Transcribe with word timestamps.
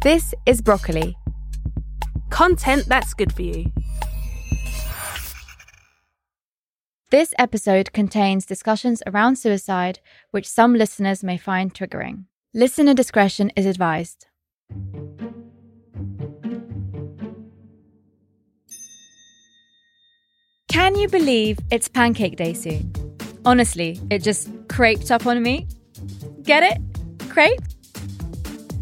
This 0.00 0.32
is 0.46 0.62
Broccoli. 0.62 1.16
Content 2.30 2.86
that's 2.86 3.14
good 3.14 3.32
for 3.32 3.42
you. 3.42 3.72
This 7.10 7.34
episode 7.36 7.92
contains 7.92 8.46
discussions 8.46 9.02
around 9.08 9.36
suicide, 9.40 9.98
which 10.30 10.46
some 10.48 10.76
listeners 10.76 11.24
may 11.24 11.36
find 11.36 11.74
triggering. 11.74 12.26
Listener 12.54 12.94
discretion 12.94 13.50
is 13.56 13.66
advised. 13.66 14.26
Can 20.68 20.94
you 20.94 21.08
believe 21.08 21.58
it's 21.72 21.88
Pancake 21.88 22.36
Day 22.36 22.54
soon? 22.54 22.92
Honestly, 23.44 24.00
it 24.10 24.22
just 24.22 24.48
creped 24.68 25.10
up 25.10 25.26
on 25.26 25.42
me. 25.42 25.66
Get 26.44 26.62
it? 26.62 26.78
Crepe? 27.30 27.58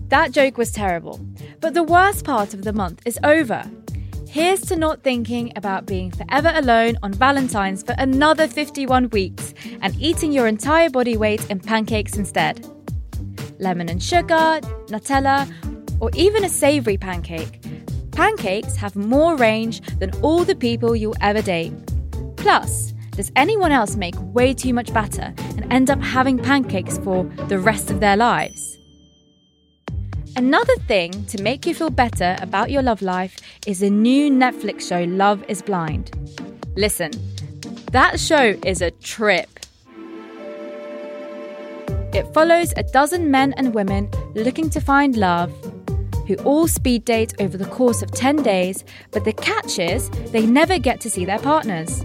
That 0.09 0.31
joke 0.31 0.57
was 0.57 0.71
terrible. 0.71 1.21
But 1.61 1.75
the 1.75 1.83
worst 1.83 2.25
part 2.25 2.55
of 2.55 2.63
the 2.63 2.73
month 2.73 3.03
is 3.05 3.19
over. 3.25 3.69
Here's 4.29 4.61
to 4.67 4.77
not 4.77 5.03
thinking 5.03 5.53
about 5.57 5.87
being 5.87 6.11
forever 6.11 6.53
alone 6.55 6.97
on 7.03 7.13
Valentine's 7.13 7.83
for 7.83 7.95
another 7.99 8.47
51 8.47 9.11
weeks 9.11 9.55
and 9.81 9.97
eating 10.01 10.31
your 10.31 10.47
entire 10.47 10.91
body 10.91 11.17
weight 11.17 11.51
in 11.51 11.59
pancakes 11.59 12.17
instead. 12.17 12.65
Lemon 13.59 13.89
and 13.89 14.03
sugar, 14.03 14.61
Nutella, 14.89 15.51
or 16.01 16.11
even 16.15 16.45
a 16.45 16.49
savoury 16.49 16.99
pancake. 16.99 17.63
Pancakes 18.13 18.77
have 18.77 18.95
more 18.95 19.37
range 19.37 19.81
than 19.99 20.13
all 20.23 20.45
the 20.45 20.55
people 20.55 20.95
you'll 20.95 21.17
ever 21.21 21.43
date. 21.43 21.73
Plus, 22.37 22.93
does 23.13 23.33
anyone 23.35 23.73
else 23.73 23.97
make 23.97 24.15
way 24.35 24.55
too 24.55 24.75
much 24.75 24.93
batter 24.93 25.35
and 25.39 25.73
end 25.73 25.91
up 25.91 26.01
having 26.01 26.39
pancakes 26.39 26.99
for 26.99 27.25
the 27.49 27.59
rest 27.59 27.91
of 27.91 28.01
their 28.01 28.17
lives? 28.17 28.79
Another 30.37 30.77
thing 30.87 31.25
to 31.29 31.43
make 31.43 31.65
you 31.65 31.75
feel 31.75 31.89
better 31.89 32.37
about 32.43 32.71
your 32.71 32.83
love 32.83 33.01
life 33.01 33.39
is 33.67 33.81
the 33.81 33.89
new 33.89 34.31
Netflix 34.31 34.87
show 34.87 35.05
Love 35.05 35.43
is 35.49 35.63
Blind. 35.63 36.11
Listen, 36.77 37.11
that 37.91 38.21
show 38.21 38.55
is 38.67 38.83
a 38.83 38.91
trip. 38.91 39.49
It 42.13 42.27
follows 42.35 42.75
a 42.77 42.83
dozen 42.83 43.31
men 43.31 43.55
and 43.55 43.73
women 43.73 44.11
looking 44.35 44.69
to 44.69 44.79
find 44.79 45.17
love 45.17 45.51
who 46.27 46.35
all 46.45 46.69
speed 46.69 47.07
date 47.07 47.33
over 47.41 47.57
the 47.57 47.65
course 47.65 48.03
of 48.03 48.11
10 48.11 48.43
days, 48.43 48.85
but 49.13 49.25
the 49.25 49.33
catch 49.33 49.79
is 49.79 50.11
they 50.33 50.45
never 50.45 50.79
get 50.79 51.01
to 51.01 51.09
see 51.09 51.25
their 51.25 51.39
partners. 51.39 52.05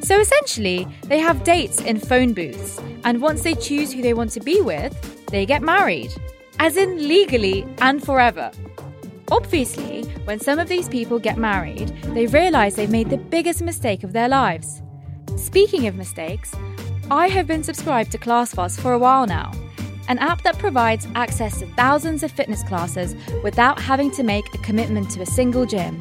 So 0.00 0.18
essentially, 0.18 0.88
they 1.08 1.18
have 1.18 1.44
dates 1.44 1.82
in 1.82 2.00
phone 2.00 2.32
booths, 2.32 2.80
and 3.04 3.20
once 3.20 3.42
they 3.42 3.54
choose 3.54 3.92
who 3.92 4.00
they 4.00 4.14
want 4.14 4.30
to 4.30 4.40
be 4.40 4.62
with, 4.62 5.26
they 5.26 5.44
get 5.44 5.60
married 5.60 6.10
as 6.58 6.76
in 6.76 7.08
legally 7.08 7.66
and 7.80 8.02
forever. 8.02 8.50
Obviously, 9.30 10.04
when 10.24 10.38
some 10.38 10.58
of 10.58 10.68
these 10.68 10.88
people 10.88 11.18
get 11.18 11.36
married, 11.36 11.88
they 12.14 12.26
realise 12.26 12.74
they've 12.74 12.90
made 12.90 13.10
the 13.10 13.16
biggest 13.16 13.60
mistake 13.60 14.04
of 14.04 14.12
their 14.12 14.28
lives. 14.28 14.82
Speaking 15.36 15.86
of 15.86 15.96
mistakes, 15.96 16.54
I 17.10 17.28
have 17.28 17.46
been 17.46 17.64
subscribed 17.64 18.12
to 18.12 18.18
ClassPass 18.18 18.80
for 18.80 18.92
a 18.92 18.98
while 18.98 19.26
now, 19.26 19.52
an 20.08 20.18
app 20.18 20.42
that 20.42 20.58
provides 20.58 21.08
access 21.14 21.58
to 21.58 21.66
thousands 21.74 22.22
of 22.22 22.30
fitness 22.30 22.62
classes 22.62 23.14
without 23.42 23.80
having 23.80 24.10
to 24.12 24.22
make 24.22 24.54
a 24.54 24.58
commitment 24.58 25.10
to 25.10 25.22
a 25.22 25.26
single 25.26 25.66
gym. 25.66 26.00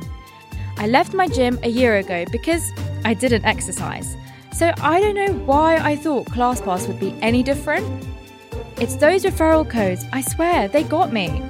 I 0.78 0.88
left 0.88 1.14
my 1.14 1.28
gym 1.28 1.60
a 1.64 1.70
year 1.70 1.98
ago 1.98 2.26
because 2.32 2.72
I 3.04 3.14
didn't 3.14 3.46
exercise, 3.46 4.16
so 4.54 4.74
I 4.82 5.00
don't 5.00 5.16
know 5.16 5.34
why 5.46 5.78
I 5.78 5.96
thought 5.96 6.28
ClassPass 6.28 6.88
would 6.88 7.00
be 7.00 7.18
any 7.22 7.44
different. 7.44 7.86
It's 8.78 8.98
those 8.98 9.24
referral 9.24 9.70
codes, 9.70 10.04
I 10.12 10.20
swear, 10.20 10.68
they 10.68 10.84
got 10.84 11.14
me. 11.14 11.42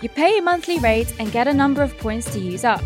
You 0.00 0.08
pay 0.08 0.38
a 0.38 0.42
monthly 0.42 0.78
rate 0.78 1.14
and 1.18 1.30
get 1.30 1.46
a 1.46 1.52
number 1.52 1.82
of 1.82 1.98
points 1.98 2.32
to 2.32 2.40
use 2.40 2.64
up. 2.64 2.82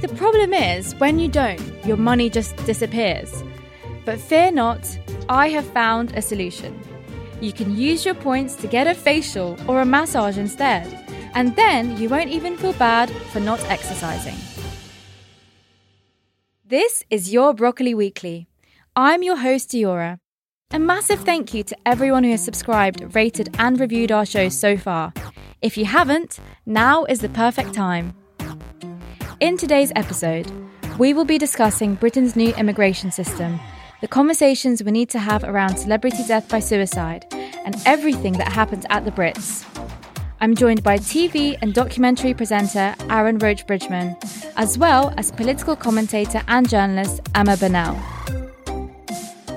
The 0.00 0.08
problem 0.08 0.54
is, 0.54 0.94
when 0.94 1.18
you 1.18 1.28
don't, 1.28 1.60
your 1.84 1.98
money 1.98 2.30
just 2.30 2.56
disappears. 2.64 3.44
But 4.06 4.18
fear 4.18 4.50
not, 4.50 4.98
I 5.28 5.48
have 5.50 5.66
found 5.66 6.16
a 6.16 6.22
solution. 6.22 6.80
You 7.42 7.52
can 7.52 7.76
use 7.76 8.06
your 8.06 8.14
points 8.14 8.56
to 8.56 8.66
get 8.66 8.86
a 8.86 8.94
facial 8.94 9.58
or 9.68 9.82
a 9.82 9.86
massage 9.86 10.38
instead, 10.38 10.86
and 11.34 11.54
then 11.56 11.98
you 11.98 12.08
won't 12.08 12.30
even 12.30 12.56
feel 12.56 12.72
bad 12.72 13.10
for 13.32 13.40
not 13.40 13.62
exercising. 13.70 14.36
This 16.64 17.04
is 17.10 17.32
your 17.32 17.52
Broccoli 17.52 17.94
Weekly. 17.94 18.48
I'm 18.94 19.22
your 19.22 19.36
host, 19.36 19.70
Diyora. 19.70 20.20
A 20.72 20.78
massive 20.80 21.20
thank 21.20 21.54
you 21.54 21.62
to 21.62 21.76
everyone 21.86 22.24
who 22.24 22.32
has 22.32 22.44
subscribed, 22.44 23.14
rated, 23.14 23.54
and 23.58 23.78
reviewed 23.78 24.10
our 24.10 24.26
show 24.26 24.48
so 24.48 24.76
far. 24.76 25.12
If 25.62 25.78
you 25.78 25.84
haven't, 25.84 26.40
now 26.66 27.04
is 27.04 27.20
the 27.20 27.28
perfect 27.28 27.72
time. 27.72 28.14
In 29.38 29.56
today's 29.56 29.92
episode, 29.94 30.50
we 30.98 31.14
will 31.14 31.24
be 31.24 31.38
discussing 31.38 31.94
Britain's 31.94 32.34
new 32.34 32.52
immigration 32.54 33.12
system, 33.12 33.60
the 34.00 34.08
conversations 34.08 34.82
we 34.82 34.90
need 34.90 35.08
to 35.10 35.20
have 35.20 35.44
around 35.44 35.76
celebrity 35.76 36.24
death 36.26 36.48
by 36.48 36.58
suicide, 36.58 37.26
and 37.32 37.76
everything 37.86 38.32
that 38.32 38.52
happens 38.52 38.84
at 38.90 39.04
the 39.04 39.12
Brits. 39.12 39.64
I'm 40.40 40.56
joined 40.56 40.82
by 40.82 40.98
TV 40.98 41.56
and 41.62 41.72
documentary 41.74 42.34
presenter 42.34 42.96
Aaron 43.08 43.38
Roach 43.38 43.66
Bridgeman, 43.68 44.16
as 44.56 44.76
well 44.76 45.14
as 45.16 45.30
political 45.30 45.76
commentator 45.76 46.42
and 46.48 46.68
journalist 46.68 47.20
Emma 47.36 47.56
Burnell. 47.56 48.15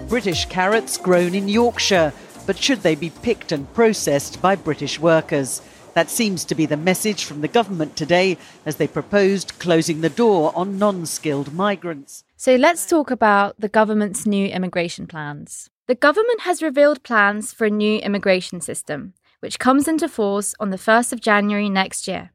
British 0.10 0.46
carrots 0.46 0.98
grown 0.98 1.36
in 1.36 1.48
Yorkshire, 1.48 2.12
but 2.48 2.58
should 2.58 2.82
they 2.82 2.96
be 2.96 3.12
picked 3.12 3.52
and 3.52 3.72
processed 3.76 4.42
by 4.42 4.56
British 4.56 5.00
workers? 5.00 5.62
That 5.94 6.10
seems 6.10 6.44
to 6.46 6.56
be 6.56 6.66
the 6.66 6.78
message 6.78 7.26
from 7.26 7.42
the 7.42 7.48
government 7.48 7.96
today 7.96 8.40
as 8.66 8.78
they 8.78 8.88
proposed 8.88 9.60
closing 9.60 10.02
the 10.02 10.10
door 10.10 10.52
on 10.56 10.80
non 10.80 11.06
skilled 11.06 11.54
migrants. 11.54 12.24
So 12.38 12.56
let's 12.56 12.88
talk 12.88 13.12
about 13.12 13.60
the 13.60 13.70
government's 13.70 14.26
new 14.26 14.48
immigration 14.48 15.06
plans. 15.06 15.70
The 15.86 15.94
government 15.94 16.42
has 16.42 16.64
revealed 16.64 17.04
plans 17.04 17.54
for 17.54 17.66
a 17.66 17.70
new 17.70 18.00
immigration 18.00 18.62
system, 18.62 19.14
which 19.42 19.60
comes 19.60 19.88
into 19.88 20.10
force 20.10 20.56
on 20.60 20.72
the 20.72 20.78
1st 20.78 21.14
of 21.14 21.22
January 21.22 21.70
next 21.70 22.08
year. 22.08 22.32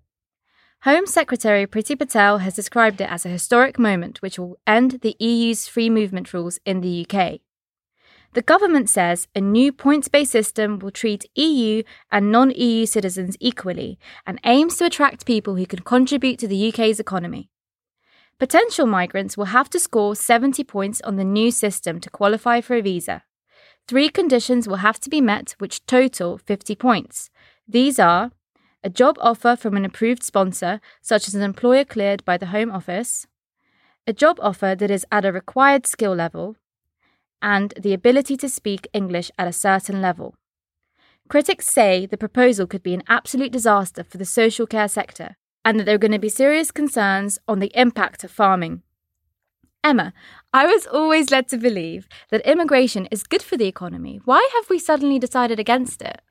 Home 0.83 1.06
Secretary 1.06 1.67
Priti 1.67 1.99
Patel 1.99 2.39
has 2.39 2.55
described 2.55 3.01
it 3.01 3.11
as 3.11 3.27
a 3.27 3.31
historic 3.31 3.81
moment 3.81 4.23
which 4.23 4.39
will 4.39 4.59
end 4.65 5.01
the 5.01 5.17
EU's 5.19 5.67
free 5.67 5.91
movement 5.91 6.33
rules 6.33 6.61
in 6.65 6.81
the 6.81 7.05
UK. 7.05 7.41
The 8.34 8.43
government 8.43 8.91
says 8.91 9.28
a 9.37 9.41
new 9.41 9.72
points 9.72 10.09
based 10.09 10.33
system 10.33 10.81
will 10.81 10.91
treat 10.91 11.25
EU 11.37 11.84
and 12.11 12.33
non 12.33 12.50
EU 12.50 12.84
citizens 12.84 13.37
equally 13.39 13.97
and 14.27 14.41
aims 14.45 14.77
to 14.77 14.87
attract 14.87 15.25
people 15.25 15.55
who 15.55 15.67
can 15.67 15.78
contribute 15.78 16.41
to 16.41 16.49
the 16.49 16.69
UK's 16.69 16.99
economy. 16.99 17.49
Potential 18.41 18.87
migrants 18.87 19.37
will 19.37 19.55
have 19.56 19.71
to 19.71 19.78
score 19.78 20.17
70 20.17 20.65
points 20.65 21.00
on 21.03 21.15
the 21.15 21.23
new 21.23 21.53
system 21.53 22.00
to 22.00 22.11
qualify 22.11 22.61
for 22.61 22.75
a 22.75 22.83
visa. 22.83 23.23
Three 23.87 24.09
conditions 24.09 24.67
will 24.67 24.83
have 24.83 24.99
to 25.00 25.11
be 25.11 25.21
met, 25.21 25.55
which 25.59 25.87
total 25.87 26.37
50 26.37 26.75
points. 26.75 27.31
These 27.69 28.00
are 28.00 28.33
a 28.83 28.91
job 28.91 29.17
offer 29.21 29.55
from 29.55 29.77
an 29.77 29.84
approved 29.84 30.25
sponsor, 30.25 30.81
such 31.00 31.28
as 31.28 31.37
an 31.37 31.43
employer 31.43 31.84
cleared 31.84 32.25
by 32.25 32.37
the 32.37 32.47
Home 32.47 32.73
Office, 32.73 33.28
a 34.09 34.12
job 34.12 34.39
offer 34.43 34.75
that 34.75 34.91
is 34.91 35.06
at 35.12 35.25
a 35.25 35.33
required 35.33 35.87
skill 35.87 36.15
level, 36.15 36.56
and 37.44 37.75
the 37.78 37.93
ability 37.93 38.38
to 38.38 38.49
speak 38.49 38.88
English 38.94 39.31
at 39.38 39.47
a 39.47 39.53
certain 39.53 40.00
level. 40.00 40.34
Critics 41.28 41.66
say 41.66 42.06
the 42.06 42.16
proposal 42.16 42.66
could 42.66 42.82
be 42.82 42.94
an 42.94 43.05
absolute 43.06 43.53
disaster 43.53 44.03
for 44.03 44.16
the 44.16 44.25
social 44.25 44.66
care 44.66 44.88
sector 44.88 45.37
and 45.62 45.78
that 45.78 45.84
there 45.84 45.94
are 45.94 46.06
going 46.06 46.12
to 46.12 46.19
be 46.19 46.31
serious 46.31 46.71
concerns 46.71 47.38
on 47.47 47.59
the 47.59 47.71
impact 47.75 48.25
of 48.25 48.31
farming. 48.31 48.82
Emma, 49.82 50.15
I 50.55 50.65
was 50.65 50.87
always 50.87 51.31
led 51.31 51.49
to 51.49 51.59
believe 51.59 52.09
that 52.31 52.41
immigration 52.47 53.06
is 53.10 53.22
good 53.22 53.43
for 53.43 53.59
the 53.59 53.66
economy. 53.66 54.21
Why 54.25 54.49
have 54.56 54.71
we 54.71 54.78
suddenly 54.78 55.19
decided 55.19 55.61
against 55.61 56.00
it? 56.00 56.22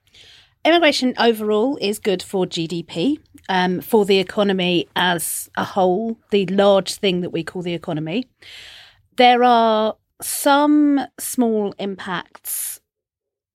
Immigration 0.65 1.13
overall 1.19 1.77
is 1.79 1.99
good 1.99 2.23
for 2.23 2.45
GDP, 2.47 3.19
um, 3.49 3.81
for 3.81 4.05
the 4.05 4.17
economy 4.17 4.87
as 4.95 5.49
a 5.55 5.63
whole, 5.63 6.17
the 6.31 6.47
large 6.47 6.95
thing 6.95 7.21
that 7.21 7.31
we 7.31 7.43
call 7.43 7.61
the 7.61 7.73
economy. 7.73 8.27
There 9.17 9.43
are 9.43 9.95
some 10.23 11.01
small 11.19 11.73
impacts 11.79 12.79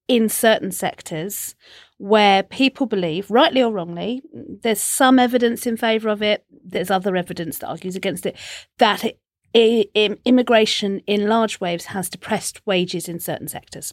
in 0.06 0.28
certain 0.28 0.72
sectors 0.72 1.54
where 1.98 2.42
people 2.42 2.86
believe, 2.86 3.30
rightly 3.30 3.62
or 3.62 3.72
wrongly, 3.72 4.22
there's 4.32 4.82
some 4.82 5.18
evidence 5.18 5.66
in 5.66 5.76
favour 5.76 6.08
of 6.08 6.22
it, 6.22 6.44
there's 6.64 6.90
other 6.90 7.14
evidence 7.16 7.58
that 7.58 7.68
argues 7.68 7.96
against 7.96 8.24
it, 8.24 8.36
that 8.78 9.04
it, 9.04 9.90
immigration 10.24 11.00
in 11.06 11.26
large 11.28 11.60
waves 11.60 11.86
has 11.86 12.08
depressed 12.08 12.64
wages 12.66 13.08
in 13.08 13.18
certain 13.18 13.48
sectors. 13.48 13.92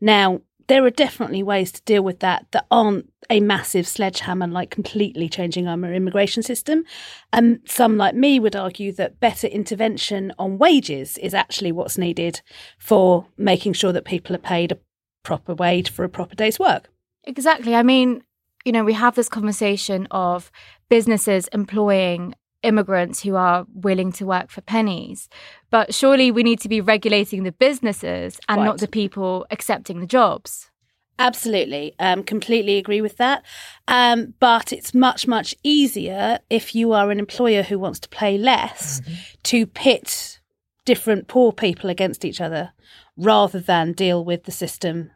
Now, 0.00 0.42
there 0.68 0.84
are 0.84 0.90
definitely 0.90 1.42
ways 1.42 1.72
to 1.72 1.82
deal 1.82 2.02
with 2.02 2.20
that 2.20 2.46
that 2.52 2.66
aren't 2.70 3.10
a 3.30 3.40
massive 3.40 3.86
sledgehammer 3.86 4.46
like 4.46 4.70
completely 4.70 5.28
changing 5.28 5.66
our 5.66 5.92
immigration 5.92 6.42
system. 6.42 6.84
And 7.32 7.60
some 7.66 7.96
like 7.96 8.14
me 8.14 8.38
would 8.38 8.56
argue 8.56 8.92
that 8.92 9.20
better 9.20 9.46
intervention 9.46 10.32
on 10.38 10.58
wages 10.58 11.18
is 11.18 11.34
actually 11.34 11.72
what's 11.72 11.98
needed 11.98 12.42
for 12.78 13.26
making 13.36 13.74
sure 13.74 13.92
that 13.92 14.04
people 14.04 14.34
are 14.34 14.40
paid 14.40 14.72
a 14.72 14.78
proper 15.22 15.54
wage 15.54 15.90
for 15.90 16.04
a 16.04 16.08
proper 16.08 16.34
day's 16.34 16.58
work. 16.58 16.88
Exactly. 17.24 17.74
I 17.74 17.82
mean, 17.82 18.22
you 18.64 18.72
know, 18.72 18.84
we 18.84 18.92
have 18.92 19.14
this 19.14 19.28
conversation 19.28 20.06
of 20.10 20.50
businesses 20.88 21.48
employing 21.48 22.34
immigrants 22.62 23.22
who 23.22 23.36
are 23.36 23.66
willing 23.74 24.12
to 24.12 24.26
work 24.26 24.50
for 24.50 24.60
pennies. 24.60 25.28
But 25.70 25.94
surely 25.94 26.30
we 26.30 26.42
need 26.42 26.60
to 26.60 26.68
be 26.68 26.80
regulating 26.80 27.42
the 27.42 27.52
businesses 27.52 28.38
and 28.48 28.60
Right. 28.60 28.66
not 28.66 28.78
the 28.78 28.88
people 28.88 29.46
accepting 29.50 30.00
the 30.00 30.06
jobs. 30.06 30.70
Absolutely. 31.18 31.94
Um, 31.98 32.24
completely 32.24 32.78
agree 32.78 33.00
with 33.00 33.16
that. 33.18 33.44
Um, 33.86 34.34
but 34.40 34.72
it's 34.72 34.94
much, 34.94 35.26
much 35.28 35.54
easier 35.62 36.38
if 36.50 36.74
you 36.74 36.92
are 36.92 37.10
an 37.10 37.18
employer 37.18 37.62
who 37.62 37.78
wants 37.78 38.00
to 38.00 38.08
pay 38.08 38.38
less 38.38 39.00
to 39.44 39.66
pit 39.66 40.40
different 40.84 41.28
poor 41.28 41.52
people 41.52 41.90
against 41.90 42.24
each 42.24 42.40
other 42.40 42.72
rather 43.16 43.60
than 43.60 43.92
deal 43.92 44.24
with 44.24 44.44
the 44.44 44.50
system 44.52 45.10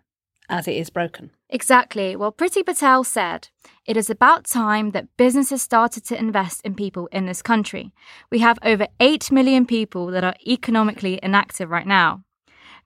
as 0.49 0.69
it 0.69 0.77
is 0.77 0.91
broken. 0.91 1.31
Exactly. 1.49 2.17
Well, 2.17 2.33
Priti 2.33 2.65
Patel 2.65 3.05
said, 3.05 3.49
It 3.87 3.97
is 3.97 4.11
about 4.11 4.45
time 4.45 4.91
that 4.91 5.17
businesses 5.17 5.63
started 5.63 6.05
to 6.07 6.19
invest 6.19 6.61
in 6.65 6.75
people 6.75 7.09
in 7.13 7.27
this 7.27 7.43
country. 7.43 7.93
We 8.31 8.41
have 8.41 8.59
over 8.63 8.87
8 9.01 9.31
million 9.31 9.67
people 9.67 10.07
that 10.09 10.25
are 10.25 10.35
economically 10.47 11.21
inactive 11.23 11.71
right 11.71 11.87
now. 11.87 12.23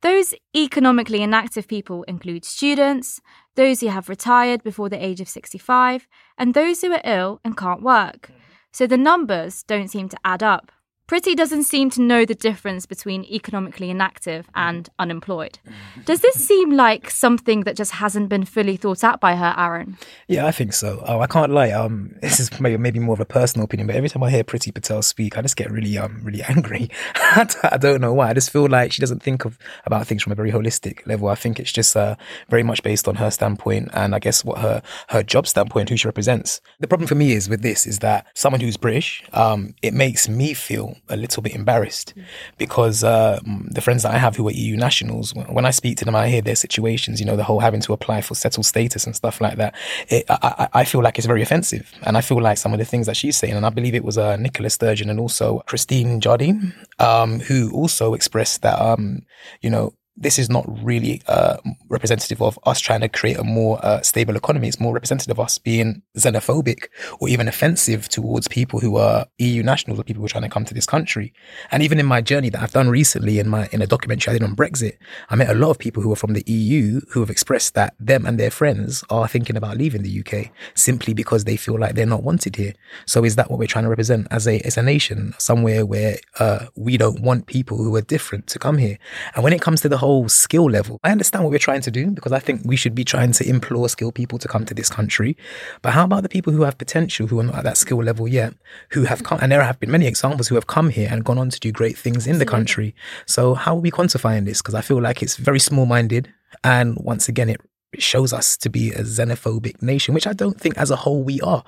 Those 0.03 0.35
economically 0.57 1.23
inactive 1.23 1.69
people 1.69 2.05
include 2.05 2.45
students, 2.45 3.21
those 3.55 3.81
who 3.81 3.89
have 3.89 4.09
retired 4.09 4.63
before 4.63 4.89
the 4.89 5.05
age 5.05 5.21
of 5.21 5.29
65, 5.29 6.09
and 6.39 6.55
those 6.55 6.81
who 6.81 6.93
are 6.93 7.03
ill 7.05 7.41
and 7.45 7.57
can't 7.57 7.83
work. 7.83 8.31
So 8.73 8.87
the 8.87 8.97
numbers 8.97 9.63
don't 9.63 9.89
seem 9.89 10.09
to 10.09 10.19
add 10.25 10.43
up. 10.43 10.73
Priti 11.11 11.35
doesn't 11.35 11.65
seem 11.65 11.91
to 11.91 12.01
know 12.01 12.25
the 12.25 12.37
difference 12.37 12.87
between 12.87 13.25
economically 13.25 13.91
inactive 13.91 14.49
and 14.55 14.89
unemployed. 15.01 15.59
Does 16.05 16.21
this 16.21 16.37
seem 16.37 16.71
like 16.71 17.11
something 17.11 17.65
that 17.65 17.75
just 17.75 17.91
hasn't 17.91 18.29
been 18.29 18.45
fully 18.45 18.77
thought 18.77 19.03
out 19.03 19.21
by 19.21 19.35
her, 19.35 19.53
Aaron? 19.59 19.99
Yeah, 20.29 20.47
I 20.47 20.53
think 20.53 20.73
so. 20.73 21.03
Oh, 21.05 21.19
I 21.19 21.27
can't 21.27 21.51
lie. 21.51 21.73
Um, 21.73 22.15
this 22.23 22.39
is 22.39 22.61
maybe, 22.61 22.77
maybe 22.77 23.01
more 23.01 23.15
of 23.15 23.19
a 23.19 23.25
personal 23.25 23.65
opinion, 23.65 23.89
but 23.89 23.97
every 23.97 24.09
time 24.09 24.23
I 24.23 24.31
hear 24.31 24.45
Priti 24.45 24.73
Patel 24.73 25.03
speak, 25.03 25.37
I 25.37 25.43
just 25.43 25.57
get 25.57 25.69
really, 25.73 25.99
um, 25.99 26.21
really 26.23 26.43
angry. 26.49 26.89
I 27.17 27.77
don't 27.81 28.01
know 28.01 28.15
why. 28.15 28.31
I 28.31 28.35
just 28.35 28.51
feel 28.51 28.69
like 28.69 28.93
she 28.93 29.01
doesn't 29.01 29.21
think 29.21 29.45
of 29.45 29.59
about 29.87 30.07
things 30.07 30.23
from 30.23 30.31
a 30.31 30.37
very 30.37 30.53
holistic 30.53 31.05
level. 31.09 31.27
I 31.27 31.35
think 31.35 31.59
it's 31.59 31.73
just 31.73 31.97
uh, 31.97 32.15
very 32.51 32.63
much 32.63 32.85
based 32.85 33.09
on 33.09 33.17
her 33.17 33.33
standpoint 33.33 33.89
and 33.95 34.15
I 34.15 34.21
guess 34.21 34.45
what 34.45 34.59
her 34.59 34.81
her 35.09 35.25
job 35.25 35.49
standpoint, 35.49 35.89
who 35.89 35.97
she 35.97 36.07
represents. 36.07 36.61
The 36.79 36.87
problem 36.87 37.09
for 37.09 37.17
me 37.17 37.33
is 37.33 37.49
with 37.49 37.63
this 37.63 37.85
is 37.85 37.99
that 37.99 38.29
someone 38.35 38.61
who's 38.61 38.77
British, 38.77 39.25
um, 39.33 39.75
it 39.83 39.93
makes 39.93 40.29
me 40.29 40.55
feel 40.55 40.95
a 41.09 41.17
little 41.17 41.43
bit 41.43 41.55
embarrassed 41.55 42.15
because 42.59 43.03
uh, 43.05 43.41
the 43.71 43.81
friends 43.81 44.03
that 44.03 44.15
I 44.15 44.19
have 44.19 44.37
who 44.37 44.47
are 44.49 44.53
EU 44.53 44.77
nationals, 44.77 45.35
when 45.35 45.67
I 45.67 45.71
speak 45.71 45.97
to 45.99 46.05
them, 46.05 46.17
I 46.17 46.29
hear 46.29 46.43
their 46.43 46.57
situations. 46.57 47.21
You 47.21 47.27
know, 47.27 47.37
the 47.37 47.45
whole 47.45 47.61
having 47.61 47.81
to 47.83 47.93
apply 47.93 48.21
for 48.21 48.35
settled 48.35 48.67
status 48.67 49.07
and 49.07 49.15
stuff 49.15 49.41
like 49.41 49.57
that. 49.57 49.75
It, 50.09 50.25
I, 50.29 50.69
I 50.75 50.81
I 50.81 50.85
feel 50.85 51.03
like 51.03 51.19
it's 51.19 51.27
very 51.27 51.43
offensive, 51.43 51.93
and 52.03 52.17
I 52.17 52.21
feel 52.21 52.41
like 52.41 52.59
some 52.59 52.73
of 52.73 52.79
the 52.79 52.85
things 52.85 53.07
that 53.07 53.17
she's 53.17 53.37
saying, 53.37 53.55
and 53.55 53.67
I 53.67 53.71
believe 53.71 53.95
it 53.95 54.05
was 54.05 54.19
uh, 54.19 54.37
Nicola 54.37 54.71
Sturgeon 54.71 55.11
and 55.11 55.21
also 55.21 55.61
Christine 55.67 56.21
Jardine, 56.21 56.75
um, 56.99 57.41
who 57.41 57.71
also 57.73 58.15
expressed 58.15 58.63
that, 58.63 58.81
um, 58.81 59.23
you 59.61 59.71
know, 59.71 59.93
this 60.17 60.39
is 60.39 60.51
not 60.51 60.65
really 60.85 61.23
uh, 61.29 61.57
representative 61.89 62.43
of 62.43 62.59
us 62.65 62.79
trying 62.81 63.01
to 63.01 63.09
create 63.09 63.39
a 63.39 63.45
more 63.45 63.85
uh, 63.85 64.03
stable 64.03 64.37
economy. 64.37 64.69
It's 64.69 64.81
more 64.81 64.93
representative 64.93 65.39
of 65.39 65.41
us 65.41 65.59
being 65.59 66.03
xenophobic 66.17 66.89
or 67.21 67.29
even 67.29 67.49
offensive 67.49 68.09
towards 68.09 68.49
people 68.49 68.81
who 68.81 68.97
are 68.97 69.27
EU 69.39 69.63
nationals 69.63 69.99
or 69.99 70.05
people 70.05 70.21
who 70.21 70.27
are 70.27 70.31
trying 70.31 70.43
to 70.43 70.51
come 70.51 70.65
to 70.65 70.75
this 70.75 70.87
country. 70.87 71.33
And 71.71 71.83
even 71.83 71.99
in 71.99 72.07
my 72.07 72.21
journey 72.21 72.51
that 72.51 72.63
I've 72.63 72.73
done 72.73 72.91
recently 72.91 73.39
in 73.39 73.49
my 73.49 73.69
in 73.73 73.83
a 73.83 73.87
documentary 73.87 74.33
I 74.33 74.39
did 74.39 74.45
on 74.45 74.57
Brexit, 74.57 74.99
I 75.31 75.37
met 75.37 75.49
a 75.49 75.55
lot 75.55 75.71
of 75.71 75.79
people 75.79 76.03
who 76.03 76.13
are 76.13 76.17
from 76.17 76.35
the 76.35 76.45
EU 76.47 77.01
who 77.11 77.21
have 77.21 77.31
expressed 77.31 77.75
that 77.75 77.95
them 77.99 78.27
and 78.27 78.39
their 78.39 78.51
friends 78.51 79.05
are 79.11 79.29
thinking 79.29 79.57
about 79.57 79.79
leaving 79.79 80.03
the 80.03 80.21
UK 80.21 80.51
simply 80.75 81.15
because 81.15 81.45
they 81.45 81.57
feel 81.57 81.79
like 81.79 81.95
they're 81.95 82.05
not 82.05 82.23
wanted 82.23 82.57
here. 82.57 82.75
So 83.07 83.25
is 83.25 83.37
that 83.37 83.51
what 83.51 83.59
we're 83.59 83.67
trying 83.67 83.85
to 83.85 83.91
represent 83.91 84.27
as 84.31 84.47
a 84.47 84.61
as 84.61 84.77
a 84.77 84.83
nation, 84.83 85.35
somewhere 85.39 85.87
where 85.87 86.17
uh, 86.39 86.67
we 86.75 86.99
don't 86.99 87.23
want 87.23 87.47
people 87.47 87.79
who 87.79 87.95
are 87.97 88.03
different 88.03 88.49
to 88.49 88.59
come 88.59 88.77
here? 88.77 88.99
And 89.35 89.45
when 89.45 89.53
it 89.53 89.63
comes 89.63 89.81
to 89.81 89.89
the 89.89 90.00
whole 90.01 90.29
skill 90.29 90.69
level, 90.69 90.99
I 91.05 91.13
understand 91.13 91.45
what 91.45 91.51
we're 91.51 91.59
trying 91.59 91.83
to 91.83 91.91
do 91.91 92.11
because 92.11 92.33
I 92.33 92.41
think 92.41 92.63
we 92.65 92.77
should 92.77 92.95
be 92.95 93.05
trying 93.05 93.33
to 93.33 93.49
implore 93.49 93.89
skilled 93.89 94.15
people 94.15 94.39
to 94.41 94.49
come 94.49 94.65
to 94.67 94.75
this 94.75 94.91
country. 94.91 95.37
But 95.83 95.93
how 95.93 96.05
about 96.05 96.23
the 96.23 96.29
people 96.29 96.53
who 96.53 96.63
have 96.63 96.77
potential, 96.79 97.27
who 97.29 97.39
are 97.41 97.45
not 97.45 97.57
at 97.57 97.65
that 97.65 97.77
skill 97.77 98.03
level 98.03 98.27
yet, 98.27 98.55
who 98.91 99.05
have 99.05 99.23
come, 99.23 99.39
and 99.41 99.53
there 99.53 99.63
have 99.63 99.79
been 99.79 99.91
many 99.91 100.07
examples 100.07 100.49
who 100.49 100.57
have 100.57 100.67
come 100.67 100.91
here 100.91 101.09
and 101.11 101.25
gone 101.25 101.39
on 101.39 101.51
to 101.51 101.61
do 101.61 101.71
great 101.71 101.97
things 101.97 102.27
in 102.27 102.39
the 102.39 102.47
country. 102.47 102.95
So 103.27 103.55
how 103.55 103.77
are 103.77 103.81
we 103.81 103.91
quantifying 103.91 104.45
this? 104.45 104.61
Because 104.61 104.75
I 104.75 104.81
feel 104.81 105.01
like 105.01 105.23
it's 105.23 105.37
very 105.37 105.61
small 105.61 105.87
minded. 105.87 106.33
And 106.65 106.97
once 107.01 107.29
again, 107.29 107.49
it 107.49 107.61
it 107.93 108.03
shows 108.03 108.33
us 108.33 108.57
to 108.59 108.71
be 108.71 108.93
a 108.93 109.03
xenophobic 109.03 109.83
nation, 109.83 110.15
which 110.15 110.27
I 110.27 110.33
don't 110.33 110.61
think 110.61 110.79
as 110.79 110.91
a 110.91 110.97
whole 110.97 111.23
we 111.23 111.41
are. 111.41 111.65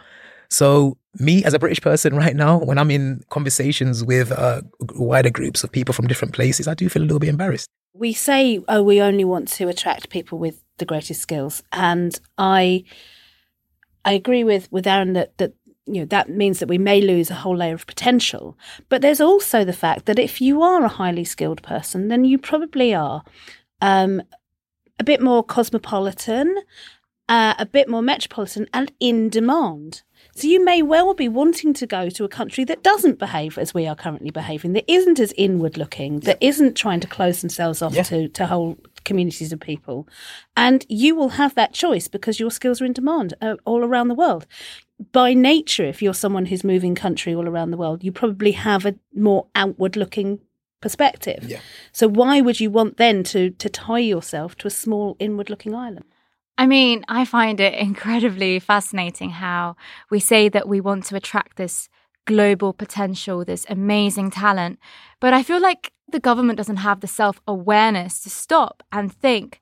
So, 0.48 0.98
me 1.18 1.44
as 1.44 1.54
a 1.54 1.58
British 1.58 1.80
person 1.80 2.14
right 2.14 2.34
now, 2.34 2.58
when 2.58 2.78
I'm 2.78 2.90
in 2.90 3.22
conversations 3.30 4.04
with 4.04 4.32
uh, 4.32 4.62
wider 4.94 5.30
groups 5.30 5.62
of 5.62 5.70
people 5.70 5.92
from 5.92 6.06
different 6.06 6.34
places, 6.34 6.66
I 6.66 6.74
do 6.74 6.88
feel 6.88 7.02
a 7.02 7.04
little 7.04 7.18
bit 7.18 7.28
embarrassed. 7.28 7.68
we 7.94 8.12
say, 8.12 8.60
oh, 8.68 8.82
we 8.82 9.00
only 9.00 9.24
want 9.24 9.48
to 9.48 9.68
attract 9.68 10.08
people 10.08 10.38
with 10.38 10.62
the 10.78 10.86
greatest 10.86 11.20
skills, 11.20 11.62
and 11.72 12.18
I, 12.38 12.84
I 14.04 14.12
agree 14.14 14.44
with 14.44 14.70
with 14.72 14.86
Aaron 14.86 15.12
that 15.12 15.36
that 15.38 15.52
you 15.86 16.00
know 16.00 16.06
that 16.06 16.30
means 16.30 16.58
that 16.58 16.68
we 16.68 16.78
may 16.78 17.00
lose 17.00 17.30
a 17.30 17.34
whole 17.34 17.56
layer 17.56 17.74
of 17.74 17.86
potential. 17.86 18.56
But 18.88 19.02
there's 19.02 19.20
also 19.20 19.64
the 19.64 19.72
fact 19.72 20.06
that 20.06 20.18
if 20.18 20.40
you 20.40 20.62
are 20.62 20.84
a 20.84 20.88
highly 20.88 21.24
skilled 21.24 21.62
person, 21.62 22.08
then 22.08 22.24
you 22.24 22.38
probably 22.38 22.94
are 22.94 23.22
um, 23.80 24.22
a 24.98 25.04
bit 25.04 25.20
more 25.20 25.44
cosmopolitan, 25.44 26.56
uh, 27.28 27.54
a 27.58 27.66
bit 27.66 27.88
more 27.88 28.02
metropolitan, 28.02 28.68
and 28.72 28.92
in 29.00 29.28
demand. 29.28 30.02
So 30.34 30.46
you 30.46 30.64
may 30.64 30.80
well 30.82 31.12
be 31.14 31.28
wanting 31.28 31.74
to 31.74 31.86
go 31.86 32.08
to 32.08 32.24
a 32.24 32.28
country 32.28 32.64
that 32.64 32.82
doesn't 32.82 33.18
behave 33.18 33.58
as 33.58 33.74
we 33.74 33.86
are 33.86 33.94
currently 33.94 34.30
behaving, 34.30 34.72
that 34.72 34.90
isn't 34.90 35.20
as 35.20 35.32
inward 35.36 35.76
looking, 35.76 36.20
that 36.20 36.38
isn't 36.40 36.74
trying 36.74 37.00
to 37.00 37.06
close 37.06 37.40
themselves 37.42 37.82
off 37.82 37.94
Yeah. 37.94 38.02
to, 38.04 38.28
to 38.28 38.46
whole 38.46 38.78
communities 39.04 39.52
of 39.52 39.60
people. 39.60 40.08
And 40.56 40.86
you 40.88 41.14
will 41.14 41.30
have 41.30 41.54
that 41.56 41.74
choice 41.74 42.08
because 42.08 42.40
your 42.40 42.50
skills 42.50 42.80
are 42.80 42.86
in 42.86 42.92
demand 42.94 43.34
uh, 43.42 43.56
all 43.64 43.84
around 43.84 44.08
the 44.08 44.14
world. 44.14 44.46
By 45.12 45.34
nature, 45.34 45.84
if 45.84 46.00
you're 46.00 46.14
someone 46.14 46.46
who's 46.46 46.64
moving 46.64 46.94
country 46.94 47.34
all 47.34 47.48
around 47.48 47.70
the 47.70 47.76
world, 47.76 48.02
you 48.02 48.12
probably 48.12 48.52
have 48.52 48.86
a 48.86 48.94
more 49.14 49.48
outward 49.54 49.96
looking 49.96 50.38
perspective. 50.80 51.44
Yeah. 51.46 51.60
So 51.92 52.08
why 52.08 52.40
would 52.40 52.58
you 52.60 52.70
want 52.70 52.96
then 52.96 53.22
to 53.24 53.50
to 53.50 53.68
tie 53.68 53.98
yourself 54.00 54.56
to 54.56 54.66
a 54.68 54.70
small 54.70 55.16
inward 55.18 55.50
looking 55.50 55.74
island? 55.74 56.04
I 56.58 56.66
mean, 56.66 57.04
I 57.08 57.24
find 57.24 57.60
it 57.60 57.74
incredibly 57.74 58.58
fascinating 58.58 59.30
how 59.30 59.76
we 60.10 60.20
say 60.20 60.48
that 60.50 60.68
we 60.68 60.80
want 60.80 61.04
to 61.06 61.16
attract 61.16 61.56
this 61.56 61.88
global 62.26 62.72
potential, 62.72 63.44
this 63.44 63.66
amazing 63.68 64.30
talent. 64.30 64.78
But 65.20 65.32
I 65.32 65.42
feel 65.42 65.60
like 65.60 65.92
the 66.08 66.20
government 66.20 66.58
doesn't 66.58 66.76
have 66.76 67.00
the 67.00 67.06
self 67.06 67.40
awareness 67.48 68.20
to 68.20 68.30
stop 68.30 68.82
and 68.92 69.12
think, 69.12 69.60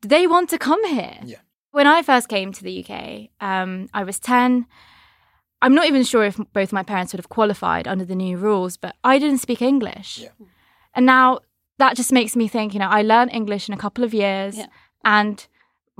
do 0.00 0.08
they 0.08 0.26
want 0.26 0.48
to 0.50 0.58
come 0.58 0.84
here? 0.86 1.18
Yeah. 1.24 1.36
When 1.72 1.86
I 1.86 2.02
first 2.02 2.28
came 2.28 2.52
to 2.52 2.64
the 2.64 2.84
UK, 2.84 3.28
um, 3.40 3.88
I 3.94 4.02
was 4.02 4.18
10. 4.18 4.66
I'm 5.62 5.74
not 5.74 5.86
even 5.86 6.02
sure 6.04 6.24
if 6.24 6.40
both 6.52 6.72
my 6.72 6.82
parents 6.82 7.12
would 7.12 7.18
have 7.20 7.28
qualified 7.28 7.86
under 7.86 8.04
the 8.04 8.16
new 8.16 8.38
rules, 8.38 8.76
but 8.78 8.96
I 9.04 9.18
didn't 9.18 9.38
speak 9.38 9.60
English. 9.62 10.18
Yeah. 10.22 10.30
And 10.94 11.04
now 11.06 11.40
that 11.78 11.96
just 11.96 12.12
makes 12.12 12.34
me 12.34 12.48
think, 12.48 12.72
you 12.72 12.80
know, 12.80 12.88
I 12.88 13.02
learned 13.02 13.30
English 13.32 13.68
in 13.68 13.74
a 13.74 13.78
couple 13.78 14.02
of 14.02 14.14
years 14.14 14.56
Yeah. 14.56 14.66
and 15.04 15.46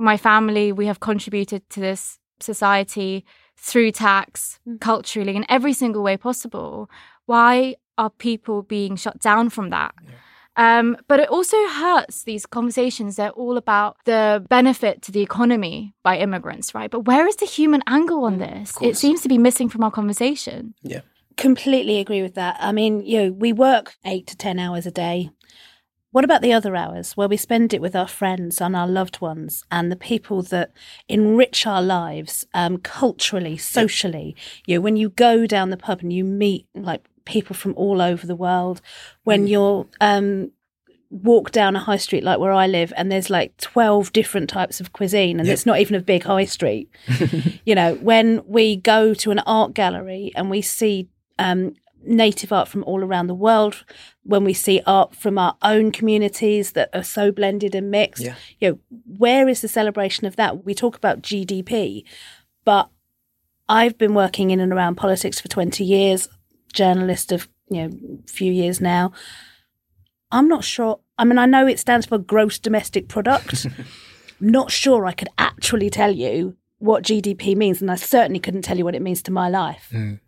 my 0.01 0.17
family, 0.17 0.71
we 0.71 0.87
have 0.87 0.99
contributed 0.99 1.69
to 1.69 1.79
this 1.79 2.19
society 2.39 3.23
through 3.55 3.91
tax, 3.91 4.59
culturally, 4.79 5.35
in 5.35 5.45
every 5.47 5.73
single 5.73 6.01
way 6.01 6.17
possible. 6.17 6.89
Why 7.27 7.75
are 7.97 8.09
people 8.09 8.63
being 8.63 8.95
shut 8.95 9.19
down 9.19 9.49
from 9.49 9.69
that? 9.69 9.93
Um, 10.57 10.97
but 11.07 11.19
it 11.19 11.29
also 11.29 11.55
hurts 11.69 12.23
these 12.23 12.45
conversations. 12.45 13.15
They're 13.15 13.29
all 13.29 13.57
about 13.57 13.97
the 14.05 14.45
benefit 14.49 15.01
to 15.03 15.11
the 15.11 15.21
economy 15.21 15.93
by 16.03 16.17
immigrants, 16.17 16.75
right? 16.75 16.91
But 16.91 17.05
where 17.05 17.27
is 17.27 17.37
the 17.37 17.45
human 17.45 17.81
angle 17.87 18.25
on 18.25 18.39
this? 18.39 18.73
It 18.81 18.97
seems 18.97 19.21
to 19.21 19.29
be 19.29 19.37
missing 19.37 19.69
from 19.69 19.83
our 19.83 19.91
conversation. 19.91 20.73
Yeah. 20.81 21.01
Completely 21.37 21.99
agree 21.99 22.21
with 22.21 22.35
that. 22.35 22.57
I 22.59 22.71
mean, 22.73 23.01
you 23.01 23.23
know, 23.23 23.31
we 23.31 23.53
work 23.53 23.95
eight 24.05 24.27
to 24.27 24.35
10 24.35 24.59
hours 24.59 24.85
a 24.85 24.91
day. 24.91 25.29
What 26.11 26.25
about 26.25 26.41
the 26.41 26.51
other 26.51 26.75
hours 26.75 27.13
where 27.13 27.29
we 27.29 27.37
spend 27.37 27.73
it 27.73 27.81
with 27.81 27.95
our 27.95 28.07
friends 28.07 28.59
and 28.59 28.75
our 28.75 28.87
loved 28.87 29.21
ones 29.21 29.63
and 29.71 29.89
the 29.89 29.95
people 29.95 30.41
that 30.43 30.71
enrich 31.07 31.65
our 31.65 31.81
lives 31.81 32.45
um, 32.53 32.77
culturally, 32.77 33.57
socially? 33.57 34.35
You 34.65 34.75
know, 34.75 34.81
when 34.81 34.97
you 34.97 35.09
go 35.09 35.45
down 35.47 35.69
the 35.69 35.77
pub 35.77 36.01
and 36.01 36.11
you 36.11 36.25
meet 36.25 36.67
like 36.75 37.05
people 37.23 37.55
from 37.55 37.73
all 37.77 38.01
over 38.01 38.27
the 38.27 38.35
world, 38.35 38.81
when 39.23 39.47
you're 39.47 39.87
um, 40.01 40.51
walk 41.09 41.51
down 41.51 41.75
a 41.75 41.79
high 41.79 41.97
street 41.97 42.23
like 42.23 42.39
where 42.39 42.53
I 42.53 42.67
live 42.67 42.91
and 42.97 43.09
there's 43.11 43.29
like 43.29 43.55
12 43.57 44.11
different 44.13 44.49
types 44.49 44.79
of 44.79 44.93
cuisine 44.93 45.39
and 45.39 45.47
Yep. 45.47 45.53
it's 45.53 45.65
not 45.65 45.79
even 45.79 45.95
a 45.95 46.01
big 46.01 46.23
high 46.23 46.45
street. 46.45 46.89
you 47.65 47.75
know, 47.75 47.95
when 47.95 48.41
we 48.45 48.75
go 48.75 49.13
to 49.13 49.31
an 49.31 49.39
art 49.39 49.73
gallery 49.73 50.31
and 50.35 50.49
we 50.49 50.61
see 50.61 51.07
um, 51.39 51.73
native 52.03 52.51
art 52.51 52.67
from 52.67 52.83
all 52.85 53.03
around 53.03 53.27
the 53.27 53.35
world, 53.35 53.83
when 54.23 54.43
we 54.43 54.53
see 54.53 54.81
art 54.85 55.15
from 55.15 55.37
our 55.37 55.55
own 55.61 55.91
communities 55.91 56.71
that 56.73 56.89
are 56.93 57.03
so 57.03 57.31
blended 57.31 57.75
and 57.75 57.91
mixed, 57.91 58.23
Yeah. 58.23 58.35
you 58.59 58.69
know, 58.71 58.79
where 59.17 59.47
is 59.47 59.61
the 59.61 59.67
celebration 59.67 60.25
of 60.27 60.35
that? 60.35 60.65
We 60.65 60.73
talk 60.73 60.95
about 60.95 61.21
GDP, 61.21 62.03
But 62.63 62.89
I've 63.67 63.97
been 63.97 64.13
working 64.13 64.51
in 64.51 64.59
and 64.59 64.71
around 64.73 64.95
politics 64.95 65.39
for 65.41 65.47
20 65.47 65.83
years, 65.83 66.27
journalist 66.73 67.31
of, 67.31 67.47
you 67.69 67.87
know, 67.87 67.97
a 68.23 68.27
few 68.31 68.51
years 68.51 68.79
now. 68.81 69.13
I'm 70.31 70.47
not 70.47 70.63
sure. 70.63 70.99
I 71.17 71.23
mean, 71.25 71.37
I 71.37 71.45
know 71.45 71.65
it 71.67 71.79
stands 71.79 72.05
for 72.05 72.17
gross 72.17 72.59
domestic 72.59 73.07
product. 73.07 73.65
not 74.39 74.71
sure 74.71 75.05
I 75.05 75.11
could 75.13 75.29
actually 75.37 75.89
tell 75.89 76.11
you 76.11 76.55
what 76.79 77.03
GDP 77.03 77.55
means, 77.55 77.81
and 77.81 77.91
I 77.91 77.95
certainly 77.95 78.39
couldn't 78.39 78.63
tell 78.63 78.77
you 78.77 78.83
what 78.85 78.95
it 78.95 79.01
means 79.01 79.21
to 79.23 79.31
my 79.31 79.49
life. 79.49 79.89
Mm. 79.91 80.19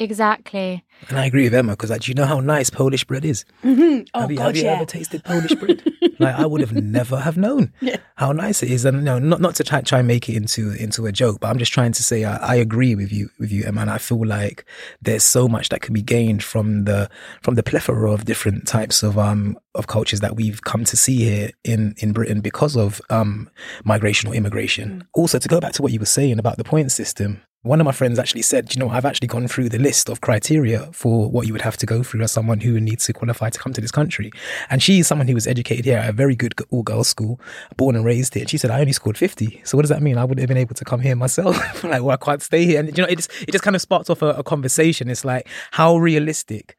Exactly. 0.00 0.84
And 1.08 1.18
I 1.18 1.26
agree 1.26 1.44
with 1.44 1.54
Emma 1.54 1.72
because, 1.72 1.90
like, 1.90 2.00
do 2.02 2.10
you 2.10 2.14
know 2.14 2.24
how 2.26 2.40
nice 2.40 2.68
Polish 2.68 3.04
bread 3.04 3.24
is? 3.24 3.44
Mm-hmm. 3.64 4.04
Oh, 4.14 4.20
have 4.20 4.30
you, 4.30 4.36
God, 4.36 4.46
have 4.46 4.56
you 4.56 4.64
yeah. 4.64 4.72
ever 4.74 4.84
tasted 4.84 5.24
Polish 5.24 5.54
bread? 5.54 5.82
like, 6.20 6.34
I 6.34 6.44
would 6.44 6.60
have 6.60 6.72
never 6.72 7.18
have 7.18 7.36
known 7.36 7.72
how 8.16 8.30
nice 8.32 8.62
it 8.62 8.70
is. 8.70 8.84
And 8.84 9.04
no, 9.04 9.18
not 9.18 9.40
not 9.40 9.54
to 9.56 9.64
try, 9.64 9.80
try 9.80 10.00
and 10.00 10.06
make 10.06 10.28
it 10.28 10.36
into 10.36 10.72
into 10.72 11.06
a 11.06 11.12
joke, 11.12 11.40
but 11.40 11.48
I'm 11.48 11.58
just 11.58 11.72
trying 11.72 11.92
to 11.92 12.02
say 12.02 12.24
I, 12.24 12.36
I 12.36 12.54
agree 12.56 12.94
with 12.94 13.10
you 13.10 13.30
with 13.38 13.50
you, 13.50 13.64
Emma. 13.64 13.80
And 13.80 13.90
I 13.90 13.98
feel 13.98 14.24
like 14.24 14.66
there's 15.00 15.24
so 15.24 15.48
much 15.48 15.70
that 15.70 15.80
can 15.80 15.94
be 15.94 16.02
gained 16.02 16.44
from 16.44 16.84
the 16.84 17.10
from 17.42 17.54
the 17.54 17.62
plethora 17.62 18.12
of 18.12 18.26
different 18.26 18.66
types 18.66 19.02
of 19.02 19.18
um 19.18 19.58
of 19.74 19.86
cultures 19.86 20.20
that 20.20 20.36
we've 20.36 20.62
come 20.62 20.84
to 20.84 20.96
see 20.96 21.24
here 21.24 21.50
in 21.64 21.94
in 21.98 22.12
Britain 22.12 22.40
because 22.40 22.76
of 22.76 23.00
um 23.10 23.48
migration 23.84 24.28
or 24.28 24.34
immigration. 24.34 25.06
Also, 25.14 25.38
to 25.38 25.48
go 25.48 25.58
back 25.58 25.72
to 25.72 25.82
what 25.82 25.92
you 25.92 25.98
were 25.98 26.04
saying 26.04 26.38
about 26.38 26.58
the 26.58 26.64
point 26.64 26.92
system, 26.92 27.40
one 27.64 27.80
of 27.80 27.86
my 27.86 27.92
friends 27.92 28.18
actually 28.18 28.42
said, 28.42 28.74
you 28.74 28.78
know, 28.78 28.90
I've 28.90 29.06
actually 29.06 29.28
gone 29.28 29.48
through 29.48 29.70
the 29.70 29.78
list 29.78 30.10
of 30.10 30.20
criteria 30.20 30.80
for 30.92 31.30
what 31.30 31.46
you 31.46 31.54
would 31.54 31.62
have 31.62 31.78
to 31.78 31.86
go 31.86 32.02
through 32.02 32.20
as 32.20 32.30
someone 32.30 32.60
who 32.60 32.78
needs 32.78 33.06
to 33.06 33.14
qualify 33.14 33.48
to 33.48 33.58
come 33.58 33.72
to 33.72 33.80
this 33.80 33.90
country. 33.90 34.30
And 34.68 34.82
she 34.82 34.98
is 34.98 35.06
someone 35.06 35.28
who 35.28 35.34
was 35.34 35.46
educated 35.46 35.86
here 35.86 35.96
at 35.96 36.10
a 36.10 36.12
very 36.12 36.36
good 36.36 36.54
all 36.70 36.82
girls 36.82 37.08
school, 37.08 37.40
born 37.78 37.96
and 37.96 38.04
raised 38.04 38.34
here. 38.34 38.42
And 38.42 38.50
she 38.50 38.58
said, 38.58 38.70
I 38.70 38.80
only 38.80 38.92
scored 38.92 39.16
50. 39.16 39.62
So 39.64 39.78
what 39.78 39.82
does 39.82 39.88
that 39.88 40.02
mean? 40.02 40.18
I 40.18 40.24
wouldn't 40.24 40.40
have 40.40 40.48
been 40.48 40.58
able 40.58 40.74
to 40.74 40.84
come 40.84 41.00
here 41.00 41.16
myself. 41.16 41.56
like, 41.84 42.02
well, 42.02 42.10
I 42.10 42.22
can't 42.22 42.42
stay 42.42 42.66
here. 42.66 42.80
And, 42.80 42.96
you 42.96 43.02
know, 43.02 43.08
it 43.08 43.16
just, 43.16 43.30
it 43.42 43.52
just 43.52 43.64
kind 43.64 43.74
of 43.74 43.80
sparked 43.80 44.10
off 44.10 44.20
a, 44.20 44.32
a 44.32 44.42
conversation. 44.42 45.08
It's 45.08 45.24
like, 45.24 45.48
how 45.70 45.96
realistic 45.96 46.76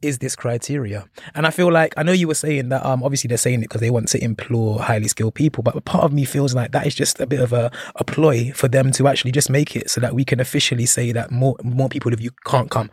is 0.00 0.18
this 0.18 0.36
criteria? 0.36 1.06
And 1.34 1.46
I 1.46 1.50
feel 1.50 1.72
like 1.72 1.94
I 1.96 2.02
know 2.04 2.12
you 2.12 2.28
were 2.28 2.34
saying 2.34 2.68
that 2.68 2.84
um 2.86 3.02
obviously 3.02 3.28
they're 3.28 3.38
saying 3.38 3.60
it 3.60 3.68
because 3.68 3.80
they 3.80 3.90
want 3.90 4.08
to 4.08 4.22
implore 4.22 4.80
highly 4.80 5.08
skilled 5.08 5.34
people, 5.34 5.62
but 5.62 5.84
part 5.84 6.04
of 6.04 6.12
me 6.12 6.24
feels 6.24 6.54
like 6.54 6.72
that 6.72 6.86
is 6.86 6.94
just 6.94 7.20
a 7.20 7.26
bit 7.26 7.40
of 7.40 7.52
a, 7.52 7.70
a 7.96 8.04
ploy 8.04 8.52
for 8.52 8.68
them 8.68 8.92
to 8.92 9.08
actually 9.08 9.32
just 9.32 9.50
make 9.50 9.74
it 9.74 9.90
so 9.90 10.00
that 10.00 10.14
we 10.14 10.24
can 10.24 10.38
officially 10.38 10.86
say 10.86 11.10
that 11.12 11.30
more 11.30 11.56
more 11.64 11.88
people 11.88 12.12
of 12.12 12.20
you 12.20 12.30
can't 12.44 12.70
come. 12.70 12.90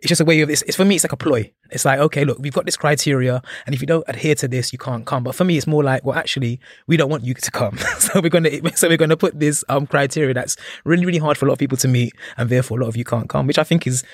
It's 0.00 0.08
just 0.08 0.20
a 0.20 0.24
way 0.24 0.40
of 0.40 0.50
it's, 0.50 0.62
it's 0.62 0.76
for 0.76 0.84
me 0.84 0.96
it's 0.96 1.04
like 1.04 1.12
a 1.12 1.16
ploy. 1.16 1.52
It's 1.70 1.86
like, 1.86 2.00
okay, 2.00 2.26
look, 2.26 2.38
we've 2.38 2.52
got 2.52 2.66
this 2.66 2.76
criteria, 2.76 3.40
and 3.64 3.74
if 3.74 3.80
you 3.80 3.86
don't 3.86 4.04
adhere 4.06 4.34
to 4.34 4.48
this, 4.48 4.74
you 4.74 4.78
can't 4.78 5.06
come. 5.06 5.24
But 5.24 5.34
for 5.34 5.44
me, 5.44 5.56
it's 5.56 5.66
more 5.66 5.82
like, 5.82 6.04
well, 6.04 6.18
actually, 6.18 6.60
we 6.86 6.98
don't 6.98 7.08
want 7.08 7.24
you 7.24 7.32
to 7.32 7.50
come, 7.50 7.78
so 7.98 8.20
we're 8.20 8.28
gonna 8.28 8.50
so 8.76 8.88
we're 8.88 8.98
gonna 8.98 9.16
put 9.16 9.40
this 9.40 9.64
um 9.70 9.86
criteria 9.86 10.34
that's 10.34 10.56
really 10.84 11.06
really 11.06 11.18
hard 11.18 11.38
for 11.38 11.46
a 11.46 11.48
lot 11.48 11.54
of 11.54 11.58
people 11.58 11.78
to 11.78 11.88
meet, 11.88 12.12
and 12.36 12.50
therefore 12.50 12.78
a 12.78 12.82
lot 12.82 12.88
of 12.88 12.96
you 12.96 13.04
can't 13.04 13.30
come, 13.30 13.46
which 13.46 13.58
I 13.58 13.64
think 13.64 13.86
is, 13.86 14.04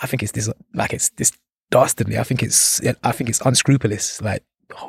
I 0.00 0.06
think 0.06 0.22
it's 0.22 0.32
this 0.32 0.50
like 0.74 0.92
it's 0.92 1.08
this 1.10 1.32
dastardly. 1.70 2.18
I 2.18 2.22
think 2.24 2.42
it's 2.42 2.80
I 3.02 3.12
think 3.12 3.30
it's 3.30 3.40
unscrupulous, 3.44 4.20
like 4.20 4.44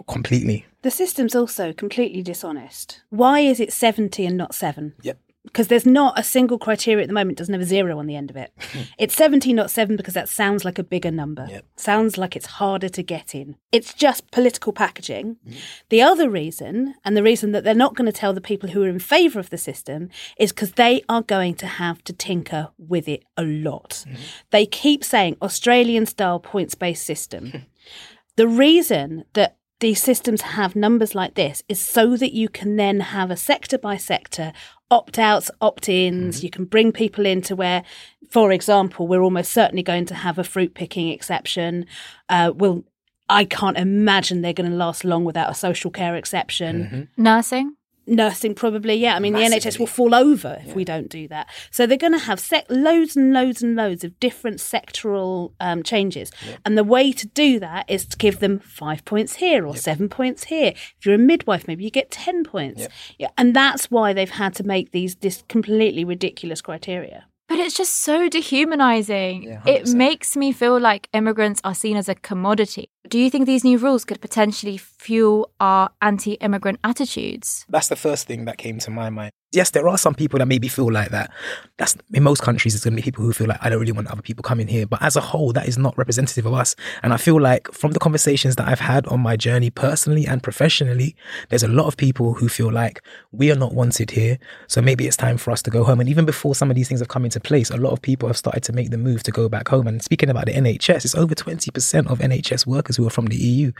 completely. 0.07 0.65
The 0.81 0.91
system's 0.91 1.35
also 1.35 1.73
completely 1.73 2.21
dishonest. 2.21 3.01
Why 3.09 3.41
is 3.41 3.59
it 3.59 3.73
70 3.73 4.25
and 4.25 4.37
not 4.37 4.55
7? 4.55 4.93
Yep. 5.01 5.19
Because 5.45 5.67
there's 5.67 5.85
not 5.85 6.19
a 6.19 6.23
single 6.23 6.59
criteria 6.59 7.03
at 7.03 7.07
the 7.07 7.13
moment, 7.13 7.37
doesn't 7.37 7.53
have 7.53 7.61
a 7.61 7.65
zero 7.65 7.97
on 7.97 8.07
the 8.07 8.15
end 8.15 8.29
of 8.29 8.35
it. 8.35 8.51
Hmm. 8.59 8.81
it's 8.97 9.15
70, 9.15 9.53
not 9.53 9.71
7, 9.71 9.95
because 9.95 10.13
that 10.13 10.27
sounds 10.27 10.65
like 10.65 10.77
a 10.77 10.83
bigger 10.83 11.11
number. 11.11 11.47
Yep. 11.49 11.65
Sounds 11.77 12.17
like 12.17 12.35
it's 12.35 12.45
harder 12.45 12.89
to 12.89 13.01
get 13.01 13.33
in. 13.33 13.55
It's 13.71 13.93
just 13.93 14.31
political 14.31 14.73
packaging. 14.73 15.37
Hmm. 15.43 15.53
The 15.89 16.01
other 16.01 16.29
reason, 16.29 16.95
and 17.05 17.15
the 17.15 17.23
reason 17.23 17.53
that 17.53 17.63
they're 17.63 17.73
not 17.73 17.95
going 17.95 18.05
to 18.05 18.11
tell 18.11 18.33
the 18.33 18.41
people 18.41 18.69
who 18.69 18.83
are 18.83 18.89
in 18.89 18.99
favour 18.99 19.39
of 19.39 19.49
the 19.49 19.57
system, 19.57 20.09
is 20.37 20.51
because 20.51 20.73
they 20.73 21.03
are 21.07 21.21
going 21.21 21.55
to 21.55 21.67
have 21.67 22.03
to 22.03 22.13
tinker 22.13 22.69
with 22.77 23.07
it 23.07 23.23
a 23.37 23.43
lot. 23.43 24.03
Hmm. 24.07 24.15
They 24.51 24.65
keep 24.65 25.03
saying 25.03 25.37
Australian 25.41 26.05
style 26.05 26.39
points 26.39 26.75
based 26.75 27.05
system. 27.05 27.65
the 28.35 28.47
reason 28.47 29.23
that 29.33 29.57
these 29.79 30.01
systems 30.01 30.41
have 30.41 30.75
numbers 30.75 31.15
like 31.15 31.35
this 31.35 31.63
is 31.69 31.79
so 31.81 32.17
that 32.17 32.33
you 32.33 32.49
can 32.49 32.75
then 32.75 32.99
have 32.99 33.31
a 33.31 33.37
sector 33.37 33.77
by 33.77 33.97
sector 33.97 34.51
opt 34.91 35.19
outs, 35.19 35.51
opt 35.61 35.87
ins. 35.87 36.43
You 36.43 36.49
can 36.49 36.65
bring 36.65 36.91
people 36.91 37.25
into 37.25 37.55
where, 37.55 37.83
for 38.29 38.51
example, 38.51 39.07
we're 39.07 39.21
almost 39.21 39.51
certainly 39.51 39.83
going 39.83 40.05
to 40.07 40.15
have 40.15 40.37
a 40.37 40.43
fruit 40.43 40.73
picking 40.73 41.09
exception. 41.09 41.85
Uh, 42.27 42.51
we'll, 42.53 42.83
I 43.29 43.45
can't 43.45 43.77
imagine 43.77 44.41
they're 44.41 44.53
going 44.53 44.69
to 44.69 44.75
last 44.75 45.05
long 45.05 45.23
without 45.25 45.51
a 45.51 45.55
social 45.55 45.91
care 45.91 46.15
exception 46.15 47.09
Nursing. 47.17 47.75
Nursing 48.09 48.55
probably 48.55 48.95
yeah. 48.95 49.15
I 49.15 49.19
mean 49.19 49.33
the 49.33 49.39
nhs 49.39 49.79
will 49.79 49.87
fall 49.87 50.13
over 50.13 50.61
if 50.65 50.75
we 50.75 50.83
don't 50.83 51.09
do 51.09 51.27
that. 51.27 51.47
So 51.71 51.85
they're 51.85 51.97
going 51.97 52.13
to 52.13 52.19
have 52.19 52.39
sec- 52.39 52.65
loads 52.69 53.15
and 53.15 53.33
loads 53.33 53.61
and 53.61 53.75
loads 53.75 54.03
of 54.03 54.19
different 54.19 54.57
sectoral 54.57 55.53
um, 55.59 55.83
changes. 55.83 56.31
And 56.65 56.77
the 56.77 56.83
way 56.83 57.11
to 57.11 57.27
do 57.27 57.59
that 57.59 57.89
is 57.89 58.05
to 58.07 58.17
give 58.17 58.39
them 58.39 58.59
five 58.59 59.05
points 59.05 59.35
here 59.35 59.65
or 59.65 59.75
seven 59.75 60.09
points 60.09 60.45
here. 60.45 60.73
If 60.75 61.05
you're 61.05 61.15
a 61.15 61.19
midwife 61.19 61.67
maybe 61.67 61.83
you 61.83 61.91
get 61.91 62.11
10 62.11 62.43
points. 62.43 62.87
Yeah, 63.17 63.29
and 63.37 63.55
that's 63.55 63.91
why 63.91 64.13
they've 64.13 64.29
had 64.29 64.53
to 64.55 64.63
make 64.63 64.91
these 64.91 65.15
this 65.15 65.43
completely 65.47 66.03
ridiculous 66.03 66.61
criteria. 66.61 67.25
But 67.47 67.57
it's 67.57 67.75
just 67.75 67.95
so 67.95 68.29
dehumanizing. 68.29 69.43
Yeah, 69.43 69.63
it 69.65 69.89
makes 69.89 70.37
me 70.37 70.51
feel 70.51 70.79
like 70.79 71.09
immigrants 71.13 71.59
are 71.63 71.73
seen 71.73 71.97
as 71.97 72.07
a 72.07 72.13
commodity. 72.13 72.89
Do 73.09 73.17
you 73.17 73.31
think 73.31 73.47
these 73.47 73.63
new 73.63 73.79
rules 73.79 74.05
could 74.05 74.21
potentially 74.21 74.77
fuel 74.77 75.49
our 75.59 75.89
anti 75.99 76.33
immigrant 76.33 76.79
attitudes? 76.83 77.65
That's 77.67 77.87
the 77.87 77.95
first 77.95 78.27
thing 78.27 78.45
that 78.45 78.59
came 78.59 78.77
to 78.79 78.91
my 78.91 79.09
mind. 79.09 79.31
Yes, 79.51 79.71
there 79.71 79.89
are 79.89 79.97
some 79.97 80.13
people 80.13 80.37
that 80.37 80.45
maybe 80.45 80.67
feel 80.67 80.91
like 80.91 81.09
that. 81.09 81.31
That's 81.77 81.97
in 82.13 82.21
most 82.21 82.43
countries. 82.43 82.73
There's 82.73 82.83
going 82.83 82.95
to 82.95 82.97
be 82.97 83.01
people 83.01 83.23
who 83.23 83.33
feel 83.33 83.47
like 83.47 83.57
I 83.63 83.69
don't 83.69 83.79
really 83.79 83.93
want 83.93 84.07
other 84.11 84.21
people 84.21 84.43
coming 84.43 84.67
here. 84.67 84.85
But 84.85 85.01
as 85.01 85.15
a 85.15 85.21
whole, 85.21 85.53
that 85.53 85.67
is 85.67 85.75
not 85.75 85.97
representative 85.97 86.45
of 86.45 86.53
us. 86.53 86.75
And 87.01 87.13
I 87.13 87.17
feel 87.17 87.41
like 87.41 87.71
from 87.71 87.93
the 87.93 87.99
conversations 87.99 88.57
that 88.57 88.67
I've 88.67 88.79
had 88.79 89.07
on 89.07 89.21
my 89.21 89.35
journey 89.35 89.71
personally 89.71 90.27
and 90.27 90.43
professionally, 90.43 91.15
there's 91.49 91.63
a 91.63 91.67
lot 91.67 91.87
of 91.87 91.97
people 91.97 92.35
who 92.35 92.47
feel 92.47 92.71
like 92.71 93.01
we 93.31 93.51
are 93.51 93.55
not 93.55 93.73
wanted 93.73 94.11
here. 94.11 94.37
So 94.67 94.83
maybe 94.83 95.07
it's 95.07 95.17
time 95.17 95.37
for 95.37 95.49
us 95.49 95.63
to 95.63 95.71
go 95.71 95.83
home. 95.83 95.99
And 95.99 96.09
even 96.09 96.25
before 96.25 96.53
some 96.53 96.69
of 96.69 96.75
these 96.75 96.87
things 96.87 96.99
have 96.99 97.09
come 97.09 97.25
into 97.25 97.39
place, 97.39 97.71
a 97.71 97.77
lot 97.77 97.91
of 97.91 98.03
people 98.03 98.29
have 98.29 98.37
started 98.37 98.61
to 98.65 98.73
make 98.73 98.91
the 98.91 98.99
move 98.99 99.23
to 99.23 99.31
go 99.31 99.49
back 99.49 99.67
home. 99.69 99.87
And 99.87 100.03
speaking 100.03 100.29
about 100.29 100.45
the 100.45 100.53
NHS, 100.53 101.05
it's 101.05 101.15
over 101.15 101.33
20% 101.33 102.05
of 102.05 102.19
NHS 102.19 102.67
workers 102.67 102.98
who 102.99 103.07
are 103.07 103.11
from 103.11 103.27
the 103.27 103.35
EU. 103.37 103.71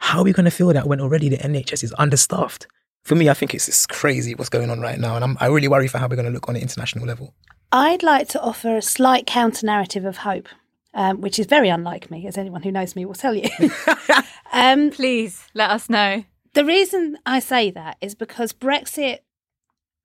How 0.00 0.18
are 0.18 0.24
we 0.24 0.32
going 0.32 0.44
to 0.44 0.50
feel 0.50 0.72
that 0.72 0.86
when 0.86 1.00
already 1.00 1.28
the 1.28 1.38
NHS 1.38 1.82
is 1.82 1.94
understaffed? 1.98 2.66
For 3.04 3.14
me, 3.14 3.28
I 3.28 3.34
think 3.34 3.54
it's, 3.54 3.68
it's 3.68 3.86
crazy 3.86 4.34
what's 4.34 4.48
going 4.48 4.70
on 4.70 4.80
right 4.80 4.98
now. 4.98 5.16
And 5.16 5.24
I'm, 5.24 5.36
I 5.40 5.46
really 5.46 5.68
worry 5.68 5.88
for 5.88 5.98
how 5.98 6.08
we're 6.08 6.16
going 6.16 6.26
to 6.26 6.32
look 6.32 6.48
on 6.48 6.56
an 6.56 6.62
international 6.62 7.06
level. 7.06 7.34
i'd 7.72 8.02
like 8.02 8.28
to 8.28 8.40
offer 8.40 8.76
a 8.76 8.82
slight 8.82 9.26
counter 9.26 9.66
narrative 9.66 10.04
of 10.04 10.18
hope 10.18 10.48
um, 10.94 11.20
which 11.20 11.38
is 11.38 11.46
very 11.46 11.68
unlike 11.68 12.10
me 12.10 12.26
as 12.26 12.38
anyone 12.38 12.62
who 12.62 12.72
knows 12.72 12.96
me 12.96 13.04
will 13.04 13.14
tell 13.14 13.34
you 13.34 13.48
um, 14.52 14.90
Please 14.90 15.44
let 15.52 15.70
us 15.70 15.90
know. 15.90 16.24
The 16.54 16.64
reason 16.64 17.18
I 17.26 17.38
say 17.38 17.70
that 17.70 17.98
is 18.00 18.14
because 18.14 18.54
Brexit 18.54 19.18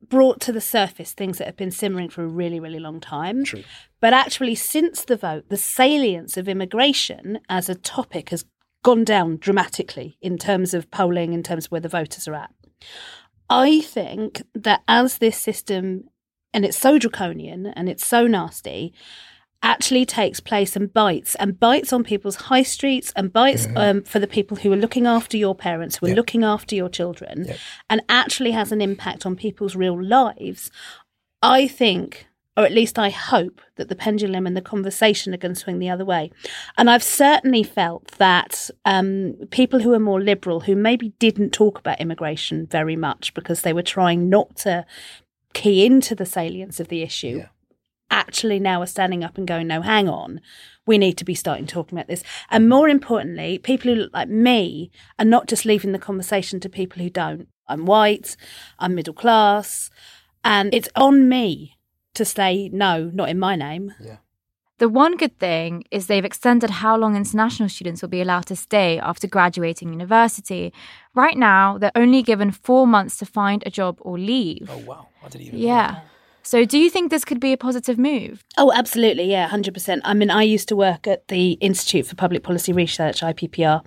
brought 0.02 0.42
to 0.42 0.52
the 0.52 0.62
surface 0.62 1.14
things 1.14 1.38
that 1.38 1.48
have 1.48 1.56
been 1.56 1.72
simmering 1.72 2.10
for 2.10 2.24
a 2.24 2.28
really, 2.28 2.60
really 2.60 2.80
long 2.80 3.00
time. 3.00 3.46
True. 3.46 3.64
But 4.00 4.14
actually, 4.14 4.56
since 4.56 5.06
the 5.06 5.16
vote, 5.16 5.46
the 5.50 5.58
salience 5.58 6.38
of 6.38 6.50
immigration 6.50 7.40
as 7.48 7.70
a 7.70 7.76
topic 7.76 8.30
has 8.30 8.46
gone 8.84 9.04
down 9.04 9.38
dramatically 9.38 10.18
in 10.22 10.38
terms 10.38 10.74
of 10.74 10.90
polling, 10.92 11.34
in 11.34 11.44
terms 11.44 11.66
of 11.66 11.72
where 11.72 11.82
the 11.82 11.90
voters 11.90 12.28
are 12.28 12.36
at. 12.36 12.52
I 13.50 13.82
think 13.82 14.42
that 14.56 14.82
as 14.88 15.18
this 15.18 15.38
system, 15.38 16.06
and 16.54 16.66
it's 16.66 16.78
so 16.78 16.98
draconian 16.98 17.68
and 17.68 17.88
it's 17.90 18.06
so 18.06 18.26
nasty, 18.28 18.94
actually 19.64 20.06
takes 20.06 20.40
place 20.40 20.76
and 20.76 20.92
bites 20.92 21.36
and 21.36 21.60
bites 21.60 21.94
on 21.94 22.04
people's 22.04 22.36
high 22.36 22.64
streets 22.64 23.14
and 23.16 23.32
bites 23.32 23.68
um, 23.76 24.02
for 24.04 24.18
the 24.18 24.26
people 24.26 24.58
who 24.58 24.74
are 24.74 24.78
looking 24.78 25.06
after 25.06 25.38
your 25.38 25.54
parents, 25.54 25.98
who 25.98 26.08
are 26.08 26.10
Yep. 26.10 26.18
looking 26.18 26.44
after 26.44 26.76
your 26.76 26.90
children, 26.90 27.46
Yep. 27.46 27.58
and 27.90 28.02
actually 28.10 28.52
has 28.52 28.72
an 28.72 28.82
impact 28.82 29.26
on 29.26 29.36
people's 29.36 29.76
real 29.76 30.02
lives. 30.02 30.72
I 31.44 31.68
think, 31.68 32.26
or 32.58 32.66
at 32.66 32.72
least 32.74 33.00
I 33.00 33.10
hope, 33.10 33.62
that 33.78 33.88
the 33.88 33.96
pendulum 33.96 34.46
and 34.46 34.58
the 34.58 34.62
conversation 34.62 35.34
are 35.34 35.38
going 35.38 35.54
to 35.54 35.60
swing 35.60 35.80
the 35.80 35.90
other 35.90 36.04
way. 36.06 36.32
And 36.78 36.90
I've 36.90 37.04
certainly 37.04 37.64
felt 37.64 38.08
that 38.18 38.70
um, 38.84 39.36
people 39.52 39.80
who 39.80 39.94
are 39.94 40.00
more 40.00 40.22
liberal, 40.22 40.62
who 40.62 40.76
maybe 40.76 41.14
didn't 41.20 41.52
talk 41.52 41.80
about 41.80 42.02
immigration 42.02 42.68
very 42.68 42.96
much 42.98 43.34
because 43.34 43.62
they 43.62 43.74
were 43.74 43.82
trying 43.82 44.28
not 44.30 44.56
to 44.58 44.86
key 45.54 45.86
into 45.86 46.14
the 46.14 46.26
salience 46.26 46.80
of 46.80 46.90
the 46.90 47.02
issue, 47.02 47.38
Yeah. 47.40 47.48
actually 48.10 48.60
now 48.60 48.82
are 48.82 48.86
standing 48.88 49.24
up 49.24 49.38
and 49.38 49.48
going, 49.48 49.68
no, 49.68 49.82
hang 49.82 50.10
on. 50.10 50.42
We 50.86 50.98
need 50.98 51.18
to 51.20 51.26
be 51.26 51.36
starting 51.36 51.68
talking 51.68 51.98
about 51.98 52.08
this. 52.10 52.24
And 52.50 52.68
more 52.68 52.90
importantly, 52.90 53.60
people 53.60 53.92
who 53.94 54.02
look 54.02 54.14
like 54.14 54.28
me 54.30 54.92
are 55.18 55.26
not 55.26 55.48
just 55.48 55.64
leaving 55.64 55.94
the 55.94 56.00
conversation 56.00 56.60
to 56.60 56.70
people 56.70 57.02
who 57.02 57.10
don't. 57.10 57.48
I'm 57.68 57.86
white, 57.86 58.36
I'm 58.80 58.96
middle 58.96 59.14
class, 59.14 59.90
and 60.44 60.74
it's 60.74 60.90
on 60.96 61.30
me 61.30 61.78
to 62.16 62.26
say, 62.26 62.70
no, 62.74 63.10
not 63.14 63.30
in 63.30 63.40
my 63.40 63.56
name. 63.56 63.94
Yeah. 64.00 64.18
The 64.82 64.90
one 64.90 65.16
good 65.16 65.38
thing 65.38 65.84
is 65.92 66.08
they've 66.08 66.26
extended 66.26 66.72
how 66.72 66.98
long 66.98 67.16
international 67.16 67.70
students 67.70 68.02
will 68.02 68.10
be 68.10 68.20
allowed 68.20 68.48
to 68.48 68.56
stay 68.56 68.98
after 68.98 69.28
graduating 69.28 69.92
university. 69.92 70.74
Right 71.14 71.38
now, 71.38 71.78
they're 71.78 71.92
only 71.94 72.24
given 72.24 72.50
four 72.50 72.88
months 72.88 73.18
to 73.18 73.26
find 73.28 73.62
a 73.64 73.70
job 73.70 74.00
or 74.02 74.18
leave. 74.18 74.68
Oh, 74.72 74.80
wow. 74.80 75.08
I 75.24 75.30
didn't 75.30 75.48
even 75.48 75.60
Yeah. 75.60 76.00
So, 76.42 76.66
do 76.66 76.80
you 76.80 76.90
think 76.90 77.12
this 77.12 77.24
could 77.24 77.40
be 77.40 77.54
a 77.54 77.58
positive 77.58 78.00
move? 78.00 78.44
Oh, 78.58 78.72
absolutely. 78.74 79.26
Yeah, 79.26 79.48
100%. 79.50 80.02
I 80.04 80.16
mean, 80.16 80.32
I 80.32 80.42
used 80.42 80.68
to 80.70 80.76
work 80.76 81.06
at 81.06 81.28
the 81.28 81.52
Institute 81.62 82.08
for 82.08 82.16
Public 82.16 82.42
Policy 82.42 82.74
Research, 82.74 83.22
IPPR, 83.22 83.86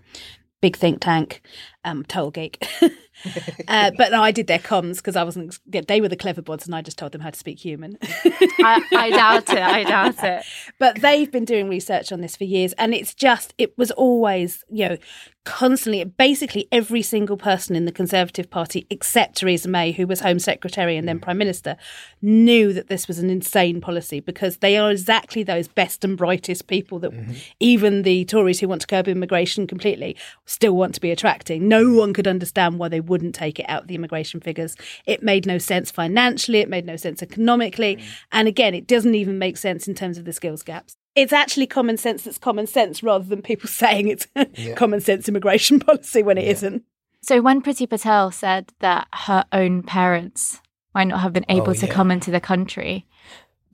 big 0.61 0.77
think 0.77 1.01
tank, 1.01 1.43
um, 1.85 2.05
total 2.05 2.31
geek. 2.31 2.65
uh, 3.69 3.91
but 3.97 4.13
no, 4.13 4.23
I 4.23 4.31
did 4.31 4.47
their 4.47 4.59
comms 4.59 4.97
because 4.97 5.17
I 5.17 5.25
wasn't. 5.25 5.59
They 5.67 6.01
were 6.01 6.09
the 6.09 6.17
clever 6.17 6.43
bods, 6.43 6.67
and 6.67 6.75
I 6.75 6.83
just 6.83 6.99
told 6.99 7.13
them 7.13 7.21
how 7.21 7.31
to 7.31 7.39
speak 7.39 7.59
human. 7.59 7.99
I, 8.03 8.83
I 8.93 9.11
doubt 9.45 9.51
it. 9.51 9.59
I 9.59 9.85
doubt 9.85 10.23
it. 10.23 10.45
but 10.79 11.01
they've 11.01 11.31
been 11.31 11.45
doing 11.45 11.69
research 11.69 12.13
on 12.13 12.21
this 12.21 12.37
for 12.37 12.45
years, 12.45 12.73
and 12.75 12.95
it's 12.95 13.15
just 13.15 13.55
it 13.59 13.77
was 13.79 13.91
always 13.93 14.65
you 14.71 14.89
know 14.89 14.97
constantly, 15.45 16.03
basically 16.05 16.67
every 16.73 17.03
single 17.03 17.37
person 17.37 17.77
in 17.77 17.85
the 17.85 17.93
Conservative 17.93 18.49
Party, 18.51 18.87
except 18.91 19.37
Theresa 19.37 19.69
May, 19.69 19.93
who 19.93 20.07
was 20.07 20.21
Home 20.21 20.39
Secretary 20.39 20.97
and 20.97 21.07
then 21.07 21.21
Prime 21.21 21.39
Minister, 21.39 21.77
knew 22.23 22.73
that 22.73 22.89
this 22.89 23.07
was 23.07 23.19
an 23.19 23.31
insane 23.31 23.81
policy 23.81 24.21
because 24.21 24.59
they 24.59 24.77
are 24.77 24.91
exactly 24.91 25.43
those 25.43 25.69
best 25.69 26.03
and 26.03 26.17
brightest 26.17 26.67
people 26.67 26.99
that 27.01 27.13
mm-hmm. 27.13 27.35
even 27.61 28.03
the 28.03 28.25
Tories 28.25 28.61
who 28.61 28.69
want 28.69 28.81
to 28.81 28.87
curb 28.87 29.07
immigration 29.07 29.67
completely 29.67 30.17
still 30.47 30.75
want 30.75 30.95
to 30.95 31.01
be 31.01 31.11
attracting. 31.11 31.69
No 31.69 31.93
one 31.93 32.15
could 32.15 32.27
understand 32.27 32.79
why 32.79 32.89
they 32.89 33.01
wouldn't 33.15 33.37
take 33.37 33.61
it 33.61 33.67
out 33.69 33.83
of 33.83 33.89
the 33.89 33.95
immigration 33.95 34.41
figures. 34.41 34.75
It 35.07 35.23
made 35.23 35.47
no 35.47 35.59
sense 35.59 35.93
financially, 35.93 36.59
it 36.59 36.69
made 36.69 36.85
no 36.85 36.97
sense 36.97 37.23
economically. 37.23 37.95
Mm-hmm. 37.95 38.09
And 38.33 38.49
again, 38.49 38.75
it 38.75 38.89
doesn't 38.89 39.15
even 39.15 39.39
make 39.39 39.57
sense 39.57 39.87
in 39.87 39.95
terms 39.95 40.19
of 40.19 40.25
the 40.25 40.33
skills 40.33 40.65
gaps 40.65 40.97
it's 41.15 41.33
actually 41.33 41.69
common 41.69 41.97
sense 41.97 42.25
that's 42.25 42.39
common 42.39 42.67
sense 42.67 43.01
rather 43.01 43.25
than 43.25 43.41
people 43.41 43.69
saying 43.83 44.09
it's 44.09 44.27
yeah. 44.57 44.75
common 44.75 45.01
sense 45.01 45.29
immigration 45.29 45.79
policy 45.87 46.25
when 46.25 46.37
it 46.39 46.45
yeah. 46.45 46.51
not 46.51 46.83
So 47.23 47.41
when 47.41 47.63
Priti 47.63 47.89
Patel 47.89 48.33
said 48.33 48.73
that 48.81 49.07
her 49.13 49.45
own 49.53 49.85
parents 49.85 50.61
might 50.93 51.05
not 51.05 51.21
have 51.21 51.33
been 51.33 51.47
able 51.49 51.71
oh, 51.71 51.75
to 51.75 51.87
yeah. 51.87 51.93
come 51.93 52.11
into 52.11 52.33
the 52.33 52.41
country 52.41 53.07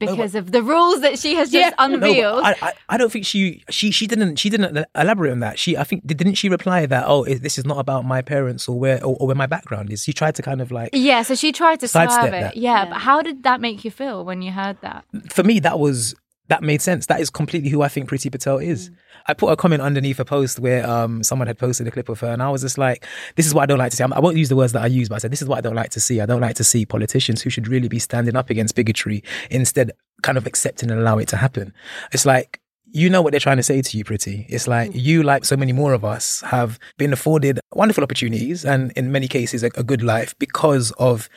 because 0.00 0.34
no, 0.34 0.40
of 0.40 0.50
the 0.50 0.62
rules 0.62 1.02
that 1.02 1.18
she 1.18 1.36
has 1.36 1.50
just 1.50 1.74
unveiled. 1.78 2.42
No, 2.42 2.48
I, 2.48 2.56
I, 2.62 2.72
I, 2.88 2.96
don't 2.96 3.12
think 3.12 3.24
she 3.26 3.62
she 3.68 3.92
she 3.92 4.06
didn't 4.06 4.36
she 4.36 4.50
didn't 4.50 4.84
elaborate 4.96 5.30
on 5.30 5.40
that. 5.40 5.58
She 5.58 5.76
I 5.76 5.84
think 5.84 6.04
didn't 6.06 6.34
she 6.34 6.48
reply 6.48 6.86
that 6.86 7.04
oh 7.06 7.24
this 7.24 7.58
is 7.58 7.64
not 7.64 7.78
about 7.78 8.04
my 8.04 8.22
parents 8.22 8.66
or 8.66 8.78
where 8.78 9.04
or, 9.04 9.16
or, 9.20 9.26
where 9.28 9.36
my 9.36 9.46
background 9.46 9.92
is. 9.92 10.02
She 10.02 10.12
tried 10.12 10.34
to 10.36 10.42
kind 10.42 10.60
of 10.60 10.72
like 10.72 10.90
yeah. 10.92 11.22
So 11.22 11.34
she 11.36 11.52
tried 11.52 11.78
to 11.80 11.88
sidestep 11.88 12.28
it. 12.28 12.30
That. 12.30 12.56
Yeah, 12.56 12.84
yeah, 12.84 12.90
but 12.90 12.98
how 12.98 13.22
did 13.22 13.44
that 13.44 13.60
make 13.60 13.84
you 13.84 13.90
feel 13.90 14.24
when 14.24 14.42
you 14.42 14.50
heard 14.50 14.78
that? 14.80 15.04
For 15.28 15.44
me, 15.44 15.60
that 15.60 15.78
was 15.78 16.14
that 16.50 16.64
made 16.64 16.82
sense. 16.82 17.06
That 17.06 17.20
is 17.20 17.30
completely 17.30 17.70
who 17.70 17.80
I 17.80 17.88
think 17.88 18.10
Priti 18.10 18.30
Patel 18.30 18.58
is. 18.58 18.90
Mm. 18.90 18.94
I 19.28 19.34
put 19.34 19.52
a 19.52 19.56
comment 19.56 19.82
underneath 19.82 20.18
a 20.18 20.24
post 20.24 20.58
where 20.58 20.84
um, 20.88 21.22
someone 21.22 21.46
had 21.46 21.58
posted 21.58 21.86
a 21.86 21.92
clip 21.92 22.08
of 22.08 22.18
her, 22.20 22.26
and 22.26 22.42
I 22.42 22.50
was 22.50 22.62
just 22.62 22.76
like, 22.76 23.06
"This 23.36 23.46
is 23.46 23.54
what 23.54 23.62
I 23.62 23.66
don't 23.66 23.78
like 23.78 23.90
to 23.92 23.96
see." 23.96 24.02
I 24.02 24.18
won't 24.18 24.36
use 24.36 24.48
the 24.48 24.56
words 24.56 24.72
that 24.72 24.82
I 24.82 24.86
use, 24.86 25.08
but 25.08 25.14
I 25.14 25.18
said, 25.18 25.30
"This 25.30 25.40
is 25.40 25.48
what 25.48 25.58
I 25.58 25.60
don't 25.60 25.76
like 25.76 25.90
to 25.90 26.00
see." 26.00 26.20
I 26.20 26.26
don't 26.26 26.40
like 26.40 26.56
to 26.56 26.64
see 26.64 26.84
politicians 26.84 27.40
who 27.40 27.50
should 27.50 27.68
really 27.68 27.88
be 27.88 28.00
standing 28.00 28.34
up 28.34 28.50
against 28.50 28.74
bigotry 28.74 29.22
instead, 29.48 29.92
kind 30.22 30.36
of 30.36 30.46
accepting 30.46 30.90
and 30.90 31.00
allow 31.00 31.18
it 31.18 31.28
to 31.28 31.36
happen. 31.36 31.72
It's 32.12 32.26
like 32.26 32.60
you 32.92 33.08
know 33.08 33.22
what 33.22 33.30
they're 33.30 33.38
trying 33.38 33.56
to 33.58 33.62
say 33.62 33.80
to 33.80 33.96
you, 33.96 34.02
Priti. 34.02 34.46
It's 34.48 34.66
like 34.66 34.90
mm. 34.90 35.00
you, 35.00 35.22
like 35.22 35.44
so 35.44 35.56
many 35.56 35.72
more 35.72 35.92
of 35.92 36.04
us, 36.04 36.40
have 36.40 36.80
been 36.98 37.12
afforded 37.12 37.60
wonderful 37.72 38.02
opportunities 38.02 38.64
and 38.64 38.90
in 38.96 39.12
many 39.12 39.28
cases 39.28 39.62
a, 39.62 39.70
a 39.76 39.84
good 39.84 40.02
life 40.02 40.36
because 40.40 40.90
of 40.98 41.28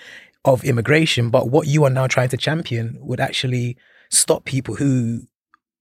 of 0.43 0.63
immigration. 0.63 1.29
But 1.29 1.51
what 1.51 1.67
you 1.67 1.83
are 1.83 1.91
now 1.91 2.07
trying 2.07 2.29
to 2.29 2.37
champion 2.37 2.97
would 2.99 3.19
actually 3.19 3.77
stop 4.13 4.45
people 4.45 4.75
who 4.75 5.27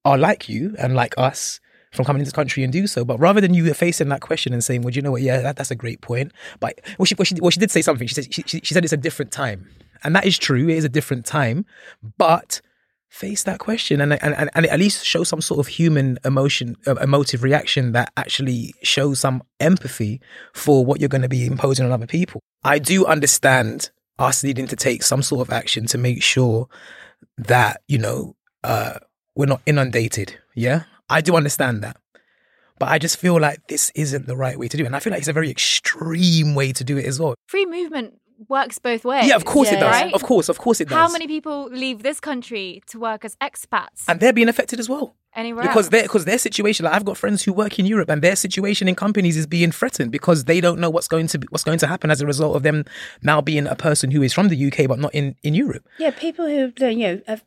are 0.05 0.17
like 0.17 0.49
you 0.49 0.75
and 0.77 0.95
like 0.95 1.13
us 1.17 1.59
from 1.91 2.05
coming 2.05 2.19
into 2.19 2.29
this 2.29 2.33
country 2.33 2.63
and 2.63 2.73
do 2.73 2.87
so. 2.87 3.05
But 3.05 3.19
rather 3.19 3.39
than 3.39 3.53
you 3.53 3.71
facing 3.73 4.09
that 4.09 4.21
question 4.21 4.51
and 4.51 4.63
saying, 4.63 4.81
well, 4.81 4.91
you 4.91 5.01
know 5.01 5.11
what? 5.11 5.21
Yeah, 5.21 5.41
that, 5.41 5.55
that's 5.55 5.71
a 5.71 5.75
great 5.75 6.01
point. 6.01 6.31
But 6.59 6.81
well 6.97 7.05
she, 7.05 7.15
well, 7.15 7.25
she, 7.25 7.35
well, 7.39 7.51
she 7.51 7.59
did 7.59 7.71
say 7.71 7.81
something. 7.81 8.07
She 8.07 8.15
said, 8.15 8.33
she, 8.33 8.43
she, 8.43 8.73
said 8.73 8.83
it's 8.83 8.93
a 8.93 8.97
different 8.97 9.31
time. 9.31 9.69
And 10.03 10.15
that 10.15 10.25
is 10.25 10.37
true. 10.37 10.67
It 10.67 10.77
is 10.77 10.83
a 10.83 10.89
different 10.89 11.25
time. 11.25 11.65
But 12.17 12.61
face 13.09 13.43
that 13.43 13.59
question 13.59 14.01
and, 14.01 14.13
and, 14.23 14.49
and 14.55 14.65
at 14.65 14.79
least 14.79 15.05
show 15.05 15.23
some 15.23 15.39
sort 15.39 15.59
of 15.59 15.67
human 15.67 16.17
emotion, 16.25 16.75
uh, 16.87 16.95
emotive 16.95 17.43
reaction 17.43 17.91
that 17.91 18.11
actually 18.17 18.73
shows 18.81 19.19
some 19.19 19.43
empathy 19.59 20.19
for 20.53 20.83
what 20.83 20.99
you're 20.99 21.09
going 21.09 21.21
to 21.21 21.29
be 21.29 21.45
imposing 21.45 21.85
on 21.85 21.91
other 21.91 22.07
people. 22.07 22.41
I 22.63 22.79
do 22.79 23.05
understand 23.05 23.91
us 24.17 24.43
needing 24.43 24.65
to 24.67 24.75
take 24.75 25.03
some 25.03 25.21
sort 25.21 25.47
of 25.47 25.53
action 25.53 25.85
to 25.87 25.97
make 25.99 26.23
sure 26.23 26.67
that, 27.37 27.81
you 27.87 27.97
know, 27.97 28.35
uh, 28.63 28.99
we're 29.35 29.45
not 29.45 29.61
inundated. 29.65 30.37
Yeah. 30.55 30.83
I 31.09 31.21
do 31.21 31.35
understand 31.35 31.83
that. 31.83 31.97
But 32.79 32.89
I 32.89 32.97
just 32.97 33.17
feel 33.17 33.39
like 33.39 33.67
this 33.67 33.91
isn't 33.95 34.27
the 34.27 34.35
right 34.35 34.57
way 34.57 34.67
to 34.67 34.77
do 34.77 34.83
it. 34.83 34.87
And 34.87 34.95
I 34.95 34.99
feel 34.99 35.11
like 35.11 35.19
it's 35.19 35.27
a 35.27 35.33
very 35.33 35.49
extreme 35.49 36.55
way 36.55 36.73
to 36.73 36.83
do 36.83 36.97
it 36.97 37.05
as 37.05 37.19
well. 37.19 37.35
Free 37.47 37.65
movement 37.65 38.19
works 38.49 38.79
both 38.79 39.05
ways. 39.05 39.27
Yeah, 39.27 39.35
of 39.35 39.45
course 39.45 39.71
yeah. 39.71 39.77
it 39.77 39.79
does. 39.79 39.91
Right? 39.91 40.13
Of 40.13 40.23
course, 40.23 40.49
of 40.49 40.57
course 40.57 40.81
it 40.81 40.89
does. 40.89 40.97
How 40.97 41.09
many 41.09 41.27
people 41.27 41.69
leave 41.69 42.03
this 42.03 42.19
country 42.19 42.81
to 42.87 42.99
work 42.99 43.25
as 43.25 43.35
expats? 43.37 44.05
And 44.07 44.19
they're 44.19 44.33
being 44.33 44.49
affected 44.49 44.79
as 44.79 44.89
well. 44.89 45.15
Anywhere 45.35 45.63
because 45.63 45.85
else? 45.85 45.89
their 45.89 46.03
because 46.03 46.25
their 46.25 46.37
situation. 46.37 46.83
Like 46.85 46.93
I've 46.93 47.05
got 47.05 47.17
friends 47.17 47.43
who 47.43 47.53
work 47.53 47.79
in 47.79 47.87
Europe, 47.87 48.09
and 48.09 48.21
their 48.21 48.35
situation 48.35 48.87
in 48.87 48.93
companies 48.93 49.35
is 49.35 49.47
being 49.47 49.71
threatened 49.71 50.11
because 50.11 50.43
they 50.43 50.61
don't 50.61 50.79
know 50.79 50.91
what's 50.91 51.07
going 51.07 51.25
to 51.27 51.39
be, 51.39 51.47
what's 51.49 51.63
going 51.63 51.79
to 51.79 51.87
happen 51.87 52.11
as 52.11 52.21
a 52.21 52.27
result 52.27 52.55
of 52.55 52.61
them 52.61 52.85
now 53.23 53.41
being 53.41 53.65
a 53.65 53.75
person 53.75 54.11
who 54.11 54.21
is 54.21 54.31
from 54.31 54.49
the 54.49 54.67
UK 54.67 54.87
but 54.87 54.99
not 54.99 55.13
in 55.15 55.35
in 55.41 55.55
Europe. 55.55 55.87
Yeah, 55.97 56.11
people 56.11 56.45
who 56.45 56.71
you 56.85 56.95
know 56.95 57.21
have 57.25 57.43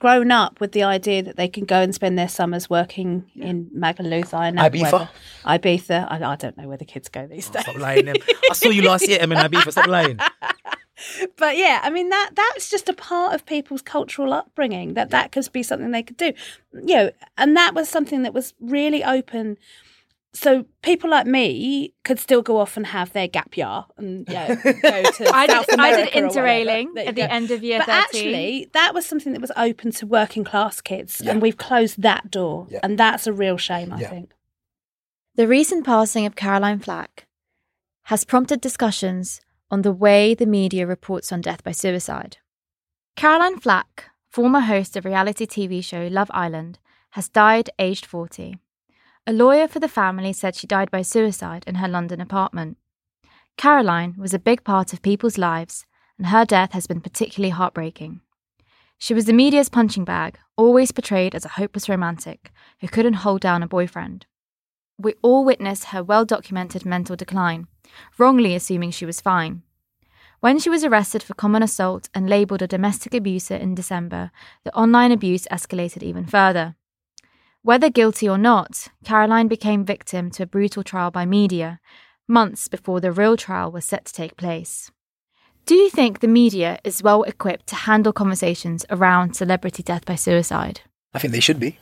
grown 0.00 0.32
up 0.32 0.60
with 0.60 0.72
the 0.72 0.82
idea 0.82 1.22
that 1.22 1.36
they 1.36 1.46
can 1.46 1.64
go 1.64 1.76
and 1.76 1.94
spend 1.94 2.18
their 2.18 2.28
summers 2.28 2.68
working 2.68 3.30
in 3.36 3.70
Magaluf 3.76 4.30
Ibiza. 4.30 5.08
Ibiza. 5.44 6.06
I, 6.10 6.32
I, 6.32 6.36
don't 6.36 6.56
know 6.56 6.66
where 6.66 6.78
the 6.78 6.86
kids 6.86 7.08
go 7.08 7.26
these 7.26 7.48
oh, 7.50 7.52
days. 7.52 7.62
Stop 7.62 7.76
lying. 7.76 8.08
I 8.08 8.54
saw 8.54 8.70
you 8.70 8.82
last 8.82 9.06
year, 9.06 9.18
I'm 9.20 9.30
in 9.30 9.38
Ibiza. 9.38 9.70
Stop 9.70 9.86
lying. 9.86 10.18
But 11.38 11.56
yeah, 11.56 11.80
I 11.82 11.88
mean 11.88 12.10
that 12.10 12.32
that's 12.34 12.68
just 12.68 12.88
a 12.88 12.92
part 12.92 13.34
of 13.34 13.46
people's 13.46 13.80
cultural 13.80 14.34
upbringing. 14.34 14.92
That 14.92 15.08
that 15.10 15.32
could 15.32 15.50
be 15.50 15.62
something 15.62 15.92
they 15.92 16.02
could 16.02 16.18
do, 16.18 16.34
you 16.74 16.94
know. 16.94 17.10
And 17.38 17.56
that 17.56 17.74
was 17.74 17.88
something 17.88 18.22
that 18.22 18.34
was 18.34 18.52
really 18.60 19.02
open 19.02 19.56
so 20.32 20.64
people 20.82 21.10
like 21.10 21.26
me 21.26 21.92
could 22.04 22.18
still 22.18 22.42
go 22.42 22.58
off 22.58 22.76
and 22.76 22.86
have 22.86 23.12
their 23.12 23.26
gap 23.26 23.56
year 23.56 23.84
and 23.96 24.28
yeah, 24.28 24.54
go 24.54 24.62
to 25.10 25.28
I 25.34 25.46
South 25.46 25.66
did, 25.66 25.74
America 25.74 26.18
I 26.18 26.20
did 26.20 26.30
interrailing 26.30 27.06
at 27.06 27.14
the 27.16 27.30
end 27.30 27.50
of 27.50 27.64
year 27.64 27.78
but 27.80 27.86
13. 27.86 27.96
actually 27.96 28.70
that 28.72 28.94
was 28.94 29.06
something 29.06 29.32
that 29.32 29.40
was 29.40 29.52
open 29.56 29.90
to 29.92 30.06
working 30.06 30.44
class 30.44 30.80
kids 30.80 31.20
yeah. 31.22 31.32
and 31.32 31.42
we've 31.42 31.56
closed 31.56 32.02
that 32.02 32.30
door 32.30 32.66
yeah. 32.70 32.80
and 32.82 32.98
that's 32.98 33.26
a 33.26 33.32
real 33.32 33.56
shame 33.56 33.92
I 33.92 34.00
yeah. 34.00 34.10
think 34.10 34.32
the 35.34 35.48
recent 35.48 35.84
passing 35.84 36.26
of 36.26 36.36
Caroline 36.36 36.78
Flack 36.78 37.26
has 38.04 38.24
prompted 38.24 38.60
discussions 38.60 39.40
on 39.70 39.82
the 39.82 39.92
way 39.92 40.34
the 40.34 40.46
media 40.46 40.86
reports 40.86 41.32
on 41.32 41.40
death 41.40 41.64
by 41.64 41.72
suicide 41.72 42.36
Caroline 43.16 43.58
Flack 43.58 44.10
former 44.28 44.60
host 44.60 44.96
of 44.96 45.04
reality 45.04 45.44
TV 45.44 45.82
show 45.82 46.06
Love 46.06 46.30
Island 46.32 46.78
has 47.10 47.28
died 47.28 47.70
aged 47.80 48.06
40 48.06 48.56
a 49.26 49.32
lawyer 49.32 49.68
for 49.68 49.78
the 49.78 49.88
family 49.88 50.32
said 50.32 50.54
she 50.54 50.66
died 50.66 50.90
by 50.90 51.02
suicide 51.02 51.64
in 51.66 51.76
her 51.76 51.88
London 51.88 52.20
apartment. 52.20 52.76
Caroline 53.56 54.14
was 54.18 54.32
a 54.32 54.38
big 54.38 54.64
part 54.64 54.92
of 54.92 55.02
people's 55.02 55.38
lives, 55.38 55.86
and 56.16 56.28
her 56.28 56.44
death 56.44 56.72
has 56.72 56.86
been 56.86 57.00
particularly 57.00 57.50
heartbreaking. 57.50 58.20
She 58.98 59.14
was 59.14 59.24
the 59.24 59.32
media's 59.32 59.68
punching 59.68 60.04
bag, 60.04 60.38
always 60.56 60.92
portrayed 60.92 61.34
as 61.34 61.44
a 61.44 61.56
hopeless 61.60 61.88
romantic 61.88 62.50
who 62.80 62.88
couldn't 62.88 63.24
hold 63.24 63.40
down 63.40 63.62
a 63.62 63.68
boyfriend. 63.68 64.26
We 64.98 65.14
all 65.22 65.44
witnessed 65.44 65.86
her 65.86 66.02
well 66.02 66.24
documented 66.26 66.84
mental 66.84 67.16
decline, 67.16 67.66
wrongly 68.18 68.54
assuming 68.54 68.90
she 68.90 69.06
was 69.06 69.20
fine. 69.20 69.62
When 70.40 70.58
she 70.58 70.70
was 70.70 70.84
arrested 70.84 71.22
for 71.22 71.34
common 71.34 71.62
assault 71.62 72.08
and 72.14 72.28
labelled 72.28 72.62
a 72.62 72.66
domestic 72.66 73.14
abuser 73.14 73.56
in 73.56 73.74
December, 73.74 74.30
the 74.64 74.74
online 74.74 75.12
abuse 75.12 75.46
escalated 75.50 76.02
even 76.02 76.26
further. 76.26 76.76
Whether 77.62 77.90
guilty 77.90 78.26
or 78.26 78.38
not, 78.38 78.88
Caroline 79.04 79.46
became 79.46 79.84
victim 79.84 80.30
to 80.30 80.44
a 80.44 80.46
brutal 80.46 80.82
trial 80.82 81.10
by 81.10 81.26
media, 81.26 81.78
months 82.26 82.68
before 82.68 83.00
the 83.00 83.12
real 83.12 83.36
trial 83.36 83.70
was 83.70 83.84
set 83.84 84.06
to 84.06 84.14
take 84.14 84.38
place. 84.38 84.90
Do 85.66 85.74
you 85.74 85.90
think 85.90 86.20
the 86.20 86.26
media 86.26 86.78
is 86.84 87.02
well 87.02 87.22
equipped 87.22 87.66
to 87.66 87.74
handle 87.74 88.14
conversations 88.14 88.86
around 88.88 89.34
celebrity 89.34 89.82
death 89.82 90.06
by 90.06 90.14
suicide? 90.14 90.80
I 91.12 91.18
think 91.18 91.34
they 91.34 91.40
should 91.40 91.60
be. 91.60 91.78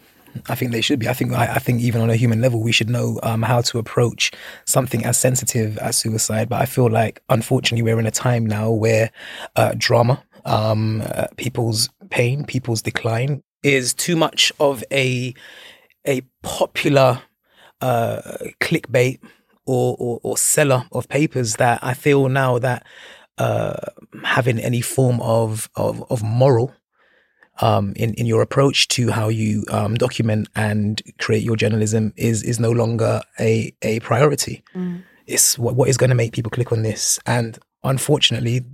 I 0.48 0.56
think 0.56 0.72
they 0.72 0.80
should 0.80 0.98
be. 0.98 1.08
I 1.08 1.12
think 1.12 1.32
I, 1.32 1.54
I 1.54 1.58
think 1.60 1.80
even 1.80 2.00
on 2.00 2.10
a 2.10 2.16
human 2.16 2.40
level, 2.40 2.60
we 2.60 2.72
should 2.72 2.90
know 2.90 3.20
um, 3.22 3.42
how 3.42 3.60
to 3.60 3.78
approach 3.78 4.32
something 4.64 5.04
as 5.04 5.16
sensitive 5.16 5.78
as 5.78 5.96
suicide. 5.96 6.48
But 6.48 6.60
I 6.60 6.66
feel 6.66 6.90
like, 6.90 7.22
unfortunately, 7.28 7.84
we're 7.84 8.00
in 8.00 8.06
a 8.06 8.10
time 8.10 8.44
now 8.44 8.72
where 8.72 9.12
uh, 9.54 9.74
drama, 9.78 10.24
um, 10.44 11.02
uh, 11.02 11.28
people's 11.36 11.88
pain, 12.10 12.44
people's 12.44 12.82
decline 12.82 13.44
is 13.62 13.94
too 13.94 14.16
much 14.16 14.52
of 14.60 14.84
a 14.92 15.34
a 16.06 16.22
popular 16.42 17.22
uh, 17.80 18.20
clickbait 18.60 19.20
or, 19.66 19.96
or, 19.98 20.20
or 20.22 20.38
seller 20.38 20.84
of 20.92 21.08
papers 21.08 21.56
that 21.56 21.78
I 21.82 21.94
feel 21.94 22.28
now 22.28 22.58
that 22.58 22.86
uh, 23.36 23.76
having 24.24 24.58
any 24.58 24.80
form 24.80 25.20
of 25.20 25.68
of, 25.76 26.04
of 26.10 26.22
moral 26.22 26.74
um, 27.60 27.92
in 27.96 28.14
in 28.14 28.26
your 28.26 28.42
approach 28.42 28.88
to 28.88 29.10
how 29.10 29.28
you 29.28 29.64
um, 29.70 29.94
document 29.94 30.48
and 30.54 31.02
create 31.18 31.42
your 31.42 31.56
journalism 31.56 32.12
is 32.16 32.42
is 32.42 32.58
no 32.58 32.70
longer 32.70 33.20
a 33.38 33.74
a 33.82 34.00
priority. 34.00 34.62
Mm. 34.74 35.02
It's 35.26 35.58
what 35.58 35.76
what 35.76 35.88
is 35.88 35.96
going 35.96 36.10
to 36.10 36.16
make 36.16 36.32
people 36.32 36.50
click 36.50 36.72
on 36.72 36.82
this, 36.82 37.18
and 37.26 37.58
unfortunately, 37.84 38.64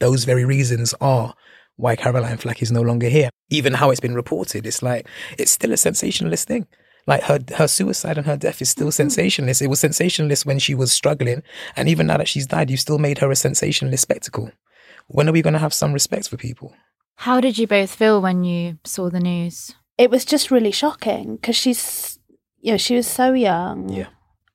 those 0.00 0.24
very 0.24 0.44
reasons 0.44 0.94
are 1.00 1.34
why 1.80 1.96
Caroline 1.96 2.36
Flack 2.36 2.62
is 2.62 2.70
no 2.70 2.82
longer 2.82 3.08
here. 3.08 3.30
Even 3.48 3.74
how 3.74 3.90
it's 3.90 4.00
been 4.00 4.14
reported, 4.14 4.66
it's 4.66 4.82
like 4.82 5.06
it's 5.38 5.50
still 5.50 5.72
a 5.72 5.76
sensationalist 5.76 6.46
thing. 6.46 6.66
Like 7.06 7.22
her 7.24 7.40
her 7.56 7.66
suicide 7.66 8.18
and 8.18 8.26
her 8.26 8.36
death 8.36 8.62
is 8.62 8.70
still 8.70 8.92
sensationalist. 8.92 9.62
It 9.62 9.68
was 9.68 9.80
sensationalist 9.80 10.46
when 10.46 10.58
she 10.58 10.74
was 10.74 10.92
struggling, 10.92 11.42
and 11.76 11.88
even 11.88 12.06
now 12.06 12.18
that 12.18 12.28
she's 12.28 12.46
died, 12.46 12.70
you've 12.70 12.80
still 12.80 12.98
made 12.98 13.18
her 13.18 13.30
a 13.30 13.36
sensationalist 13.36 14.02
spectacle. 14.02 14.50
When 15.08 15.28
are 15.28 15.32
we 15.32 15.42
going 15.42 15.54
to 15.54 15.58
have 15.58 15.74
some 15.74 15.92
respect 15.92 16.28
for 16.28 16.36
people? 16.36 16.72
How 17.16 17.40
did 17.40 17.58
you 17.58 17.66
both 17.66 17.94
feel 17.94 18.22
when 18.22 18.44
you 18.44 18.78
saw 18.84 19.10
the 19.10 19.20
news? 19.20 19.74
It 19.98 20.10
was 20.10 20.24
just 20.24 20.50
really 20.50 20.70
shocking 20.70 21.36
because 21.36 21.56
she's, 21.56 22.18
you 22.60 22.72
know, 22.72 22.78
she 22.78 22.94
was 22.94 23.06
so 23.06 23.32
young. 23.32 23.88
Yeah. 23.88 24.06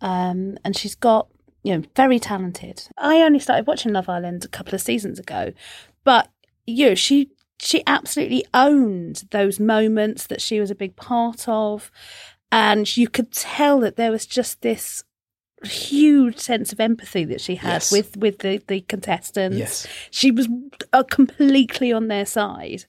Um, 0.02 0.58
and 0.64 0.76
she's 0.76 0.96
got, 0.96 1.28
you 1.64 1.76
know, 1.76 1.84
very 1.96 2.20
talented. 2.20 2.88
I 2.98 3.22
only 3.22 3.40
started 3.40 3.68
watching 3.68 3.94
Love 3.94 4.10
Island 4.10 4.46
a 4.46 4.48
couple 4.48 4.74
of 4.74 4.82
seasons 4.82 5.20
ago, 5.20 5.52
but 6.04 6.30
you 6.66 6.90
know, 6.90 6.96
she 6.96 7.30
she 7.62 7.84
absolutely 7.88 8.46
owned 8.54 9.24
those 9.32 9.60
moments 9.60 10.28
that 10.28 10.42
she 10.42 10.60
was 10.60 10.70
a 10.72 10.76
big 10.76 10.96
part 10.96 11.48
of, 11.48 11.90
and 12.52 12.96
you 12.98 13.08
could 13.08 13.32
tell 13.32 13.80
that 13.80 13.96
there 13.96 14.12
was 14.12 14.26
just 14.26 14.62
this 14.62 15.04
huge 15.64 16.38
sense 16.38 16.72
of 16.74 16.80
empathy 16.80 17.26
that 17.26 17.42
she 17.42 17.56
had 17.56 17.74
Yes. 17.74 17.92
with 17.92 18.18
with 18.18 18.40
the 18.40 18.62
the 18.68 18.82
contestants. 18.82 19.58
Yes. 19.58 19.88
she 20.12 20.32
was 20.32 20.48
uh, 20.94 21.04
completely 21.04 21.92
on 21.92 22.08
their 22.08 22.26
side. 22.26 22.86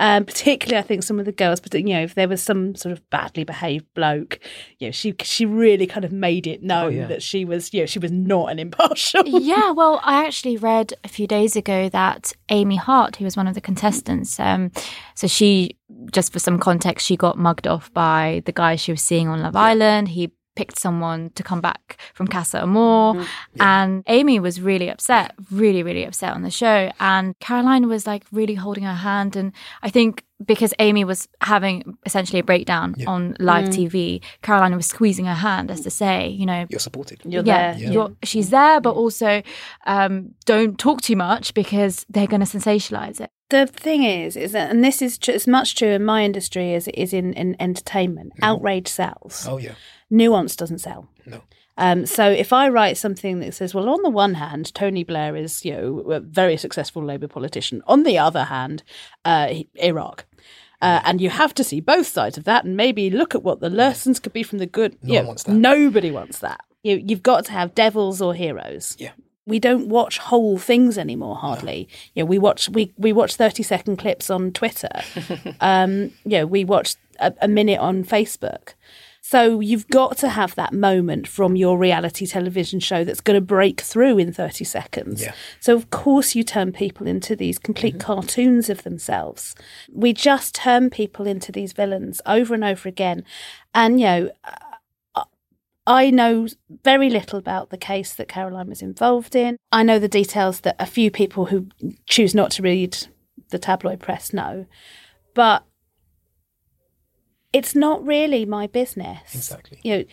Um, 0.00 0.24
particularly, 0.24 0.78
I 0.78 0.86
think 0.86 1.02
some 1.02 1.18
of 1.18 1.26
the 1.26 1.32
girls, 1.32 1.60
but 1.60 1.74
you 1.74 1.82
know, 1.82 2.02
if 2.02 2.14
there 2.14 2.28
was 2.28 2.40
some 2.42 2.76
sort 2.76 2.92
of 2.92 3.10
badly 3.10 3.42
behaved 3.42 3.86
bloke, 3.94 4.38
you 4.78 4.86
know, 4.86 4.92
she 4.92 5.14
she 5.22 5.44
really 5.44 5.86
kind 5.86 6.04
of 6.04 6.12
made 6.12 6.46
it 6.46 6.62
known 6.62 6.94
yeah. 6.94 7.06
that 7.08 7.22
she 7.22 7.44
was, 7.44 7.74
you 7.74 7.80
know, 7.80 7.86
she 7.86 7.98
was 7.98 8.12
not 8.12 8.50
an 8.50 8.60
impartial. 8.60 9.22
yeah, 9.26 9.72
well, 9.72 10.00
I 10.04 10.24
actually 10.24 10.56
read 10.56 10.94
a 11.02 11.08
few 11.08 11.26
days 11.26 11.56
ago 11.56 11.88
that 11.88 12.32
Amy 12.48 12.76
Hart, 12.76 13.16
who 13.16 13.24
was 13.24 13.36
one 13.36 13.48
of 13.48 13.54
the 13.54 13.60
contestants, 13.60 14.38
um, 14.38 14.70
so 15.16 15.26
she, 15.26 15.76
just 16.12 16.32
for 16.32 16.38
some 16.38 16.60
context, 16.60 17.04
she 17.04 17.16
got 17.16 17.36
mugged 17.36 17.66
off 17.66 17.92
by 17.92 18.42
the 18.46 18.52
guy 18.52 18.76
she 18.76 18.92
was 18.92 19.02
seeing 19.02 19.26
on 19.26 19.42
Love 19.42 19.56
Island. 19.56 20.08
He 20.08 20.32
picked 20.58 20.80
someone 20.80 21.30
to 21.36 21.44
come 21.44 21.60
back 21.60 21.96
from 22.14 22.26
Casa 22.26 22.60
Amor, 22.60 23.14
mm-hmm. 23.14 23.62
and 23.62 24.02
Amy 24.08 24.40
was 24.40 24.60
really 24.60 24.88
upset, 24.90 25.32
really, 25.52 25.84
really 25.84 26.04
upset 26.04 26.34
on 26.34 26.42
the 26.42 26.50
show. 26.50 26.90
And 26.98 27.38
Caroline 27.38 27.86
was 27.86 28.08
like 28.08 28.24
really 28.32 28.54
holding 28.54 28.82
her 28.82 29.00
hand, 29.08 29.36
and 29.36 29.52
I 29.84 29.88
think 29.88 30.24
because 30.44 30.74
Amy 30.80 31.04
was 31.04 31.28
having 31.42 31.96
essentially 32.06 32.40
a 32.40 32.44
breakdown 32.44 32.96
on 33.06 33.36
live 33.38 33.68
mm. 33.68 33.74
TV, 33.74 34.22
Caroline 34.42 34.74
was 34.76 34.86
squeezing 34.86 35.26
her 35.26 35.34
hand 35.34 35.70
as 35.70 35.80
to 35.82 35.90
say, 35.90 36.28
you 36.28 36.46
know, 36.46 36.66
You're 36.68 36.80
supported. 36.80 37.20
You're 37.24 37.44
yeah, 37.44 37.74
there. 37.74 37.92
You're, 37.92 38.12
she's 38.22 38.50
there, 38.50 38.80
but 38.80 38.94
mm. 38.94 38.98
also 38.98 39.42
um, 39.86 40.34
don't 40.44 40.78
talk 40.78 41.02
too 41.02 41.16
much 41.16 41.54
because 41.54 42.06
they're 42.08 42.28
going 42.28 42.44
to 42.44 42.58
sensationalize 42.58 43.20
it. 43.20 43.30
The 43.50 43.66
thing 43.66 44.02
is, 44.04 44.36
is 44.36 44.52
that, 44.52 44.70
and 44.70 44.84
this 44.84 45.00
is 45.00 45.18
tr- 45.18 45.32
as 45.32 45.46
much 45.46 45.74
true 45.74 45.88
in 45.88 46.04
my 46.04 46.22
industry 46.22 46.74
as 46.74 46.86
it 46.86 46.94
is 46.96 47.12
in, 47.12 47.32
in 47.32 47.56
entertainment. 47.58 48.34
Mm-hmm. 48.34 48.44
Outrage 48.44 48.88
sells. 48.88 49.46
Oh 49.48 49.56
yeah. 49.56 49.74
Nuance 50.10 50.56
doesn't 50.56 50.78
sell. 50.78 51.08
No. 51.26 51.42
Um, 51.78 52.06
so 52.06 52.28
if 52.28 52.52
I 52.52 52.68
write 52.68 52.96
something 52.96 53.38
that 53.38 53.54
says, 53.54 53.72
well, 53.72 53.88
on 53.88 54.02
the 54.02 54.10
one 54.10 54.34
hand, 54.34 54.74
Tony 54.74 55.04
Blair 55.04 55.36
is, 55.36 55.64
you 55.64 55.72
know, 55.72 55.98
a 56.10 56.20
very 56.20 56.56
successful 56.56 57.04
Labour 57.04 57.28
politician. 57.28 57.82
On 57.86 58.02
the 58.02 58.18
other 58.18 58.44
hand, 58.44 58.82
uh, 59.24 59.54
Iraq. 59.76 60.26
Uh, 60.82 61.00
and 61.04 61.20
you 61.20 61.30
have 61.30 61.54
to 61.54 61.64
see 61.64 61.80
both 61.80 62.06
sides 62.06 62.36
of 62.36 62.44
that 62.44 62.64
and 62.64 62.76
maybe 62.76 63.10
look 63.10 63.34
at 63.34 63.42
what 63.42 63.60
the 63.60 63.70
lessons 63.70 64.20
could 64.20 64.32
be 64.32 64.42
from 64.42 64.58
the 64.58 64.66
good. 64.66 64.96
No 65.02 65.08
you 65.08 65.14
one 65.14 65.22
know, 65.22 65.28
wants 65.28 65.42
that. 65.44 65.54
Nobody 65.54 66.10
wants 66.10 66.38
that. 66.40 66.60
You, 66.82 67.02
you've 67.04 67.22
got 67.22 67.44
to 67.46 67.52
have 67.52 67.74
devils 67.74 68.20
or 68.20 68.34
heroes. 68.34 68.96
Yeah. 68.98 69.12
We 69.46 69.58
don't 69.58 69.88
watch 69.88 70.18
whole 70.18 70.58
things 70.58 70.98
anymore, 70.98 71.36
hardly. 71.36 71.88
You 72.14 72.22
know, 72.22 72.26
we 72.26 72.38
watch 72.38 72.68
we, 72.68 72.92
we 72.98 73.14
watch 73.14 73.34
thirty 73.36 73.62
second 73.62 73.96
clips 73.96 74.28
on 74.28 74.52
Twitter. 74.52 74.90
um, 75.60 76.12
you 76.24 76.38
know, 76.38 76.46
we 76.46 76.64
watch 76.64 76.96
a, 77.18 77.32
a 77.40 77.48
minute 77.48 77.78
on 77.78 78.04
Facebook. 78.04 78.74
So 79.30 79.60
you've 79.60 79.86
got 79.88 80.16
to 80.18 80.30
have 80.30 80.54
that 80.54 80.72
moment 80.72 81.28
from 81.28 81.54
your 81.54 81.76
reality 81.76 82.24
television 82.24 82.80
show 82.80 83.04
that's 83.04 83.20
going 83.20 83.34
to 83.34 83.44
break 83.44 83.78
through 83.78 84.16
in 84.16 84.32
30 84.32 84.64
seconds. 84.64 85.20
Yeah. 85.20 85.34
So 85.60 85.76
of 85.76 85.90
course 85.90 86.34
you 86.34 86.42
turn 86.42 86.72
people 86.72 87.06
into 87.06 87.36
these 87.36 87.58
complete 87.58 88.00
cartoons 88.00 88.70
of 88.70 88.84
themselves. 88.84 89.54
We 89.92 90.14
just 90.14 90.54
turn 90.54 90.88
people 90.88 91.26
into 91.26 91.52
these 91.52 91.74
villains 91.74 92.22
over 92.24 92.54
and 92.54 92.64
over 92.64 92.88
again. 92.88 93.22
And 93.74 94.00
you 94.00 94.06
know, 94.06 94.30
uh, 95.14 95.24
I 95.86 96.08
know 96.08 96.48
very 96.82 97.10
little 97.10 97.38
about 97.38 97.68
the 97.68 97.76
case 97.76 98.14
that 98.14 98.28
Caroline 98.28 98.70
was 98.70 98.80
involved 98.80 99.36
in. 99.36 99.58
I 99.70 99.82
know 99.82 99.98
the 99.98 100.08
details 100.08 100.60
that 100.60 100.76
a 100.78 100.86
few 100.86 101.10
people 101.10 101.44
who 101.44 101.66
choose 102.06 102.34
not 102.34 102.50
to 102.52 102.62
read 102.62 102.96
the 103.50 103.58
tabloid 103.58 104.00
press 104.00 104.32
know. 104.32 104.64
But 105.34 105.64
it's 107.58 107.74
not 107.74 108.04
really 108.06 108.46
my 108.46 108.66
business. 108.66 109.34
Exactly. 109.34 109.80
You 109.82 109.98
know, 109.98 110.04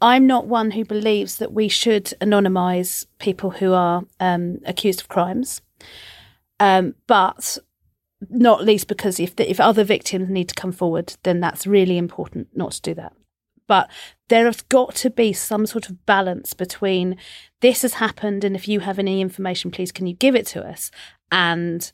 I'm 0.00 0.26
not 0.26 0.46
one 0.46 0.72
who 0.72 0.84
believes 0.84 1.36
that 1.36 1.52
we 1.52 1.68
should 1.68 2.06
anonymise 2.20 3.06
people 3.18 3.50
who 3.50 3.72
are 3.72 4.04
um, 4.20 4.58
accused 4.64 5.00
of 5.00 5.08
crimes. 5.08 5.60
Um, 6.58 6.94
but 7.06 7.58
not 8.30 8.64
least 8.64 8.86
because 8.86 9.18
if 9.18 9.34
the, 9.34 9.50
if 9.50 9.58
other 9.58 9.84
victims 9.84 10.28
need 10.28 10.48
to 10.48 10.54
come 10.54 10.72
forward, 10.72 11.16
then 11.24 11.40
that's 11.40 11.66
really 11.66 11.98
important 11.98 12.48
not 12.54 12.72
to 12.72 12.82
do 12.82 12.94
that. 12.94 13.12
But 13.66 13.90
there 14.28 14.46
has 14.46 14.62
got 14.62 14.94
to 14.96 15.10
be 15.10 15.32
some 15.32 15.66
sort 15.66 15.88
of 15.88 16.04
balance 16.06 16.54
between 16.54 17.16
this 17.60 17.82
has 17.82 17.94
happened, 17.94 18.44
and 18.44 18.54
if 18.54 18.68
you 18.68 18.80
have 18.80 18.98
any 18.98 19.20
information, 19.20 19.70
please 19.70 19.92
can 19.92 20.06
you 20.06 20.14
give 20.14 20.36
it 20.36 20.46
to 20.48 20.64
us, 20.64 20.90
and 21.30 21.90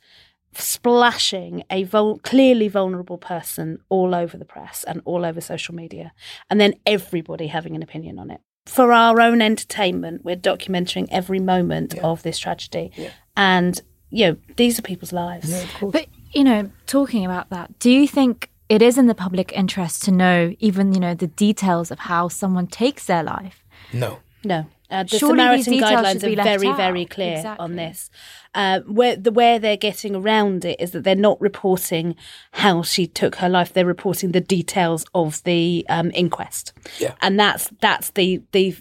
splashing 0.60 1.64
a 1.70 1.84
vul- 1.84 2.18
clearly 2.18 2.68
vulnerable 2.68 3.18
person 3.18 3.78
all 3.88 4.14
over 4.14 4.36
the 4.36 4.44
press 4.44 4.84
and 4.84 5.00
all 5.04 5.24
over 5.24 5.40
social 5.40 5.74
media, 5.74 6.12
and 6.50 6.60
then 6.60 6.74
everybody 6.86 7.46
having 7.48 7.74
an 7.76 7.82
opinion 7.82 8.18
on 8.18 8.30
it. 8.30 8.40
For 8.66 8.92
our 8.92 9.20
own 9.20 9.40
entertainment, 9.40 10.24
we're 10.24 10.36
documenting 10.36 11.08
every 11.10 11.40
moment 11.40 11.94
of 11.98 12.22
this 12.22 12.38
tragedy, 12.38 12.92
and 13.36 13.80
you 14.10 14.26
know 14.26 14.36
these 14.56 14.78
are 14.78 14.82
people's 14.82 15.12
lives. 15.12 15.50
But, 15.80 16.06
you 16.32 16.44
know, 16.44 16.70
talking 16.86 17.24
about 17.24 17.48
that, 17.50 17.78
do 17.78 17.90
you 17.90 18.06
think 18.06 18.50
it 18.68 18.82
is 18.82 18.98
in 18.98 19.06
the 19.06 19.14
public 19.14 19.52
interest 19.52 20.02
to 20.04 20.10
know 20.10 20.54
even, 20.58 20.92
you 20.92 21.00
know, 21.00 21.14
the 21.14 21.26
details 21.26 21.90
of 21.90 22.00
how 22.00 22.28
someone 22.28 22.66
takes 22.66 23.06
their 23.06 23.22
life? 23.22 23.64
No. 23.92 24.18
No. 24.44 24.66
Uh, 24.90 25.02
the 25.02 25.18
Surely 25.18 25.32
Samaritan 25.38 25.72
details 25.74 25.90
guidelines 25.92 26.16
are 26.38 26.42
very, 26.42 26.68
out. 26.68 26.76
very 26.76 27.04
clear 27.04 27.36
Exactly. 27.36 27.64
on 27.64 27.76
this. 27.76 28.10
Uh, 28.54 28.80
where 28.86 29.16
the 29.16 29.30
where 29.30 29.58
they're 29.58 29.76
getting 29.76 30.16
around 30.16 30.64
it 30.64 30.80
is 30.80 30.92
that 30.92 31.04
they're 31.04 31.14
not 31.14 31.38
reporting 31.40 32.16
how 32.52 32.82
she 32.82 33.06
took 33.06 33.36
her 33.36 33.48
life; 33.48 33.72
they're 33.72 33.84
reporting 33.84 34.32
the 34.32 34.40
details 34.40 35.04
of 35.14 35.42
the 35.44 35.84
um, 35.90 36.10
inquest, 36.14 36.72
Yeah. 36.98 37.14
and 37.20 37.38
that's 37.38 37.68
that's 37.80 38.10
the 38.10 38.42
the 38.52 38.76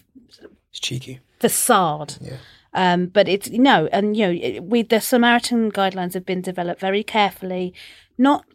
It's 0.72 0.80
cheeky. 0.80 1.20
facade. 1.40 2.16
Yeah. 2.22 2.38
Um, 2.74 3.08
but 3.08 3.28
it's 3.28 3.50
no, 3.50 3.88
and 3.92 4.16
you 4.16 4.28
know, 4.28 4.32
it, 4.42 4.64
we 4.64 4.84
the 4.84 5.02
Samaritan 5.02 5.72
guidelines 5.72 6.14
have 6.14 6.26
been 6.26 6.42
developed 6.42 6.80
very 6.80 7.04
carefully, 7.04 7.74
not 8.18 8.46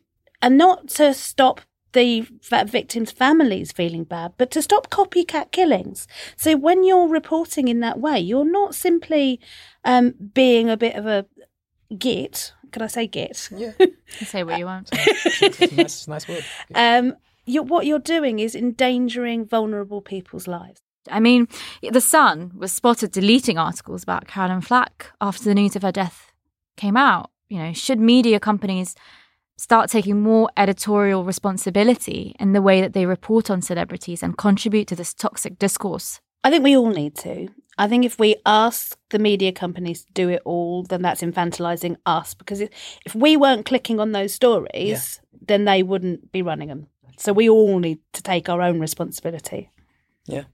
and 0.40 0.56
not 0.56 0.88
to 0.88 1.12
stop 1.12 1.60
the 1.92 2.26
va- 2.42 2.64
victims' 2.66 3.10
families 3.10 3.72
feeling 3.72 4.04
bad, 4.04 4.32
but 4.38 4.50
to 4.52 4.62
stop 4.62 4.90
copycat 4.90 5.52
killings. 5.52 6.06
So 6.36 6.56
when 6.56 6.84
you're 6.84 7.08
reporting 7.08 7.68
in 7.68 7.80
that 7.80 7.98
way, 8.00 8.18
you're 8.18 8.50
not 8.50 8.74
simply 8.74 9.40
um, 9.84 10.14
being 10.34 10.68
a 10.70 10.76
bit 10.76 10.96
of 10.96 11.06
a 11.06 11.26
git. 11.96 12.52
Can 12.70 12.82
I 12.82 12.86
say 12.86 13.06
git? 13.06 13.48
Yeah. 13.54 13.72
Say 14.08 14.44
what 14.44 14.58
you 14.58 14.64
want. 14.64 14.88
it's 14.92 15.60
a 15.72 15.74
nice, 15.74 16.08
nice 16.08 16.28
word. 16.28 16.44
Um, 16.74 17.16
you're, 17.44 17.62
what 17.62 17.86
you're 17.86 17.98
doing 17.98 18.38
is 18.38 18.54
endangering 18.54 19.46
vulnerable 19.46 20.00
people's 20.00 20.46
lives. 20.46 20.80
I 21.10 21.20
mean, 21.20 21.48
The 21.82 22.00
Sun 22.00 22.52
was 22.56 22.72
spotted 22.72 23.10
deleting 23.10 23.58
articles 23.58 24.02
about 24.02 24.28
Caroline 24.28 24.60
Flack 24.60 25.12
after 25.20 25.44
the 25.44 25.54
news 25.54 25.74
of 25.76 25.82
her 25.82 25.92
death 25.92 26.32
came 26.76 26.96
out. 26.96 27.30
You 27.48 27.58
know, 27.58 27.72
should 27.72 28.00
media 28.00 28.40
companies 28.40 28.94
start 29.56 29.90
taking 29.90 30.20
more 30.20 30.50
editorial 30.56 31.24
responsibility 31.24 32.34
in 32.38 32.52
the 32.52 32.62
way 32.62 32.80
that 32.80 32.92
they 32.92 33.06
report 33.06 33.50
on 33.50 33.62
celebrities 33.62 34.22
and 34.22 34.36
contribute 34.36 34.88
to 34.88 34.96
this 34.96 35.14
toxic 35.14 35.58
discourse? 35.58 36.20
I 36.44 36.50
think 36.50 36.64
we 36.64 36.76
all 36.76 36.90
need 36.90 37.16
to. 37.18 37.48
I 37.78 37.88
think 37.88 38.04
if 38.04 38.18
we 38.18 38.36
ask 38.44 38.98
the 39.10 39.18
media 39.18 39.52
companies 39.52 40.04
to 40.04 40.12
do 40.12 40.28
it 40.28 40.42
all, 40.44 40.82
then 40.82 41.02
that's 41.02 41.22
infantilizing 41.22 41.96
us 42.04 42.34
because 42.34 42.60
if, 42.60 42.70
if 43.06 43.14
we 43.14 43.36
weren't 43.36 43.64
clicking 43.64 43.98
on 43.98 44.12
those 44.12 44.34
stories, 44.34 45.20
then 45.40 45.64
they 45.64 45.82
wouldn't 45.82 46.32
be 46.32 46.42
running 46.42 46.68
them. 46.68 46.88
So 47.18 47.32
we 47.32 47.48
all 47.48 47.78
need 47.78 47.98
to 48.12 48.22
take 48.22 48.48
our 48.48 48.60
own 48.60 48.80
responsibility. 48.80 49.70
Yeah. 50.26 50.44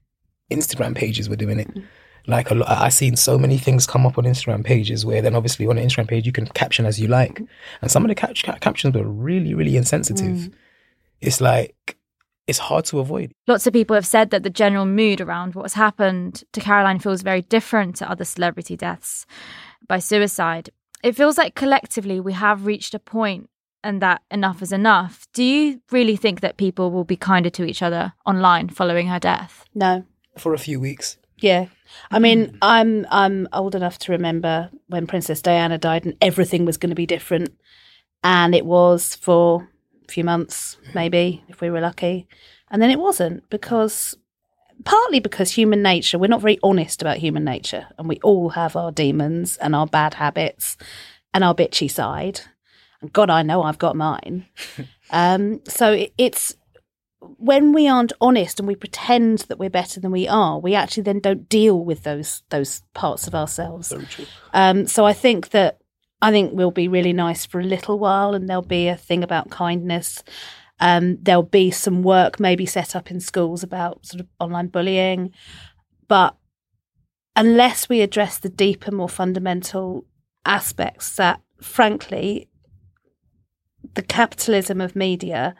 Instagram 0.51 0.95
pages 0.95 1.29
were 1.29 1.35
doing 1.35 1.59
it. 1.59 1.73
Mm. 1.73 1.83
Like 2.27 2.51
a 2.51 2.55
lot, 2.55 2.69
I've 2.69 2.93
seen 2.93 3.15
so 3.15 3.37
many 3.37 3.57
things 3.57 3.87
come 3.87 4.05
up 4.05 4.17
on 4.17 4.23
Instagram 4.25 4.63
pages 4.63 5.05
where 5.05 5.21
then 5.21 5.35
obviously 5.35 5.65
on 5.67 5.77
an 5.77 5.85
Instagram 5.87 6.07
page 6.07 6.25
you 6.25 6.31
can 6.31 6.45
caption 6.47 6.85
as 6.85 6.99
you 6.99 7.07
like, 7.07 7.41
and 7.81 7.89
some 7.91 8.03
of 8.03 8.09
the 8.09 8.15
cap- 8.15 8.35
cap- 8.35 8.61
captions 8.61 8.95
were 8.95 9.07
really, 9.07 9.53
really 9.53 9.77
insensitive. 9.77 10.25
Mm. 10.37 10.53
It's 11.21 11.41
like 11.41 11.97
it's 12.47 12.59
hard 12.59 12.85
to 12.85 12.99
avoid. 12.99 13.31
Lots 13.47 13.67
of 13.67 13.73
people 13.73 13.95
have 13.95 14.07
said 14.07 14.31
that 14.31 14.43
the 14.43 14.49
general 14.49 14.85
mood 14.85 15.21
around 15.21 15.53
what 15.55 15.63
has 15.63 15.73
happened 15.73 16.43
to 16.53 16.59
Caroline 16.59 16.99
feels 16.99 17.21
very 17.21 17.43
different 17.43 17.95
to 17.97 18.09
other 18.09 18.25
celebrity 18.25 18.75
deaths 18.75 19.25
by 19.87 19.99
suicide. 19.99 20.69
it 21.03 21.15
feels 21.15 21.37
like 21.37 21.55
collectively 21.55 22.19
we 22.19 22.33
have 22.33 22.65
reached 22.65 22.93
a 22.93 22.99
point 22.99 23.49
and 23.83 24.01
that 24.01 24.21
enough 24.29 24.61
is 24.61 24.71
enough. 24.73 25.25
Do 25.33 25.43
you 25.43 25.81
really 25.91 26.17
think 26.17 26.41
that 26.41 26.57
people 26.57 26.91
will 26.91 27.05
be 27.05 27.15
kinder 27.15 27.49
to 27.51 27.63
each 27.63 27.81
other 27.81 28.13
online 28.25 28.67
following 28.69 29.07
her 29.07 29.19
death? 29.19 29.63
No. 29.73 30.05
For 30.37 30.53
a 30.53 30.57
few 30.57 30.79
weeks. 30.79 31.17
Yeah. 31.37 31.67
I 32.11 32.19
mean, 32.19 32.57
I'm 32.61 33.05
I'm 33.09 33.47
old 33.53 33.75
enough 33.75 33.99
to 33.99 34.11
remember 34.11 34.69
when 34.87 35.07
Princess 35.07 35.41
Diana 35.41 35.77
died 35.77 36.05
and 36.05 36.15
everything 36.21 36.65
was 36.65 36.77
going 36.77 36.89
to 36.89 36.95
be 36.95 37.05
different. 37.05 37.55
And 38.23 38.53
it 38.53 38.65
was 38.65 39.15
for 39.15 39.69
a 40.07 40.11
few 40.11 40.23
months, 40.23 40.77
maybe, 40.93 41.43
if 41.47 41.61
we 41.61 41.69
were 41.69 41.81
lucky. 41.81 42.27
And 42.71 42.81
then 42.81 42.91
it 42.91 42.99
wasn't 42.99 43.49
because 43.49 44.15
partly 44.83 45.19
because 45.19 45.51
human 45.51 45.81
nature, 45.81 46.17
we're 46.17 46.27
not 46.27 46.41
very 46.41 46.59
honest 46.63 47.01
about 47.01 47.17
human 47.17 47.43
nature. 47.43 47.87
And 47.97 48.07
we 48.07 48.19
all 48.23 48.49
have 48.49 48.75
our 48.75 48.91
demons 48.91 49.57
and 49.57 49.75
our 49.75 49.87
bad 49.87 50.15
habits 50.15 50.77
and 51.33 51.43
our 51.43 51.55
bitchy 51.55 51.89
side. 51.89 52.41
And 53.01 53.11
God, 53.13 53.29
I 53.29 53.43
know 53.43 53.63
I've 53.63 53.77
got 53.77 53.95
mine. 53.95 54.45
um, 55.11 55.61
so 55.65 55.93
it, 55.93 56.13
it's 56.17 56.55
when 57.21 57.73
we 57.73 57.87
aren't 57.87 58.13
honest 58.21 58.59
and 58.59 58.67
we 58.67 58.75
pretend 58.75 59.39
that 59.39 59.59
we're 59.59 59.69
better 59.69 59.99
than 59.99 60.11
we 60.11 60.27
are, 60.27 60.59
we 60.59 60.73
actually 60.73 61.03
then 61.03 61.19
don't 61.19 61.49
deal 61.49 61.83
with 61.83 62.03
those 62.03 62.43
those 62.49 62.81
parts 62.93 63.27
of 63.27 63.35
ourselves. 63.35 63.93
Um, 64.53 64.87
so 64.87 65.05
I 65.05 65.13
think 65.13 65.49
that 65.49 65.79
I 66.21 66.31
think 66.31 66.53
we'll 66.53 66.71
be 66.71 66.87
really 66.87 67.13
nice 67.13 67.45
for 67.45 67.59
a 67.59 67.65
little 67.65 67.99
while, 67.99 68.33
and 68.33 68.47
there'll 68.47 68.61
be 68.61 68.87
a 68.87 68.97
thing 68.97 69.23
about 69.23 69.49
kindness. 69.49 70.23
Um, 70.79 71.17
there'll 71.21 71.43
be 71.43 71.71
some 71.71 72.03
work 72.03 72.39
maybe 72.39 72.65
set 72.65 72.95
up 72.95 73.11
in 73.11 73.19
schools 73.19 73.63
about 73.63 74.05
sort 74.05 74.21
of 74.21 74.27
online 74.39 74.67
bullying, 74.67 75.33
but 76.07 76.37
unless 77.35 77.89
we 77.89 78.01
address 78.01 78.37
the 78.37 78.49
deeper, 78.49 78.91
more 78.91 79.09
fundamental 79.09 80.05
aspects 80.45 81.15
that, 81.17 81.41
frankly, 81.61 82.47
the 83.95 84.01
capitalism 84.01 84.79
of 84.79 84.95
media 84.95 85.53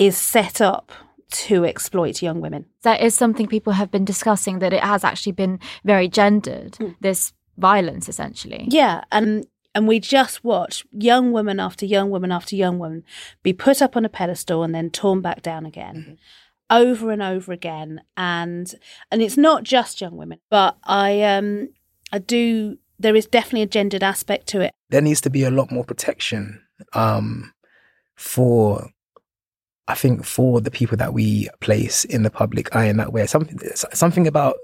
is 0.00 0.16
set 0.16 0.60
up 0.60 0.90
to 1.30 1.64
exploit 1.64 2.22
young 2.22 2.40
women. 2.40 2.64
That 2.82 3.00
is 3.00 3.14
something 3.14 3.46
people 3.46 3.74
have 3.74 3.90
been 3.92 4.04
discussing 4.04 4.58
that 4.58 4.72
it 4.72 4.82
has 4.82 5.04
actually 5.04 5.32
been 5.32 5.60
very 5.84 6.08
gendered, 6.08 6.76
this 7.00 7.32
violence 7.56 8.08
essentially. 8.08 8.66
Yeah, 8.68 9.04
and 9.12 9.46
and 9.74 9.86
we 9.86 10.00
just 10.00 10.42
watch 10.42 10.84
young 10.90 11.30
woman 11.30 11.60
after 11.60 11.86
young 11.86 12.10
woman 12.10 12.32
after 12.32 12.56
young 12.56 12.80
woman 12.80 13.04
be 13.44 13.52
put 13.52 13.80
up 13.80 13.96
on 13.96 14.04
a 14.04 14.08
pedestal 14.08 14.64
and 14.64 14.74
then 14.74 14.90
torn 14.90 15.20
back 15.20 15.42
down 15.42 15.64
again. 15.66 16.18
Over 16.68 17.10
and 17.12 17.22
over 17.22 17.52
again, 17.52 18.00
and 18.16 18.74
and 19.10 19.22
it's 19.22 19.36
not 19.36 19.62
just 19.64 20.00
young 20.00 20.16
women, 20.16 20.38
but 20.50 20.76
I 20.84 21.22
um 21.22 21.68
I 22.12 22.18
do. 22.18 22.78
There 22.98 23.16
is 23.16 23.26
definitely 23.26 23.62
a 23.62 23.66
gendered 23.66 24.02
aspect 24.02 24.46
to 24.48 24.60
it. 24.60 24.72
there 24.90 25.00
needs 25.00 25.20
to 25.22 25.30
be 25.30 25.44
a 25.44 25.50
lot 25.50 25.70
more 25.70 25.84
protection 25.84 26.60
um, 26.92 27.52
for 28.14 28.90
I 29.90 29.94
think 29.94 30.24
for 30.24 30.60
the 30.60 30.70
people 30.70 30.96
that 30.98 31.12
we 31.12 31.48
place 31.60 32.04
in 32.04 32.22
the 32.22 32.30
public 32.30 32.74
eye 32.76 32.86
in 32.86 32.96
that 32.98 33.12
way. 33.12 33.26
Something 33.26 33.58
something 33.92 34.26
about 34.26 34.56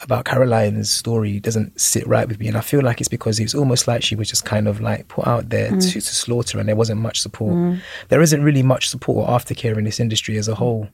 about 0.00 0.24
Caroline's 0.24 0.90
story 0.90 1.38
doesn't 1.40 1.78
sit 1.80 2.06
right 2.06 2.26
with 2.26 2.40
me, 2.40 2.48
and 2.48 2.56
I 2.56 2.62
feel 2.62 2.82
like 2.82 3.00
it's 3.00 3.08
because 3.08 3.38
it's 3.38 3.54
almost 3.54 3.86
like 3.86 4.02
she 4.02 4.16
was 4.16 4.28
just 4.28 4.44
kind 4.44 4.66
of 4.66 4.80
like 4.80 5.08
put 5.08 5.26
out 5.26 5.50
there 5.50 5.70
to, 5.70 5.90
to 5.92 6.00
slaughter, 6.00 6.58
and 6.58 6.68
there 6.68 6.76
wasn't 6.76 7.00
much 7.00 7.20
support. 7.20 7.78
There 8.08 8.22
isn't 8.22 8.42
really 8.42 8.62
much 8.62 8.88
support 8.88 9.28
or 9.28 9.38
aftercare 9.38 9.76
in 9.76 9.84
this 9.84 10.00
industry 10.00 10.38
as 10.38 10.48
a 10.48 10.54
whole. 10.54 10.88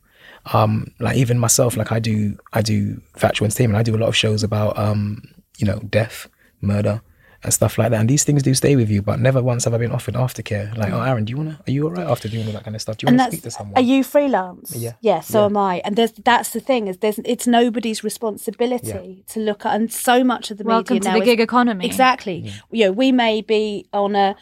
Um, 0.52 0.92
like 0.98 1.16
even 1.16 1.38
myself, 1.38 1.76
like 1.76 1.92
I 1.92 2.00
do, 2.00 2.36
I 2.52 2.62
do 2.62 3.00
factual 3.16 3.46
entertainment. 3.46 3.76
And 3.76 3.80
I 3.80 3.82
do 3.90 3.96
a 3.96 4.02
lot 4.02 4.08
of 4.08 4.16
shows 4.16 4.42
about 4.42 4.76
um, 4.76 5.22
you 5.58 5.66
know 5.66 5.78
death, 5.88 6.28
murder, 6.60 7.00
and 7.42 7.52
stuff 7.54 7.78
like 7.78 7.90
that. 7.90 8.00
And 8.00 8.08
these 8.08 8.24
things 8.24 8.42
do 8.42 8.52
stay 8.54 8.76
with 8.76 8.90
you, 8.90 9.00
but 9.02 9.18
never 9.20 9.42
once 9.42 9.64
have 9.64 9.74
I 9.74 9.78
been 9.78 9.92
offered 9.92 10.14
aftercare. 10.14 10.76
Like, 10.76 10.92
oh, 10.92 11.00
Aaron, 11.02 11.24
do 11.24 11.30
you 11.30 11.36
wanna? 11.38 11.58
Are 11.66 11.70
you 11.70 11.86
alright 11.86 12.06
after 12.06 12.28
doing 12.28 12.46
all 12.46 12.52
that 12.52 12.64
kind 12.64 12.76
of 12.76 12.82
stuff? 12.82 12.96
Do 12.98 13.04
you 13.04 13.08
and 13.08 13.18
want 13.18 13.30
to 13.32 13.36
that's 13.36 13.42
speak 13.42 13.52
to 13.52 13.56
someone? 13.58 13.76
are 13.76 13.82
you 13.86 14.04
freelance 14.04 14.74
Yeah. 14.76 14.92
yeah 15.00 15.20
so 15.20 15.40
Yeah. 15.40 15.44
am 15.46 15.56
i 15.56 15.80
and 15.84 15.96
there's 15.96 16.12
that's 16.12 16.50
the 16.50 16.60
thing 16.60 16.86
is 16.88 16.98
there's 16.98 17.18
it's 17.24 17.46
nobody's 17.46 18.02
responsibility 18.04 19.24
to 19.28 19.40
look 19.40 19.64
at 19.66 19.74
and 19.74 19.92
so 19.92 20.22
much 20.24 20.50
of 20.50 20.58
the 20.58 20.64
Welcome 20.64 20.94
media 20.96 21.00
to 21.02 21.08
now 21.08 21.14
the 21.16 21.22
is- 21.22 21.26
gig 21.26 21.40
economy. 21.40 21.86
exactly 21.86 22.50
you 22.70 22.84
know 22.86 22.92
we 22.92 23.12
may 23.12 23.40
be 23.40 23.86
on 23.92 24.14
a 24.16 24.36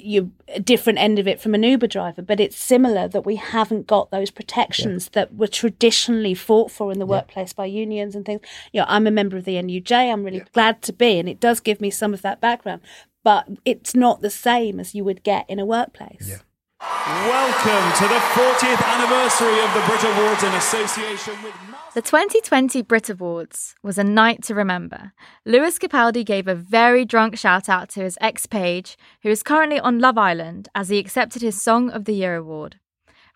you 0.00 0.32
a 0.48 0.60
different 0.60 0.98
end 0.98 1.18
of 1.18 1.26
it 1.28 1.40
from 1.40 1.54
an 1.54 1.62
uber 1.62 1.86
driver 1.86 2.22
but 2.22 2.40
it's 2.40 2.56
similar 2.56 3.08
that 3.08 3.26
we 3.26 3.36
haven't 3.36 3.86
got 3.86 4.10
those 4.10 4.30
protections 4.30 5.08
that 5.10 5.34
were 5.34 5.46
traditionally 5.46 6.34
fought 6.34 6.70
for 6.70 6.90
in 6.92 6.98
the 6.98 7.06
workplace 7.06 7.52
by 7.52 7.64
unions 7.64 8.14
and 8.14 8.24
things. 8.24 8.40
You 8.72 8.80
know 8.80 8.86
i'm 8.88 9.06
a 9.06 9.10
member 9.10 9.36
of 9.36 9.44
the 9.44 9.54
nuj 9.56 9.92
i'm 9.92 10.24
really 10.24 10.44
glad 10.52 10.82
to 10.82 10.92
be 10.92 11.18
and 11.18 11.28
it 11.28 11.40
does 11.40 11.60
give 11.60 11.80
me 11.80 11.90
some 11.90 12.14
of 12.14 12.22
that 12.22 12.40
background 12.40 12.80
but 13.24 13.46
it's 13.64 13.94
not 13.94 14.20
the 14.20 14.30
same 14.30 14.80
as 14.80 14.94
you 14.94 15.04
would 15.04 15.22
get 15.22 15.48
in 15.48 15.58
a 15.58 15.66
workplace 15.66 16.42
Welcome 16.82 17.92
to 17.96 18.08
the 18.08 18.18
40th 18.34 18.84
anniversary 18.84 19.60
of 19.60 19.72
the 19.72 19.82
Brit 19.86 20.02
Awards 20.02 20.42
in 20.42 20.52
association 20.54 21.40
with. 21.44 21.54
The 21.94 22.02
2020 22.02 22.82
Brit 22.82 23.08
Awards 23.08 23.76
was 23.84 23.98
a 23.98 24.04
night 24.04 24.42
to 24.44 24.54
remember. 24.56 25.12
Lewis 25.46 25.78
Capaldi 25.78 26.24
gave 26.24 26.48
a 26.48 26.56
very 26.56 27.04
drunk 27.04 27.38
shout 27.38 27.68
out 27.68 27.88
to 27.90 28.00
his 28.00 28.18
ex 28.20 28.46
Paige, 28.46 28.96
who 29.22 29.28
is 29.28 29.44
currently 29.44 29.78
on 29.78 30.00
Love 30.00 30.18
Island, 30.18 30.68
as 30.74 30.88
he 30.88 30.98
accepted 30.98 31.40
his 31.40 31.62
Song 31.62 31.88
of 31.88 32.04
the 32.04 32.14
Year 32.14 32.34
award. 32.34 32.80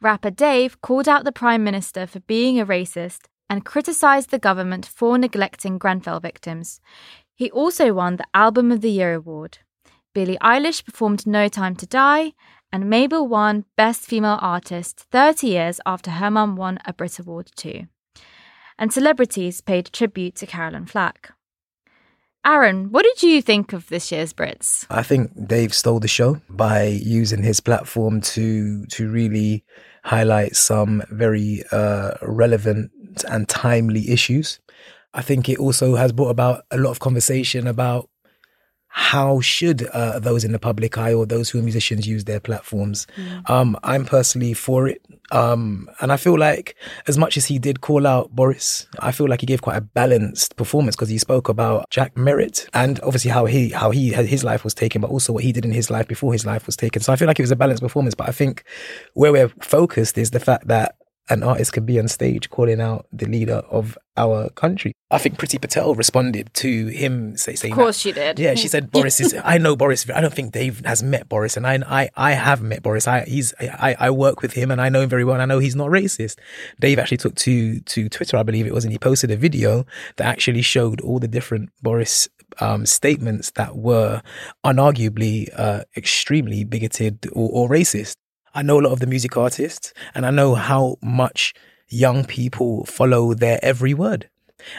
Rapper 0.00 0.30
Dave 0.30 0.80
called 0.80 1.08
out 1.08 1.22
the 1.22 1.30
Prime 1.30 1.62
Minister 1.62 2.08
for 2.08 2.18
being 2.20 2.58
a 2.58 2.66
racist 2.66 3.26
and 3.48 3.64
criticised 3.64 4.30
the 4.30 4.40
government 4.40 4.86
for 4.86 5.18
neglecting 5.18 5.78
Grenfell 5.78 6.18
victims. 6.18 6.80
He 7.32 7.48
also 7.52 7.94
won 7.94 8.16
the 8.16 8.26
Album 8.34 8.72
of 8.72 8.80
the 8.80 8.90
Year 8.90 9.14
award. 9.14 9.58
Billie 10.16 10.38
Eilish 10.40 10.82
performed 10.82 11.26
No 11.26 11.46
Time 11.46 11.76
to 11.76 11.86
Die, 11.86 12.32
and 12.76 12.90
Mabel 12.90 13.26
won 13.26 13.64
Best 13.74 14.02
Female 14.02 14.38
Artist 14.42 15.00
30 15.10 15.46
years 15.46 15.80
after 15.86 16.10
her 16.10 16.30
mum 16.30 16.56
won 16.56 16.78
a 16.84 16.92
Brit 16.92 17.18
Award 17.18 17.50
too. 17.56 17.86
And 18.78 18.92
celebrities 18.92 19.62
paid 19.62 19.90
tribute 19.94 20.34
to 20.34 20.46
Caroline 20.46 20.84
Flack. 20.84 21.32
Aaron, 22.44 22.92
what 22.92 23.04
did 23.04 23.22
you 23.22 23.40
think 23.40 23.72
of 23.72 23.88
this 23.88 24.12
year's 24.12 24.34
Brits? 24.34 24.84
I 24.90 25.02
think 25.02 25.48
Dave 25.48 25.72
stole 25.72 26.00
the 26.00 26.06
show 26.06 26.42
by 26.50 26.82
using 26.84 27.42
his 27.42 27.60
platform 27.60 28.20
to 28.36 28.84
to 28.88 29.10
really 29.10 29.64
highlight 30.04 30.54
some 30.54 31.02
very 31.10 31.62
uh, 31.72 32.10
relevant 32.20 32.90
and 33.26 33.48
timely 33.48 34.10
issues. 34.10 34.60
I 35.14 35.22
think 35.22 35.48
it 35.48 35.58
also 35.58 35.94
has 35.94 36.12
brought 36.12 36.28
about 36.28 36.64
a 36.70 36.76
lot 36.76 36.90
of 36.90 37.00
conversation 37.00 37.66
about 37.66 38.10
how 38.98 39.40
should 39.42 39.86
uh, 39.88 40.18
those 40.18 40.42
in 40.42 40.52
the 40.52 40.58
public 40.58 40.96
eye 40.96 41.12
or 41.12 41.26
those 41.26 41.50
who 41.50 41.58
are 41.58 41.62
musicians 41.62 42.08
use 42.08 42.24
their 42.24 42.40
platforms. 42.40 43.06
Um, 43.44 43.78
I'm 43.84 44.06
personally 44.06 44.54
for 44.54 44.88
it. 44.88 45.02
Um, 45.30 45.90
and 46.00 46.10
I 46.10 46.16
feel 46.16 46.38
like 46.38 46.76
as 47.06 47.18
much 47.18 47.36
as 47.36 47.44
he 47.44 47.58
did 47.58 47.82
call 47.82 48.06
out 48.06 48.30
Boris, 48.30 48.86
I 48.98 49.12
feel 49.12 49.28
like 49.28 49.42
he 49.42 49.46
gave 49.46 49.60
quite 49.60 49.76
a 49.76 49.82
balanced 49.82 50.56
performance 50.56 50.96
because 50.96 51.10
he 51.10 51.18
spoke 51.18 51.50
about 51.50 51.90
Jack 51.90 52.16
Merritt 52.16 52.70
and 52.72 52.98
obviously 53.00 53.30
how 53.30 53.44
he, 53.44 53.68
how 53.68 53.90
he, 53.90 54.14
his 54.14 54.42
life 54.42 54.64
was 54.64 54.72
taken, 54.72 55.02
but 55.02 55.10
also 55.10 55.30
what 55.30 55.44
he 55.44 55.52
did 55.52 55.66
in 55.66 55.72
his 55.72 55.90
life 55.90 56.08
before 56.08 56.32
his 56.32 56.46
life 56.46 56.64
was 56.64 56.74
taken. 56.74 57.02
So 57.02 57.12
I 57.12 57.16
feel 57.16 57.28
like 57.28 57.38
it 57.38 57.42
was 57.42 57.50
a 57.50 57.56
balanced 57.56 57.82
performance, 57.82 58.14
but 58.14 58.30
I 58.30 58.32
think 58.32 58.64
where 59.12 59.30
we're 59.30 59.50
focused 59.60 60.16
is 60.16 60.30
the 60.30 60.40
fact 60.40 60.68
that 60.68 60.96
an 61.28 61.42
artist 61.42 61.72
can 61.72 61.84
be 61.84 61.98
on 61.98 62.08
stage 62.08 62.50
calling 62.50 62.80
out 62.80 63.06
the 63.12 63.26
leader 63.26 63.62
of 63.70 63.98
our 64.16 64.48
country. 64.50 64.92
I 65.10 65.18
think 65.18 65.38
Priti 65.38 65.60
Patel 65.60 65.94
responded 65.94 66.50
to 66.54 66.86
him 66.88 67.36
say, 67.36 67.54
saying, 67.54 67.72
Of 67.72 67.78
course 67.78 67.96
that- 67.96 68.00
she 68.00 68.12
did. 68.12 68.38
Yeah, 68.38 68.54
she 68.54 68.68
said 68.68 68.90
Boris 68.90 69.20
is. 69.20 69.34
I 69.44 69.58
know 69.58 69.76
Boris. 69.76 70.08
I 70.10 70.20
don't 70.20 70.32
think 70.32 70.52
Dave 70.52 70.84
has 70.84 71.02
met 71.02 71.28
Boris, 71.28 71.56
and 71.56 71.66
I, 71.66 71.78
I, 71.86 72.10
I 72.16 72.32
have 72.32 72.62
met 72.62 72.82
Boris. 72.82 73.06
I, 73.06 73.24
he's, 73.24 73.54
I, 73.60 73.96
I 73.98 74.10
work 74.10 74.42
with 74.42 74.54
him, 74.54 74.70
and 74.70 74.80
I 74.80 74.88
know 74.88 75.00
him 75.02 75.08
very 75.08 75.24
well, 75.24 75.34
and 75.34 75.42
I 75.42 75.46
know 75.46 75.58
he's 75.58 75.76
not 75.76 75.90
racist. 75.90 76.38
Dave 76.80 76.98
actually 76.98 77.18
took 77.18 77.34
to 77.36 77.80
to 77.80 78.08
Twitter, 78.08 78.36
I 78.36 78.42
believe 78.42 78.66
it 78.66 78.74
was, 78.74 78.84
and 78.84 78.92
he 78.92 78.98
posted 78.98 79.30
a 79.30 79.36
video 79.36 79.84
that 80.16 80.26
actually 80.26 80.62
showed 80.62 81.00
all 81.02 81.18
the 81.18 81.28
different 81.28 81.70
Boris 81.82 82.28
um, 82.60 82.86
statements 82.86 83.50
that 83.52 83.76
were 83.76 84.22
unarguably 84.64 85.48
uh, 85.56 85.82
extremely 85.96 86.64
bigoted 86.64 87.26
or, 87.32 87.50
or 87.52 87.68
racist. 87.68 88.14
I 88.56 88.62
know 88.62 88.80
a 88.80 88.82
lot 88.82 88.92
of 88.92 89.00
the 89.00 89.06
music 89.06 89.36
artists, 89.36 89.92
and 90.14 90.24
I 90.24 90.30
know 90.30 90.54
how 90.54 90.96
much 91.02 91.52
young 91.90 92.24
people 92.24 92.86
follow 92.86 93.34
their 93.34 93.60
every 93.62 93.92
word. 93.92 94.30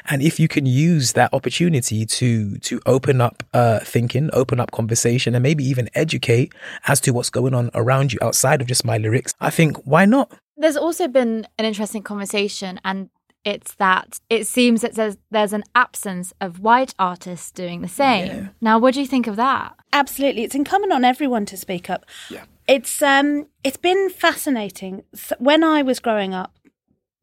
And 0.10 0.24
if 0.24 0.40
you 0.40 0.48
can 0.48 0.66
use 0.66 1.13
that 1.13 1.32
opportunity 1.32 2.04
to 2.06 2.58
to 2.58 2.82
open 2.88 3.22
up 3.22 3.44
uh, 3.54 3.80
thinking, 3.82 4.32
open 4.34 4.60
up 4.60 4.72
conversation, 4.72 5.36
and 5.36 5.44
maybe 5.44 5.63
even 5.63 5.90
educate 5.94 6.54
as 6.88 7.00
to 7.02 7.12
what's 7.12 7.30
going 7.30 7.54
on 7.54 7.70
around 7.76 8.12
you 8.13 8.20
outside 8.22 8.62
of 8.62 8.68
just 8.68 8.84
my 8.84 8.98
lyrics, 8.98 9.36
I 9.40 9.52
think 9.52 9.78
why 9.86 10.06
not? 10.06 10.32
There's 10.58 10.76
also 10.76 11.08
been 11.08 11.48
an 11.60 11.66
interesting 11.66 12.02
conversation, 12.02 12.82
and 12.84 13.12
it's 13.46 13.76
that 13.76 14.20
it 14.28 14.48
seems 14.48 14.82
that 14.82 14.96
there's, 14.96 15.18
there's 15.30 15.54
an 15.54 15.63
absence 15.76 16.34
of 16.42 16.60
white 16.60 16.96
artists 16.98 17.52
doing 17.52 17.82
the 17.82 17.88
same. 17.88 18.50
Now, 18.60 18.80
what 18.80 18.96
do 18.96 19.02
you 19.02 19.08
think 19.08 19.28
of 19.28 19.36
that? 19.36 19.76
Absolutely, 19.94 20.44
it's 20.44 20.56
incumbent 20.56 20.92
on 20.92 21.06
everyone 21.06 21.46
to 21.46 21.56
speak 21.56 21.92
up. 21.92 22.06
Yeah. 22.32 22.44
It's 22.67 23.01
um, 23.01 23.47
it's 23.63 23.77
been 23.77 24.10
fascinating. 24.10 25.03
When 25.39 25.63
I 25.63 25.82
was 25.82 25.99
growing 25.99 26.34
up, 26.34 26.58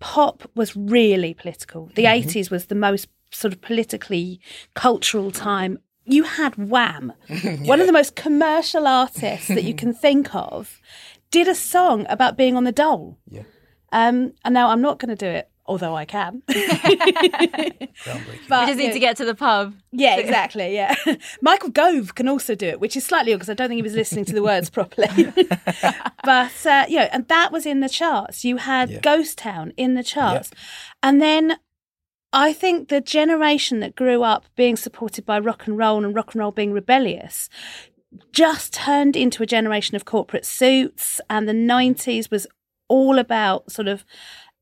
pop 0.00 0.50
was 0.54 0.76
really 0.76 1.34
political. 1.34 1.90
The 1.94 2.04
80s 2.04 2.50
was 2.50 2.66
the 2.66 2.74
most 2.74 3.08
sort 3.30 3.52
of 3.52 3.60
politically 3.60 4.40
cultural 4.74 5.30
time 5.30 5.78
you 6.04 6.24
had 6.24 6.56
Wham, 6.56 7.12
one 7.62 7.80
of 7.80 7.86
the 7.86 7.92
most 7.92 8.14
commercial 8.14 8.86
artists 8.86 9.48
that 9.48 9.64
you 9.64 9.74
can 9.74 9.94
think 10.04 10.34
of, 10.34 10.80
did 11.30 11.48
a 11.48 11.54
song 11.54 12.06
about 12.08 12.36
being 12.36 12.56
on 12.56 12.64
the 12.64 12.72
dole. 12.72 13.18
Yeah. 13.28 13.42
Um, 13.92 14.32
and 14.44 14.54
now 14.54 14.70
I'm 14.70 14.82
not 14.82 14.98
going 14.98 15.16
to 15.16 15.16
do 15.16 15.30
it, 15.30 15.48
although 15.66 15.94
I 15.96 16.04
can. 16.04 16.42
But, 18.48 18.60
We 18.62 18.66
just 18.66 18.78
need 18.78 18.86
you 18.88 18.92
to 18.92 18.98
get 18.98 19.16
to 19.18 19.24
the 19.24 19.34
pub. 19.34 19.74
Yeah, 19.92 20.16
exactly. 20.16 20.74
Yeah. 20.74 20.94
Michael 21.40 21.70
Gove 21.70 22.14
can 22.14 22.28
also 22.28 22.54
do 22.54 22.66
it, 22.66 22.80
which 22.80 22.96
is 22.96 23.04
slightly 23.04 23.32
odd 23.32 23.36
because 23.36 23.48
I 23.50 23.54
don't 23.54 23.68
think 23.68 23.78
he 23.78 23.82
was 23.82 23.94
listening 23.94 24.24
to 24.26 24.34
the 24.34 24.42
words 24.42 24.68
properly. 24.78 25.08
but, 26.24 26.66
uh, 26.66 26.84
you 26.88 26.96
know, 26.98 27.08
and 27.12 27.26
that 27.28 27.52
was 27.52 27.64
in 27.66 27.80
the 27.80 27.88
charts. 27.88 28.44
You 28.44 28.56
had 28.58 28.90
Yeah. 28.90 29.00
Ghost 29.00 29.38
Town 29.38 29.72
in 29.76 29.94
the 29.94 30.02
charts. 30.02 30.50
And 31.02 31.22
then 31.22 31.56
I 32.32 32.52
think 32.52 32.88
the 32.88 33.00
generation 33.00 33.80
that 33.80 33.94
grew 33.94 34.22
up 34.22 34.44
being 34.56 34.76
supported 34.76 35.24
by 35.24 35.38
rock 35.38 35.66
and 35.66 35.78
roll 35.78 36.04
and 36.04 36.14
rock 36.14 36.34
and 36.34 36.40
roll 36.40 36.50
being 36.52 36.72
rebellious 36.72 37.48
just 38.32 38.72
turned 38.74 39.16
into 39.16 39.42
a 39.42 39.46
generation 39.46 39.96
of 39.96 40.04
corporate 40.04 40.44
suits. 40.44 41.20
And 41.30 41.48
the 41.48 41.52
90s 41.52 42.30
was 42.30 42.46
all 42.88 43.18
about 43.18 43.70
sort 43.72 43.88
of, 43.88 44.04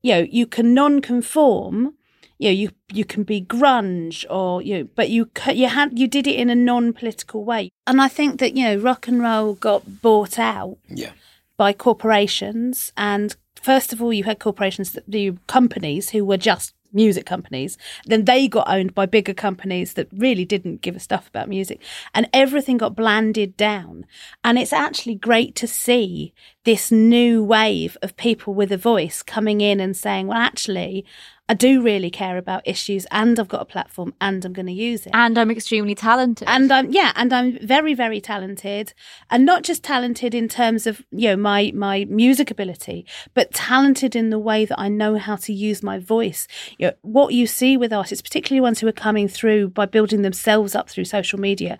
you 0.03 0.13
know, 0.13 0.27
you 0.29 0.45
can 0.45 0.73
non-conform 0.73 1.95
you 2.39 2.49
know, 2.49 2.53
you 2.53 2.69
you 2.91 3.05
can 3.05 3.23
be 3.23 3.39
grunge 3.41 4.25
or 4.29 4.61
you 4.61 4.79
know, 4.79 4.83
but 4.95 5.09
you 5.09 5.29
you 5.53 5.67
had 5.67 5.97
you 5.97 6.07
did 6.07 6.27
it 6.27 6.35
in 6.35 6.49
a 6.49 6.55
non-political 6.55 7.43
way 7.45 7.69
and 7.87 8.01
i 8.01 8.07
think 8.07 8.39
that 8.39 8.55
you 8.57 8.63
know 8.65 8.75
rock 8.75 9.07
and 9.07 9.21
roll 9.21 9.53
got 9.53 10.01
bought 10.01 10.37
out 10.37 10.77
Yeah. 10.89 11.11
by 11.57 11.71
corporations 11.73 12.91
and 12.97 13.35
first 13.55 13.93
of 13.93 14.01
all 14.01 14.11
you 14.11 14.23
had 14.25 14.39
corporations 14.39 14.91
that 14.91 15.05
the 15.07 15.33
companies 15.47 16.09
who 16.09 16.25
were 16.25 16.37
just 16.37 16.73
music 16.93 17.25
companies 17.25 17.77
then 18.05 18.25
they 18.25 18.47
got 18.47 18.69
owned 18.69 18.93
by 18.93 19.05
bigger 19.05 19.33
companies 19.33 19.93
that 19.93 20.07
really 20.13 20.45
didn't 20.45 20.81
give 20.81 20.95
a 20.95 20.99
stuff 20.99 21.27
about 21.27 21.49
music. 21.49 21.81
And 22.13 22.29
everything 22.33 22.77
got 22.77 22.95
blanded 22.95 23.55
down. 23.57 24.05
And 24.43 24.57
it's 24.57 24.73
actually 24.73 25.15
great 25.15 25.55
to 25.55 25.67
see 25.67 26.33
this 26.63 26.91
new 26.91 27.43
wave 27.43 27.97
of 28.01 28.15
people 28.17 28.53
with 28.53 28.71
a 28.71 28.77
voice 28.77 29.21
coming 29.21 29.61
in 29.61 29.79
and 29.79 29.95
saying 29.95 30.27
well 30.27 30.37
actually 30.37 31.05
I 31.49 31.55
do 31.55 31.81
really 31.81 32.09
care 32.09 32.37
about 32.37 32.65
issues 32.65 33.05
and 33.11 33.37
I've 33.37 33.49
got 33.49 33.61
a 33.61 33.65
platform 33.65 34.13
and 34.21 34.45
I'm 34.45 34.53
going 34.53 34.67
to 34.67 34.71
use 34.71 35.05
it. 35.05 35.11
And 35.13 35.37
I'm 35.37 35.51
extremely 35.51 35.93
talented. 35.93 36.47
And 36.47 36.71
I'm 36.71 36.89
yeah, 36.89 37.11
and 37.15 37.33
I'm 37.33 37.59
very 37.65 37.93
very 37.93 38.21
talented, 38.21 38.93
and 39.29 39.45
not 39.45 39.63
just 39.63 39.83
talented 39.83 40.33
in 40.33 40.47
terms 40.47 40.87
of 40.87 41.03
you 41.11 41.29
know 41.29 41.35
my 41.35 41.71
my 41.75 42.05
music 42.05 42.49
ability, 42.49 43.05
but 43.33 43.53
talented 43.53 44.15
in 44.15 44.29
the 44.29 44.39
way 44.39 44.63
that 44.63 44.79
I 44.79 44.87
know 44.87 45.17
how 45.17 45.35
to 45.35 45.53
use 45.53 45.83
my 45.83 45.99
voice. 45.99 46.47
You 46.77 46.87
know 46.87 46.93
what 47.01 47.33
you 47.33 47.45
see 47.45 47.75
with 47.75 47.91
artists, 47.91 48.21
particularly 48.21 48.61
ones 48.61 48.79
who 48.79 48.87
are 48.87 48.93
coming 48.93 49.27
through 49.27 49.69
by 49.69 49.85
building 49.85 50.21
themselves 50.21 50.75
up 50.75 50.89
through 50.89 51.05
social 51.05 51.39
media, 51.39 51.77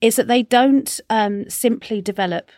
is 0.00 0.16
that 0.16 0.26
they 0.26 0.42
don't 0.42 1.00
um, 1.08 1.48
simply 1.48 2.02
develop 2.02 2.50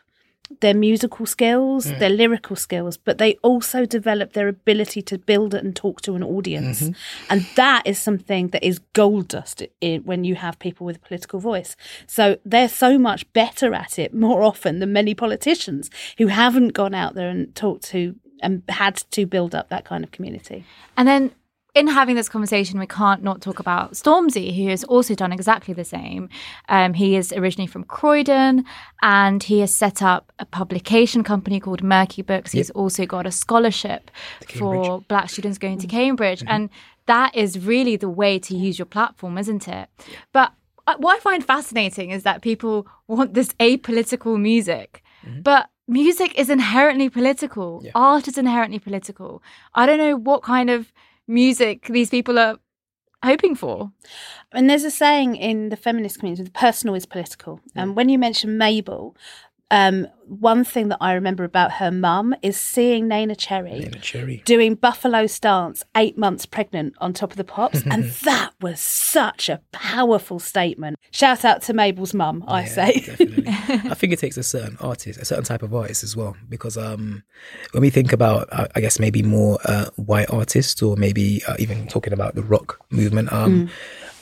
their 0.61 0.75
musical 0.75 1.27
skills, 1.27 1.87
mm. 1.87 1.99
their 1.99 2.11
lyrical 2.11 2.57
skills, 2.57 2.97
but 2.97 3.19
they 3.19 3.35
also 3.43 3.85
develop 3.85 4.33
their 4.33 4.49
ability 4.49 5.03
to 5.03 5.19
build 5.19 5.55
and 5.55 5.75
talk 5.75 6.01
to 6.03 6.15
an 6.15 6.23
audience. 6.23 6.83
Mm-hmm. 6.83 6.93
And 7.31 7.47
that 7.57 7.83
is 7.87 7.99
something 7.99 8.49
that 8.49 8.65
is 8.65 8.79
gold 8.93 9.29
dust 9.29 9.63
i 9.83 10.01
when 10.05 10.25
you 10.25 10.35
have 10.37 10.59
people 10.59 10.87
with 10.87 10.97
a 10.97 11.01
political 11.01 11.41
voice. 11.41 11.77
So 12.07 12.39
they're 12.45 12.69
so 12.69 12.99
much 12.99 13.31
better 13.33 13.75
at 13.75 13.99
it 13.99 14.15
more 14.15 14.43
often 14.43 14.79
than 14.79 14.93
many 14.93 15.15
politicians 15.15 15.91
who 16.19 16.29
haven't 16.29 16.69
gone 16.69 16.95
out 16.95 17.15
there 17.15 17.29
and 17.29 17.55
talked 17.55 17.85
to 17.85 18.15
and 18.41 18.63
had 18.69 18.97
to 19.11 19.27
build 19.27 19.55
up 19.55 19.69
that 19.71 19.85
kind 19.85 20.05
of 20.05 20.11
community. 20.11 20.65
And 20.97 21.09
then 21.09 21.33
in 21.77 21.89
having 21.89 22.17
this 22.17 22.31
conversation, 22.31 22.81
we 22.81 22.87
can't 22.87 23.23
not 23.23 23.43
talk 23.43 23.59
about 23.61 23.93
Stormzy, 23.93 24.57
who 24.57 24.71
has 24.71 24.83
also 24.85 25.15
done 25.15 25.31
exactly 25.31 25.75
the 25.75 25.85
same. 25.85 26.31
Um, 26.71 26.95
he 26.95 27.17
is 27.17 27.35
originally 27.35 27.67
from 27.67 27.85
Croydon 27.85 28.65
and 29.03 29.43
he 29.43 29.61
has 29.61 29.75
set 29.75 30.03
up 30.03 30.33
a 30.39 30.47
publication 30.47 31.23
company 31.23 31.61
called 31.61 31.83
Merky 31.83 32.25
Books. 32.25 32.53
He's 32.53 32.71
also 32.71 33.05
got 33.05 33.27
a 33.27 33.31
scholarship 33.31 34.11
for 34.55 35.03
black 35.03 35.29
students 35.29 35.59
going 35.59 35.79
to 35.81 35.87
Cambridge. 35.87 36.43
And 36.47 36.71
that 37.05 37.37
is 37.37 37.59
really 37.59 37.97
the 37.97 38.09
way 38.09 38.39
to 38.39 38.57
use 38.57 38.79
your 38.79 38.87
platform, 38.87 39.37
isn't 39.37 39.69
it? 39.69 39.91
But 40.33 40.55
uh, 40.87 40.95
what 40.97 41.19
I 41.19 41.21
find 41.21 41.45
fascinating 41.45 42.11
is 42.11 42.23
that 42.23 42.41
people 42.41 42.87
want 43.07 43.35
this 43.35 43.53
apolitical 43.61 44.41
music, 44.41 45.03
but 45.43 45.69
music 45.87 46.39
is 46.39 46.49
inherently 46.49 47.11
political. 47.11 47.85
Art 47.95 48.29
is 48.29 48.39
inherently 48.39 48.79
political. 48.79 49.43
I 49.75 49.85
don't 49.85 49.99
know 49.99 50.17
what 50.17 50.43
kind 50.43 50.71
of 50.71 50.91
music 51.27 51.87
these 51.87 52.11
people 52.11 52.39
are 52.39 52.59
hoping 53.25 53.55
for. 53.55 53.93
And 54.53 54.71
there's 54.71 54.85
a 54.85 54.91
saying 54.91 55.37
in 55.37 55.69
the 55.69 55.77
feminist 55.77 56.19
community, 56.19 56.45
the 56.45 56.51
personal 56.51 56.95
is 56.95 57.07
political. 57.07 57.61
And 57.75 57.97
when 57.97 58.09
you 58.09 58.19
mention 58.19 58.59
Mabel, 58.59 59.17
um, 59.71 60.07
one 60.29 60.65
thing 60.65 60.89
that 60.89 60.99
I 61.01 61.13
remember 61.15 61.45
about 61.45 61.73
her 61.73 61.91
mum 61.91 62.35
is 62.43 62.57
seeing 62.57 63.09
Neneh 63.09 63.37
Cherry 63.39 63.85
In 63.85 63.95
a 63.95 63.99
cherry. 63.99 64.43
doing 64.45 64.75
buffalo 64.75 65.27
stance 65.27 65.83
eight 65.97 66.17
months 66.19 66.47
pregnant 66.47 66.95
on 66.99 67.13
top 67.13 67.31
of 67.33 67.37
the 67.37 67.45
pops. 67.45 67.83
and 67.83 68.05
that 68.25 68.53
was 68.61 68.81
such 68.81 69.49
a 69.49 69.61
powerful 69.73 70.39
statement. 70.39 70.97
Shout 71.11 71.45
out 71.45 71.63
to 71.63 71.73
Mabel's 71.75 72.13
mum, 72.15 72.45
I 72.49 72.61
Yeah, 72.63 72.67
say. 72.67 72.93
definitely. 73.07 73.45
I 73.91 73.95
think 73.95 74.13
it 74.13 74.19
takes 74.19 74.37
a 74.37 74.43
certain 74.43 74.77
artist, 74.81 75.21
a 75.21 75.25
certain 75.25 75.45
type 75.45 75.63
of 75.63 75.73
artist 75.75 76.03
as 76.05 76.17
well, 76.17 76.37
because 76.49 76.77
um, 76.77 77.23
when 77.73 77.81
we 77.83 77.91
think 77.91 78.13
about, 78.13 78.49
uh, 78.53 78.67
I 78.75 78.81
guess 78.81 78.99
maybe 78.99 79.23
more 79.23 79.59
uh, 79.65 79.87
white 79.97 80.31
artists, 80.31 80.83
or 80.83 80.97
maybe 80.97 81.43
uh, 81.47 81.55
even 81.59 81.87
talking 81.89 82.13
about 82.13 82.35
the 82.35 82.43
rock 82.43 82.79
movement, 82.91 83.33
um, 83.33 83.69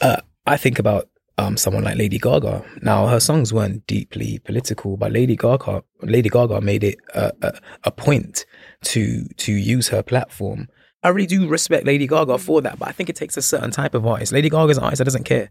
uh, 0.01 0.19
I 0.47 0.57
think 0.59 0.79
about 0.79 1.09
um, 1.39 1.57
someone 1.57 1.85
like 1.85 1.97
Lady 1.97 2.19
Gaga. 2.19 2.65
Now, 2.83 3.07
her 3.07 3.21
songs 3.21 3.53
weren't 3.53 3.87
deeply 3.87 4.39
political, 4.45 4.97
but 4.97 5.13
Lady 5.13 5.37
Gaga, 5.37 5.83
Lady 6.03 6.29
Gaga 6.29 6.61
made 6.61 6.85
it 6.85 6.99
a, 7.15 7.33
a, 7.43 7.61
a 7.85 7.91
point 7.91 8.47
to 8.83 9.27
to 9.37 9.53
use 9.53 9.89
her 9.89 10.03
platform. 10.03 10.69
I 11.03 11.09
really 11.09 11.27
do 11.27 11.49
respect 11.49 11.87
Lady 11.87 12.07
Gaga 12.07 12.39
for 12.39 12.63
that, 12.63 12.79
but 12.79 12.89
I 12.89 12.93
think 12.93 13.11
it 13.11 13.17
takes 13.17 13.37
a 13.37 13.43
certain 13.43 13.71
type 13.71 13.95
of 13.95 14.07
artist. 14.07 14.33
Lady 14.33 14.49
Gaga's 14.49 14.79
an 14.79 14.85
artist 14.85 14.99
that 14.99 15.05
doesn't 15.05 15.25
care. 15.25 15.51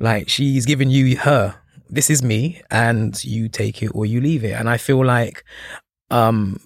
Like 0.00 0.28
she's 0.28 0.64
giving 0.66 0.90
you 0.90 1.16
her. 1.18 1.56
This 1.90 2.08
is 2.10 2.22
me, 2.22 2.62
and 2.70 3.22
you 3.24 3.48
take 3.48 3.82
it 3.82 3.88
or 3.94 4.06
you 4.06 4.20
leave 4.20 4.44
it. 4.44 4.52
And 4.52 4.68
I 4.70 4.78
feel 4.78 5.04
like 5.04 5.44
um 6.10 6.60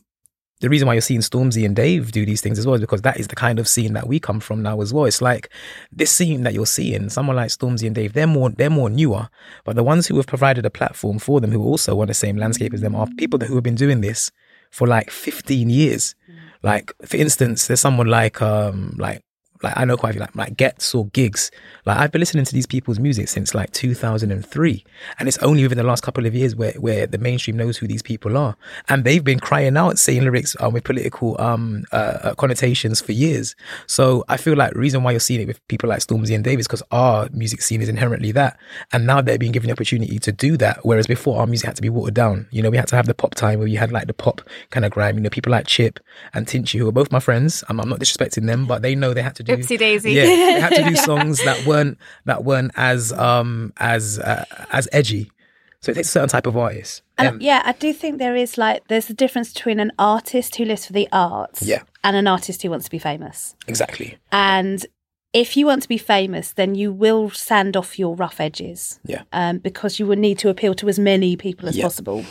the 0.61 0.69
reason 0.69 0.87
why 0.87 0.95
you're 0.95 1.01
seeing 1.01 1.21
Stormzy 1.21 1.65
and 1.65 1.77
Dave 1.77 2.11
do 2.11 2.27
these 2.27 2.41
things 2.41 2.59
as 2.59 2.67
well 2.67 2.75
is 2.75 2.81
because 2.81 3.03
that 3.03 3.19
is 3.19 3.29
the 3.29 3.37
kind 3.37 3.59
of 3.59 3.69
scene 3.69 3.93
that 3.93 4.09
we 4.09 4.19
come 4.19 4.41
from 4.41 4.63
now 4.63 4.81
as 4.81 4.93
well. 4.93 5.05
It's 5.05 5.23
like 5.23 5.51
this 5.93 6.11
scene 6.11 6.43
that 6.43 6.55
you're 6.55 6.67
seeing, 6.67 7.11
someone 7.11 7.37
like 7.37 7.51
Stormzy 7.51 7.87
and 7.87 7.95
Dave, 7.95 8.13
they're 8.13 8.27
more 8.27 8.51
they're 8.51 8.71
more 8.71 8.91
newer, 8.91 9.29
but 9.65 9.77
the 9.77 9.85
ones 9.85 10.07
who 10.07 10.17
have 10.17 10.27
provided 10.27 10.67
a 10.67 10.71
platform 10.71 11.19
for 11.19 11.41
them, 11.41 11.53
who 11.53 11.63
also 11.63 12.01
on 12.01 12.09
the 12.09 12.15
same 12.15 12.37
landscape 12.37 12.75
as 12.75 12.81
them, 12.81 12.95
are 12.95 13.07
people 13.17 13.39
that 13.39 13.47
who 13.47 13.55
have 13.55 13.65
been 13.65 13.75
doing 13.75 14.01
this 14.01 14.31
for 14.71 14.87
like 14.87 15.11
15 15.11 15.71
years. 15.71 16.15
Like 16.63 16.93
for 17.05 17.17
instance, 17.17 17.67
there's 17.67 17.81
someone 17.81 18.09
like 18.09 18.43
um 18.43 18.95
like 18.99 19.23
like 19.63 19.75
I 19.77 19.85
know 19.85 19.97
quite 19.97 20.11
a 20.11 20.13
few 20.15 20.21
like 20.21 20.35
like 20.37 20.57
Ghetts 20.57 20.95
or 20.95 21.07
Giggs. 21.09 21.51
Like 21.87 21.99
I've 21.99 22.13
been 22.13 22.21
listening 22.21 22.45
to 22.45 22.53
these 22.53 22.67
people's 22.67 22.99
music 22.99 23.29
since 23.29 23.55
like 23.55 23.73
2003, 23.73 24.85
and 25.19 25.29
it's 25.29 25.39
only 25.39 25.63
within 25.63 25.79
the 25.79 25.85
last 25.85 26.03
couple 26.03 26.27
of 26.27 26.35
years 26.35 26.55
where 26.55 26.73
where 26.73 27.07
the 27.07 27.19
mainstream 27.19 27.57
knows 27.57 27.77
who 27.77 27.87
these 27.87 28.03
people 28.03 28.37
are, 28.37 28.57
and 28.89 29.05
they've 29.05 29.25
been 29.25 29.41
crying 29.41 29.77
out 29.77 29.99
saying 29.99 30.23
lyrics 30.23 30.57
um, 30.61 30.73
with 30.73 30.85
political 30.85 31.41
um 31.41 31.85
uh, 31.93 32.19
uh, 32.23 32.35
connotations 32.35 33.01
for 33.01 33.13
years. 33.13 33.55
So 33.87 34.25
I 34.29 34.37
feel 34.37 34.57
like 34.57 34.73
the 34.73 34.79
reason 34.79 35.03
why 35.03 35.13
you're 35.13 35.21
seeing 35.21 35.41
it 35.41 35.49
with 35.49 35.67
people 35.69 35.89
like 35.89 36.01
Stormzy 36.01 36.35
and 36.35 36.45
Davis 36.45 36.67
because 36.67 36.83
our 36.91 37.29
music 37.33 37.63
scene 37.63 37.83
is 37.83 37.89
inherently 37.89 38.33
that, 38.33 38.59
and 38.93 39.07
now 39.07 39.21
they're 39.21 39.39
being 39.39 39.53
given 39.53 39.69
the 39.69 39.73
opportunity 39.73 40.19
to 40.19 40.33
do 40.33 40.57
that. 40.59 40.85
Whereas 40.85 41.07
before 41.07 41.41
our 41.41 41.47
music 41.47 41.67
had 41.67 41.77
to 41.77 41.83
be 41.83 41.89
watered 41.89 42.15
down. 42.15 42.47
You 42.51 42.63
know, 42.63 42.71
we 42.71 42.77
had 42.77 42.89
to 42.89 42.97
have 42.97 43.07
the 43.07 43.15
pop 43.15 43.35
time 43.35 43.59
where 43.59 43.69
you 43.69 43.79
had 43.79 43.93
like 43.93 44.07
the 44.07 44.15
pop 44.15 44.41
kind 44.71 44.85
of 44.85 44.93
grime. 44.93 45.17
You 45.17 45.23
know, 45.23 45.31
people 45.31 45.53
like 45.53 45.67
Chip 45.67 46.01
and 46.35 46.47
Tinchy 46.47 46.79
who 46.79 46.89
are 46.89 46.93
both 46.93 47.11
my 47.11 47.21
friends. 47.21 47.65
I'm, 47.69 47.81
I'm 47.81 47.89
not 47.89 48.01
disrespecting 48.01 48.47
them, 48.47 48.67
but 48.67 48.83
they 48.83 48.95
know 48.95 49.15
they 49.15 49.23
had 49.23 49.37
to 49.37 49.43
do 49.57 49.63
Oopsie 49.63 49.79
daisy. 49.79 50.13
yeah, 50.13 50.25
they 50.25 50.61
had 50.61 50.75
to 50.75 50.85
do 50.85 50.97
songs 51.11 51.43
that 51.45 51.67
weren't 51.67 51.99
that 52.27 52.45
weren't 52.45 52.73
as 52.77 53.13
um 53.13 53.73
as 53.79 54.19
uh, 54.19 54.45
as 54.73 54.89
edgy. 54.93 55.31
So 55.81 55.93
it 55.93 55.95
takes 55.95 56.09
a 56.09 56.11
certain 56.11 56.29
type 56.29 56.47
of 56.47 56.57
artist. 56.57 57.03
And 57.19 57.29
Um, 57.29 57.41
yeah, 57.41 57.63
I 57.65 57.71
do 57.73 57.93
think 57.93 58.19
there 58.19 58.35
is 58.35 58.59
like 58.59 58.89
there's 58.89 59.09
a 59.11 59.15
difference 59.15 59.53
between 59.53 59.79
an 59.79 59.93
artist 59.99 60.57
who 60.57 60.65
lives 60.65 60.87
for 60.87 60.93
the 60.93 61.09
arts 61.13 61.63
Yeah. 61.63 61.83
and 62.03 62.17
an 62.17 62.27
artist 62.27 62.63
who 62.63 62.71
wants 62.71 62.87
to 62.87 62.91
be 62.91 62.99
famous. 62.99 63.55
exactly. 63.69 64.19
And 64.33 64.85
if 65.33 65.57
you 65.57 65.67
want 65.67 65.83
to 65.83 65.89
be 65.89 65.99
famous, 65.99 66.53
then 66.53 66.75
you 66.75 66.91
will 66.93 67.31
sand 67.31 67.77
off 67.77 67.97
your 67.99 68.17
rough 68.17 68.41
edges. 68.41 68.99
Yeah. 69.05 69.23
Um, 69.33 69.59
because 69.59 70.01
you 70.01 70.07
will 70.09 70.17
need 70.19 70.39
to 70.41 70.49
appeal 70.49 70.75
to 70.75 70.89
as 70.89 70.99
many 70.99 71.37
people 71.37 71.69
as 71.69 71.77
Yeah. 71.77 71.85
possible. 71.85 72.25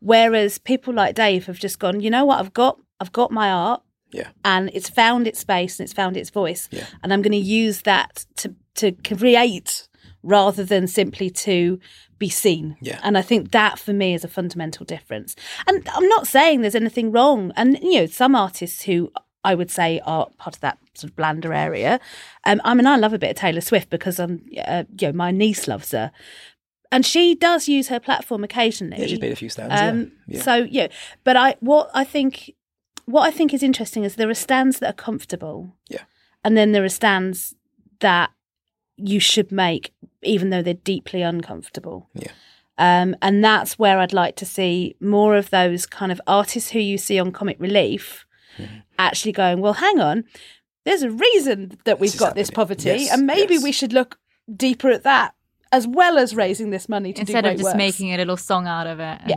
Whereas 0.00 0.58
people 0.58 0.94
like 0.94 1.14
Dave 1.14 1.46
have 1.46 1.58
just 1.58 1.78
gone, 1.78 2.00
you 2.00 2.10
know 2.10 2.24
what, 2.24 2.38
I've 2.38 2.54
got 2.54 2.78
I've 3.00 3.12
got 3.12 3.30
my 3.30 3.50
art 3.50 3.82
Yeah. 4.10 4.28
and 4.44 4.70
it's 4.72 4.88
found 4.88 5.26
its 5.26 5.40
space 5.40 5.78
and 5.78 5.84
it's 5.84 5.92
found 5.92 6.16
its 6.16 6.30
voice. 6.30 6.68
Yeah. 6.70 6.86
And 7.02 7.12
I'm 7.12 7.22
going 7.22 7.32
to 7.32 7.36
use 7.38 7.82
that 7.82 8.24
to 8.36 8.54
to 8.76 8.92
create 8.92 9.88
rather 10.22 10.64
than 10.64 10.86
simply 10.86 11.30
to 11.30 11.78
be 12.18 12.28
seen. 12.28 12.76
Yeah. 12.80 13.00
And 13.02 13.16
I 13.16 13.22
think 13.22 13.50
that 13.52 13.78
for 13.78 13.92
me 13.92 14.14
is 14.14 14.24
a 14.24 14.28
fundamental 14.28 14.84
difference. 14.84 15.36
And 15.66 15.88
I'm 15.94 16.08
not 16.08 16.26
saying 16.26 16.60
there's 16.60 16.74
anything 16.74 17.12
wrong. 17.12 17.52
And 17.56 17.78
you 17.82 18.00
know, 18.00 18.06
some 18.06 18.34
artists 18.34 18.82
who 18.82 19.12
I 19.44 19.54
would 19.54 19.70
say 19.70 20.00
are 20.04 20.28
part 20.36 20.56
of 20.56 20.60
that 20.62 20.78
sort 20.94 21.10
of 21.10 21.16
blander 21.16 21.52
area. 21.52 22.00
Um, 22.44 22.60
I 22.64 22.74
mean, 22.74 22.86
I 22.86 22.96
love 22.96 23.12
a 23.12 23.18
bit 23.18 23.30
of 23.30 23.36
Taylor 23.36 23.60
Swift 23.60 23.88
because 23.90 24.18
um, 24.18 24.40
uh, 24.66 24.84
you 25.00 25.08
know, 25.08 25.12
my 25.12 25.30
niece 25.30 25.68
loves 25.68 25.92
her. 25.92 26.10
and 26.90 27.04
she 27.06 27.34
does 27.34 27.68
use 27.68 27.88
her 27.88 28.00
platform 28.00 28.42
occasionally. 28.44 28.98
Yeah, 29.00 29.06
she's 29.06 29.20
made 29.20 29.32
a 29.32 29.36
few 29.36 29.48
stands. 29.48 29.74
Um, 29.80 30.12
yeah. 30.26 30.36
yeah. 30.36 30.42
So 30.42 30.54
yeah, 30.70 30.88
but 31.24 31.36
I 31.36 31.56
what 31.60 31.90
I 31.94 32.04
think 32.04 32.52
what 33.12 33.22
I 33.22 33.30
think 33.30 33.54
is 33.54 33.62
interesting 33.62 34.04
is 34.04 34.14
there 34.16 34.28
are 34.28 34.34
stands 34.34 34.78
that 34.80 34.90
are 34.90 35.02
comfortable. 35.04 35.74
Yeah. 35.88 36.02
And 36.44 36.56
then 36.56 36.72
there 36.72 36.84
are 36.84 36.88
stands 36.90 37.54
that 38.00 38.30
you 38.96 39.18
should 39.20 39.50
make, 39.50 39.92
even 40.22 40.50
though 40.50 40.62
they're 40.62 40.74
deeply 40.74 41.22
uncomfortable. 41.22 42.08
Yeah. 42.14 42.32
Um, 42.76 43.16
and 43.22 43.42
that's 43.42 43.78
where 43.78 43.98
I'd 43.98 44.12
like 44.12 44.36
to 44.36 44.46
see 44.46 44.94
more 45.00 45.36
of 45.36 45.50
those 45.50 45.86
kind 45.86 46.12
of 46.12 46.20
artists 46.26 46.70
who 46.70 46.78
you 46.78 46.98
see 46.98 47.18
on 47.18 47.32
Comic 47.32 47.56
Relief 47.60 48.24
Mm-hmm. 48.56 48.78
actually 48.98 49.30
going, 49.32 49.60
well, 49.60 49.74
hang 49.74 50.00
on, 50.00 50.24
there's 50.84 51.02
a 51.02 51.10
reason 51.12 51.78
that 51.84 52.00
we've 52.00 52.12
is 52.12 52.18
got 52.18 52.34
this 52.34 52.50
poverty, 52.50 52.88
Yes, 52.88 53.12
and 53.12 53.24
maybe 53.24 53.54
yes. 53.54 53.62
we 53.62 53.70
should 53.70 53.92
look 53.92 54.18
deeper 54.52 54.90
at 54.90 55.04
that 55.04 55.34
as 55.70 55.86
well 55.86 56.18
as 56.18 56.34
raising 56.34 56.70
this 56.70 56.88
money 56.88 57.12
to 57.12 57.20
Instead 57.20 57.44
do 57.44 57.50
of 57.50 57.54
just 57.54 57.64
works. 57.64 57.76
making 57.76 58.12
a 58.12 58.16
little 58.16 58.36
song 58.36 58.66
out 58.66 58.88
of 58.88 58.98
it 58.98 59.18
and 59.22 59.30
Yeah. 59.30 59.36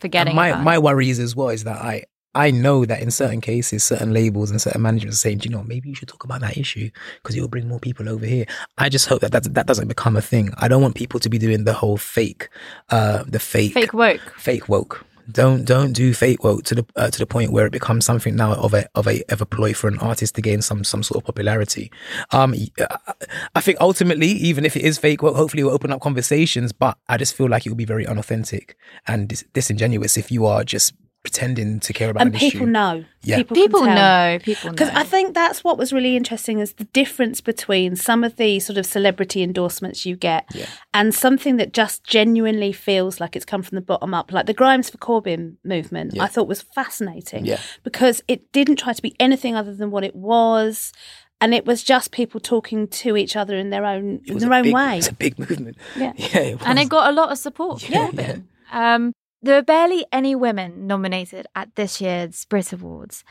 forgetting 0.00 0.30
And 0.30 0.36
my 0.36 0.48
about 0.48 0.64
my 0.64 0.74
it. 0.76 0.82
worries 0.82 1.18
as 1.18 1.36
well 1.36 1.50
is 1.50 1.64
that 1.64 1.76
I 1.82 2.04
I 2.36 2.50
know 2.50 2.84
that 2.84 3.00
in 3.00 3.10
certain 3.10 3.40
cases, 3.40 3.82
certain 3.82 4.12
labels 4.12 4.50
and 4.50 4.60
certain 4.60 4.82
managers 4.82 5.14
are 5.14 5.22
saying, 5.24 5.38
"Do 5.38 5.48
you 5.48 5.54
know, 5.56 5.64
maybe 5.64 5.88
you 5.88 5.94
should 5.94 6.08
talk 6.08 6.24
about 6.24 6.40
that 6.42 6.56
issue 6.56 6.90
because 7.22 7.34
it 7.36 7.40
will 7.40 7.48
bring 7.56 7.66
more 7.66 7.80
people 7.80 8.08
over 8.08 8.26
here. 8.26 8.46
I 8.78 8.88
just 8.88 9.06
hope 9.10 9.20
that 9.22 9.32
that, 9.32 9.54
that 9.54 9.66
doesn't 9.66 9.88
become 9.88 10.16
a 10.16 10.22
thing. 10.22 10.50
I 10.58 10.68
don't 10.68 10.82
want 10.82 10.94
people 10.94 11.18
to 11.20 11.28
be 11.30 11.38
doing 11.38 11.64
the 11.64 11.72
whole 11.72 11.96
fake, 11.96 12.48
uh, 12.90 13.24
the 13.26 13.38
fake, 13.40 13.72
fake 13.74 13.94
woke. 13.94 14.34
fake 14.36 14.68
woke. 14.68 15.04
Don't 15.28 15.64
don't 15.64 15.92
do 15.92 16.14
fake 16.14 16.44
woke 16.44 16.62
to 16.68 16.74
the 16.76 16.86
uh, 16.94 17.10
to 17.10 17.18
the 17.18 17.26
point 17.26 17.50
where 17.50 17.66
it 17.66 17.72
becomes 17.72 18.04
something 18.04 18.36
now 18.36 18.52
of 18.54 18.72
a 18.74 18.86
of 18.94 19.08
a 19.08 19.24
of 19.32 19.40
a 19.40 19.46
ploy 19.46 19.72
for 19.74 19.88
an 19.88 19.98
artist 19.98 20.36
to 20.36 20.40
gain 20.42 20.62
some 20.62 20.84
some 20.84 21.02
sort 21.02 21.16
of 21.20 21.24
popularity. 21.26 21.90
Um, 22.30 22.54
I- 22.78 23.14
I 23.56 23.60
think 23.60 23.78
ultimately, 23.80 24.28
even 24.28 24.64
if 24.64 24.76
it 24.76 24.82
is 24.82 24.98
fake 24.98 25.22
woke, 25.22 25.34
hopefully 25.36 25.62
it 25.62 25.64
will 25.64 25.72
open 25.72 25.90
up 25.90 26.00
conversations. 26.00 26.70
But 26.72 26.96
I 27.08 27.16
just 27.16 27.34
feel 27.34 27.48
like 27.48 27.66
it 27.66 27.70
will 27.70 27.76
be 27.76 27.84
very 27.94 28.06
unauthentic 28.06 28.76
and 29.08 29.26
dis- 29.28 29.44
disingenuous 29.52 30.16
if 30.16 30.30
you 30.30 30.46
are 30.46 30.62
just 30.62 30.92
pretending 31.26 31.80
to 31.80 31.92
care 31.92 32.08
about 32.10 32.22
and 32.22 32.32
an 32.34 32.38
people 32.38 32.62
issue. 32.62 32.70
know. 32.70 33.04
Yeah. 33.22 33.38
People, 33.38 33.56
People 33.56 33.84
know. 33.84 34.38
People. 34.40 34.70
Because 34.70 34.90
I 34.90 35.02
think 35.02 35.34
that's 35.34 35.64
what 35.64 35.76
was 35.76 35.92
really 35.92 36.16
interesting 36.16 36.60
is 36.60 36.74
the 36.74 36.84
difference 36.84 37.40
between 37.40 37.96
some 37.96 38.22
of 38.22 38.36
the 38.36 38.60
sort 38.60 38.78
of 38.78 38.86
celebrity 38.86 39.42
endorsements 39.42 40.06
you 40.06 40.14
get 40.14 40.48
and 40.94 41.12
something 41.12 41.56
that 41.56 41.72
just 41.72 42.04
genuinely 42.04 42.72
feels 42.72 43.18
like 43.18 43.34
it's 43.34 43.44
come 43.44 43.62
from 43.62 43.74
the 43.74 43.80
bottom 43.82 44.14
up. 44.14 44.30
Like 44.30 44.46
the 44.46 44.54
Grimes 44.54 44.88
for 44.88 44.98
Corbyn 44.98 45.56
movement, 45.64 46.16
I 46.20 46.28
thought 46.28 46.46
was 46.46 46.62
fascinating 46.62 47.44
Yeah. 47.44 47.58
because 47.82 48.22
it 48.28 48.52
didn't 48.52 48.76
try 48.76 48.92
to 48.92 49.02
be 49.02 49.16
anything 49.18 49.56
other 49.56 49.74
than 49.74 49.90
what 49.90 50.04
it 50.04 50.14
was. 50.14 50.92
And 51.40 51.52
it 51.52 51.66
was 51.66 51.82
just 51.82 52.12
people 52.12 52.38
talking 52.40 52.86
to 53.02 53.16
each 53.16 53.34
other 53.34 53.56
in 53.56 53.70
their 53.70 53.84
own 53.84 54.20
in 54.26 54.38
their 54.38 54.52
own 54.54 54.62
big- 54.62 54.74
way. 54.74 54.98
It's 54.98 55.08
a 55.08 55.12
big 55.12 55.38
movement. 55.44 55.76
Yeah. 55.96 56.12
yeah, 56.16 56.38
it 56.38 56.58
and 56.64 56.78
it 56.78 56.88
got 56.88 57.10
a 57.10 57.12
lot 57.12 57.32
of 57.32 57.38
support. 57.38 57.82
for 57.82 57.90
Yeah, 57.92 58.10
Corbyn. 58.10 58.44
Um, 58.72 59.12
there 59.46 59.56
were 59.56 59.62
barely 59.62 60.04
any 60.12 60.34
women 60.34 60.86
nominated 60.86 61.46
at 61.54 61.74
this 61.76 62.00
year's 62.00 62.44
Brit 62.44 62.72
Awards. 62.72 63.24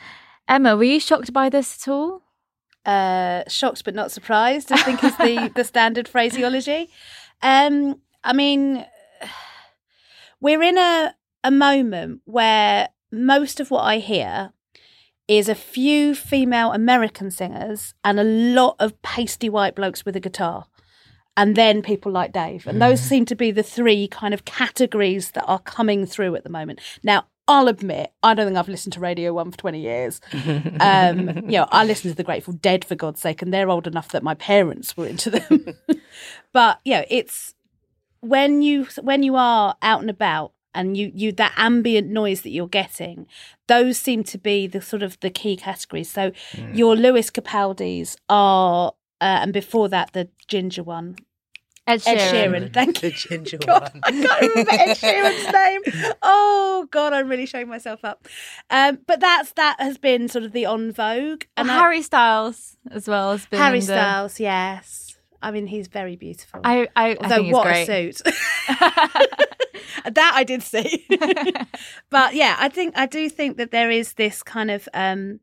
Emma, 0.47 0.75
were 0.75 0.83
you 0.83 0.99
shocked 0.99 1.33
by 1.33 1.49
this 1.49 1.77
at 1.81 1.91
all? 1.91 2.21
uh, 2.85 3.43
shocked 3.47 3.83
but 3.83 3.95
not 3.95 4.11
surprised. 4.11 4.71
I 4.71 4.77
think 4.77 5.03
is 5.03 5.17
the 5.17 5.51
the 5.55 5.63
standard 5.63 6.07
phraseology. 6.07 6.89
Um, 7.41 8.01
I 8.23 8.33
mean, 8.33 8.85
we're 10.39 10.61
in 10.61 10.77
a 10.77 11.15
a 11.43 11.51
moment 11.51 12.21
where 12.25 12.89
most 13.11 13.59
of 13.59 13.71
what 13.71 13.81
I 13.81 13.97
hear 13.97 14.51
is 15.27 15.49
a 15.49 15.55
few 15.55 16.13
female 16.13 16.71
American 16.71 17.31
singers 17.31 17.93
and 18.03 18.19
a 18.19 18.23
lot 18.23 18.75
of 18.79 19.01
pasty 19.01 19.49
white 19.49 19.75
blokes 19.75 20.05
with 20.05 20.15
a 20.15 20.19
guitar. 20.19 20.67
And 21.37 21.55
then 21.55 21.81
people 21.81 22.11
like 22.11 22.31
Dave. 22.31 22.65
And 22.65 22.81
those 22.81 23.01
seem 23.01 23.25
to 23.25 23.35
be 23.35 23.51
the 23.51 23.63
three 23.63 24.07
kind 24.07 24.33
of 24.33 24.45
categories 24.45 25.31
that 25.31 25.43
are 25.45 25.59
coming 25.59 26.05
through 26.05 26.35
at 26.35 26.43
the 26.43 26.49
moment. 26.49 26.79
Now, 27.03 27.25
I'll 27.47 27.67
admit, 27.67 28.11
I 28.23 28.33
don't 28.33 28.47
think 28.47 28.57
I've 28.57 28.69
listened 28.69 28.93
to 28.93 28.99
Radio 28.99 29.33
1 29.33 29.51
for 29.51 29.57
20 29.57 29.79
years. 29.79 30.19
Um, 30.79 31.27
you 31.45 31.57
know, 31.57 31.67
I 31.71 31.85
listen 31.85 32.09
to 32.09 32.17
the 32.17 32.23
Grateful 32.23 32.53
Dead 32.53 32.83
for 32.83 32.95
God's 32.95 33.21
sake, 33.21 33.41
and 33.41 33.53
they're 33.53 33.69
old 33.69 33.85
enough 33.85 34.09
that 34.09 34.23
my 34.23 34.33
parents 34.33 34.97
were 34.97 35.05
into 35.05 35.29
them. 35.29 35.67
but 36.53 36.79
you 36.85 36.93
know, 36.95 37.05
it's 37.09 37.53
when 38.21 38.61
you 38.61 38.87
when 39.01 39.21
you 39.21 39.35
are 39.35 39.75
out 39.83 40.01
and 40.01 40.09
about 40.09 40.53
and 40.73 40.97
you 40.97 41.11
you 41.13 41.31
that 41.33 41.53
ambient 41.55 42.09
noise 42.09 42.41
that 42.41 42.49
you're 42.49 42.67
getting, 42.67 43.27
those 43.67 43.97
seem 43.97 44.23
to 44.23 44.39
be 44.39 44.65
the 44.65 44.81
sort 44.81 45.03
of 45.03 45.19
the 45.19 45.29
key 45.29 45.55
categories. 45.55 46.09
So 46.09 46.31
your 46.73 46.95
Lewis 46.95 47.29
Capaldi's 47.29 48.17
are, 48.27 48.93
uh, 49.21 49.39
and 49.41 49.53
before 49.53 49.89
that 49.89 50.13
the 50.13 50.29
ginger 50.47 50.83
one, 50.83 51.15
Ed 51.87 52.01
Sheeran. 52.01 52.15
Ed 52.17 52.33
Sheeran. 52.33 52.73
Thank 52.73 52.99
the 53.01 53.07
you. 53.09 53.13
ginger 53.13 53.57
God, 53.65 53.81
one. 53.93 54.01
I 54.03 54.11
can't 54.11 54.41
remember 54.41 54.71
Ed 54.71 54.93
Sheeran's 54.97 55.53
name. 55.53 56.13
Oh 56.21 56.87
God, 56.91 57.13
I'm 57.13 57.27
really 57.29 57.45
showing 57.45 57.67
myself 57.67 58.03
up. 58.03 58.27
Um, 58.69 58.99
but 59.05 59.19
that's 59.19 59.51
that 59.53 59.79
has 59.79 59.97
been 59.97 60.27
sort 60.27 60.43
of 60.45 60.51
the 60.51 60.65
on 60.65 60.91
vogue. 60.91 61.43
And 61.57 61.69
I- 61.69 61.75
Harry 61.79 62.01
Styles 62.01 62.77
as 62.91 63.07
well 63.07 63.31
has 63.33 63.45
been 63.45 63.59
Harry 63.59 63.79
in 63.79 63.85
the- 63.85 63.93
Styles, 63.93 64.39
yes. 64.39 65.11
I 65.41 65.51
mean, 65.51 65.67
he's 65.67 65.87
very 65.87 66.15
beautiful. 66.15 66.61
I, 66.63 66.87
I, 66.95 67.09
I 67.11 67.15
Although 67.17 67.35
think 67.35 67.45
he's 67.45 67.53
what 67.53 67.63
great. 67.67 67.87
a 67.89 68.13
suit. 68.13 68.21
that 68.67 70.31
I 70.35 70.43
did 70.43 70.63
see. 70.63 71.05
but 72.09 72.33
yeah, 72.35 72.55
I 72.57 72.69
think 72.69 72.97
I 72.97 73.05
do 73.05 73.29
think 73.29 73.57
that 73.57 73.71
there 73.71 73.91
is 73.91 74.13
this 74.13 74.41
kind 74.43 74.71
of 74.71 74.87
um 74.93 75.39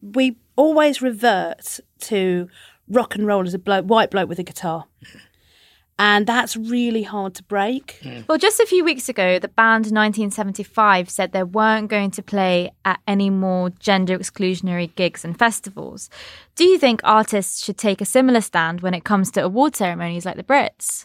we 0.00 0.38
always 0.56 1.02
revert 1.02 1.80
to 2.00 2.48
rock 2.90 3.14
and 3.14 3.26
roll 3.26 3.46
as 3.46 3.54
a 3.54 3.58
bloke, 3.58 3.86
white 3.86 4.10
bloke 4.10 4.28
with 4.28 4.38
a 4.38 4.42
guitar. 4.42 4.86
And 5.98 6.26
that's 6.26 6.56
really 6.56 7.02
hard 7.02 7.34
to 7.34 7.42
break. 7.42 7.98
Hmm. 8.02 8.20
Well, 8.26 8.38
just 8.38 8.58
a 8.58 8.64
few 8.64 8.82
weeks 8.82 9.10
ago, 9.10 9.38
the 9.38 9.48
band 9.48 9.84
1975 9.84 11.10
said 11.10 11.32
they 11.32 11.42
weren't 11.42 11.90
going 11.90 12.10
to 12.12 12.22
play 12.22 12.72
at 12.86 13.00
any 13.06 13.28
more 13.28 13.68
gender 13.68 14.16
exclusionary 14.18 14.94
gigs 14.94 15.26
and 15.26 15.38
festivals. 15.38 16.08
Do 16.56 16.64
you 16.64 16.78
think 16.78 17.02
artists 17.04 17.62
should 17.62 17.76
take 17.76 18.00
a 18.00 18.06
similar 18.06 18.40
stand 18.40 18.80
when 18.80 18.94
it 18.94 19.04
comes 19.04 19.30
to 19.32 19.44
award 19.44 19.76
ceremonies 19.76 20.24
like 20.24 20.36
the 20.36 20.42
Brits? 20.42 21.04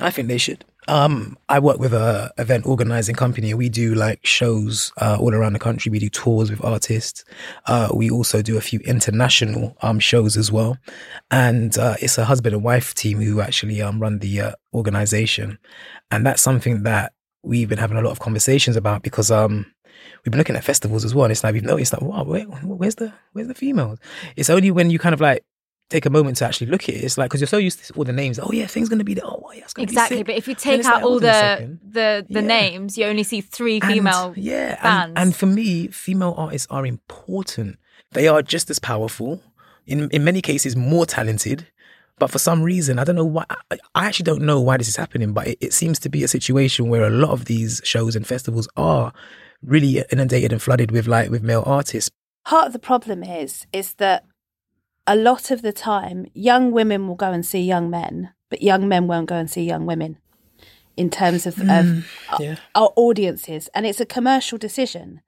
I 0.00 0.10
think 0.10 0.28
they 0.28 0.38
should. 0.38 0.64
Um, 0.88 1.36
I 1.48 1.58
work 1.58 1.78
with 1.78 1.92
a 1.92 2.32
event 2.38 2.66
organizing 2.66 3.14
company. 3.14 3.54
We 3.54 3.68
do 3.68 3.94
like 3.94 4.24
shows 4.24 4.92
uh, 5.00 5.18
all 5.20 5.34
around 5.34 5.52
the 5.52 5.58
country. 5.58 5.90
We 5.90 5.98
do 5.98 6.08
tours 6.08 6.50
with 6.50 6.64
artists. 6.64 7.24
Uh, 7.66 7.90
we 7.94 8.10
also 8.10 8.42
do 8.42 8.56
a 8.56 8.60
few 8.60 8.80
international 8.80 9.76
um 9.82 10.00
shows 10.00 10.36
as 10.36 10.50
well. 10.50 10.78
And 11.30 11.76
uh, 11.78 11.96
it's 12.00 12.18
a 12.18 12.24
husband 12.24 12.54
and 12.54 12.64
wife 12.64 12.94
team 12.94 13.20
who 13.20 13.40
actually 13.40 13.80
um 13.82 14.00
run 14.00 14.18
the 14.18 14.40
uh, 14.40 14.52
organization, 14.74 15.58
and 16.10 16.26
that's 16.26 16.42
something 16.42 16.82
that 16.84 17.12
we've 17.42 17.68
been 17.68 17.78
having 17.78 17.96
a 17.96 18.02
lot 18.02 18.10
of 18.10 18.20
conversations 18.20 18.76
about 18.76 19.02
because 19.02 19.30
um 19.30 19.66
we've 20.24 20.30
been 20.30 20.38
looking 20.38 20.56
at 20.56 20.64
festivals 20.64 21.04
as 21.04 21.14
well. 21.14 21.24
And 21.24 21.32
it's 21.32 21.44
like 21.44 21.54
we've 21.54 21.62
noticed 21.62 21.92
that 21.92 22.02
wow, 22.02 22.24
where, 22.24 22.44
where's 22.44 22.96
the 22.96 23.12
where's 23.32 23.48
the 23.48 23.54
females? 23.54 23.98
It's 24.36 24.50
only 24.50 24.70
when 24.70 24.90
you 24.90 24.98
kind 24.98 25.14
of 25.14 25.20
like 25.20 25.44
take 25.90 26.06
a 26.06 26.10
moment 26.10 26.36
to 26.38 26.46
actually 26.46 26.68
look 26.68 26.84
at 26.84 26.94
it. 26.94 27.04
It's 27.04 27.18
like 27.18 27.28
because 27.30 27.40
you're 27.40 27.48
so 27.48 27.58
used 27.58 27.84
to 27.84 27.94
all 27.94 28.04
the 28.04 28.12
names. 28.12 28.38
Oh 28.38 28.50
yeah, 28.52 28.66
things 28.66 28.88
gonna 28.88 29.04
be 29.04 29.14
there. 29.14 29.26
Oh 29.26 29.50
yeah, 29.54 29.64
it's 29.64 29.74
gonna 29.74 29.84
Exactly, 29.84 30.16
Be 30.16 30.20
sick. 30.20 30.26
but 30.26 30.36
if 30.36 30.48
you 30.48 30.54
take 30.54 30.84
out 30.86 30.94
like, 30.94 31.02
all 31.04 31.10
hold 31.10 31.24
on 31.24 31.28
a 31.30 31.32
the 31.32 31.78
the 31.98 32.26
the 32.30 32.40
Yeah. 32.40 32.46
names, 32.46 32.96
you 32.96 33.04
only 33.06 33.22
see 33.24 33.40
three 33.40 33.80
And, 33.82 33.90
female 33.92 34.32
yeah, 34.36 34.80
bands. 34.82 35.12
and, 35.16 35.18
and 35.18 35.36
for 35.36 35.46
me, 35.46 35.88
female 35.88 36.34
artists 36.38 36.66
are 36.70 36.86
important. 36.86 37.78
They 38.12 38.26
are 38.28 38.42
just 38.42 38.70
as 38.70 38.78
powerful. 38.78 39.42
In 39.86 40.08
in 40.10 40.24
many 40.24 40.40
cases, 40.40 40.76
more 40.76 41.04
talented. 41.06 41.66
But 42.18 42.30
for 42.30 42.38
some 42.38 42.62
reason, 42.62 42.98
I 42.98 43.04
don't 43.04 43.16
know 43.16 43.24
why. 43.24 43.44
I, 43.70 43.78
I 43.94 44.06
actually 44.06 44.24
don't 44.24 44.42
know 44.42 44.60
why 44.60 44.76
this 44.76 44.88
is 44.88 44.96
happening. 44.96 45.32
But 45.32 45.48
it, 45.48 45.58
it 45.60 45.72
seems 45.72 45.98
to 46.00 46.08
be 46.10 46.22
a 46.22 46.28
situation 46.28 46.88
where 46.90 47.04
a 47.04 47.10
lot 47.10 47.30
of 47.30 47.46
these 47.46 47.80
shows 47.82 48.14
and 48.14 48.26
festivals 48.26 48.68
are 48.76 49.12
really 49.62 50.04
inundated 50.12 50.52
and 50.52 50.60
flooded 50.62 50.90
with 50.90 51.06
like 51.06 51.30
with 51.30 51.42
male 51.42 51.62
artists. 51.66 52.10
Part 52.44 52.66
of 52.66 52.72
the 52.72 52.78
problem 52.78 53.22
is 53.22 53.66
is 53.72 53.94
that 53.94 54.24
a 55.06 55.16
lot 55.16 55.50
of 55.50 55.62
the 55.62 55.72
time 55.72 56.26
young 56.34 56.70
women 56.72 57.08
will 57.08 57.16
go 57.16 57.32
and 57.32 57.44
see 57.44 57.60
young 57.60 57.90
men, 57.90 58.32
but 58.48 58.62
young 58.62 58.88
men 58.88 59.06
won't 59.06 59.28
go 59.28 59.36
and 59.36 59.50
see 59.50 59.62
young 59.62 59.86
women 59.86 60.18
in 60.96 61.08
terms 61.08 61.46
of, 61.46 61.58
of 61.70 62.04
yeah. 62.38 62.56
our 62.74 62.92
audiences, 62.96 63.68
and 63.74 63.86
it's 63.86 64.00
a 64.00 64.06
commercial 64.06 64.58
decision. 64.58 65.22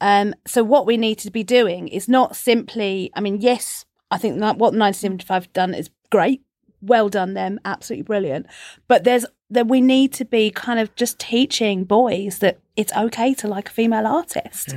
Um, 0.00 0.34
so 0.46 0.64
what 0.64 0.84
we 0.84 0.96
need 0.96 1.18
to 1.18 1.30
be 1.30 1.44
doing 1.44 1.86
is 1.88 2.08
not 2.08 2.34
simply. 2.34 3.10
I 3.14 3.20
mean, 3.20 3.40
yes, 3.40 3.84
I 4.10 4.18
think 4.18 4.40
that 4.40 4.58
what 4.58 4.74
1975 4.74 5.44
have 5.44 5.52
done 5.52 5.74
is 5.74 5.90
great. 6.10 6.42
Well 6.80 7.08
done, 7.08 7.34
them. 7.34 7.60
Absolutely 7.64 8.02
brilliant. 8.02 8.46
But 8.88 9.04
there's 9.04 9.24
that 9.50 9.68
we 9.68 9.80
need 9.80 10.12
to 10.14 10.24
be 10.24 10.50
kind 10.50 10.80
of 10.80 10.94
just 10.96 11.20
teaching 11.20 11.84
boys 11.84 12.40
that 12.40 12.58
it's 12.74 12.92
okay 12.94 13.32
to 13.34 13.46
like 13.46 13.68
a 13.68 13.72
female 13.72 14.06
artist. 14.06 14.74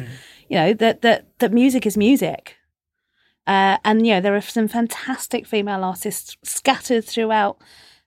You 0.47 0.57
know 0.57 0.73
that 0.73 1.01
that 1.01 1.25
that 1.39 1.51
music 1.51 1.87
is 1.87 1.97
music. 1.97 2.57
Uh, 3.47 3.77
and 3.83 4.07
you 4.07 4.13
know 4.13 4.21
there 4.21 4.35
are 4.35 4.41
some 4.41 4.67
fantastic 4.67 5.45
female 5.45 5.83
artists 5.83 6.35
scattered 6.43 7.05
throughout 7.05 7.57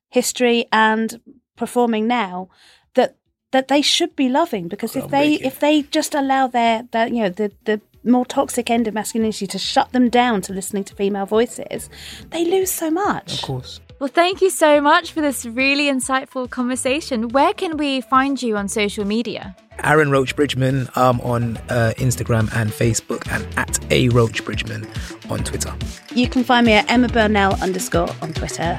history 0.08 0.66
and 0.72 1.20
performing 1.56 2.06
now 2.06 2.48
that 2.94 3.16
that 3.52 3.68
they 3.68 3.80
should 3.80 4.14
be 4.16 4.28
loving 4.28 4.68
because 4.68 4.96
if 4.96 5.08
they 5.08 5.36
Groundbreaking. 5.36 5.46
if 5.46 5.60
they 5.60 5.82
just 5.82 6.14
allow 6.14 6.48
their 6.48 6.88
their 6.90 7.06
you 7.06 7.22
know 7.22 7.28
the 7.28 7.52
the 7.64 7.80
more 8.04 8.24
toxic 8.24 8.70
end 8.70 8.88
of 8.88 8.94
masculinity 8.94 9.46
to 9.46 9.58
shut 9.58 9.92
them 9.92 10.08
down 10.08 10.40
to 10.42 10.52
listening 10.52 10.84
to 10.84 10.94
female 10.94 11.26
voices, 11.26 11.90
they 12.30 12.44
lose 12.44 12.70
so 12.70 12.90
much. 12.90 13.34
Of 13.34 13.42
course. 13.42 13.80
Well, 13.98 14.08
thank 14.08 14.40
you 14.40 14.50
so 14.50 14.80
much 14.80 15.12
for 15.12 15.20
this 15.20 15.44
really 15.44 15.86
insightful 15.86 16.48
conversation. 16.48 17.28
Where 17.30 17.52
can 17.52 17.76
we 17.76 18.00
find 18.00 18.40
you 18.40 18.56
on 18.56 18.68
social 18.68 19.04
media? 19.04 19.56
Aaron 19.84 20.10
Roach 20.10 20.34
Bridgeman 20.36 20.88
um, 20.96 21.20
on 21.20 21.56
uh, 21.68 21.92
Instagram 21.96 22.48
and 22.54 22.70
Facebook, 22.70 23.26
and 23.30 23.46
at 23.56 23.78
A 23.92 24.08
Roach 24.08 24.44
Bridgeman 24.44 24.86
on 25.30 25.44
Twitter. 25.44 25.74
You 26.14 26.28
can 26.28 26.44
find 26.44 26.66
me 26.66 26.72
at 26.72 26.90
Emma 26.90 27.08
Burnell 27.08 27.54
underscore 27.62 28.08
on 28.22 28.32
Twitter. 28.32 28.76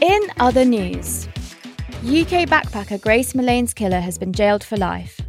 In 0.00 0.20
other 0.40 0.64
news, 0.64 1.28
UK 2.02 2.48
backpacker 2.48 3.00
Grace 3.00 3.34
Millane's 3.34 3.72
killer 3.72 4.00
has 4.00 4.18
been 4.18 4.32
jailed 4.32 4.64
for 4.64 4.76
life. 4.76 5.20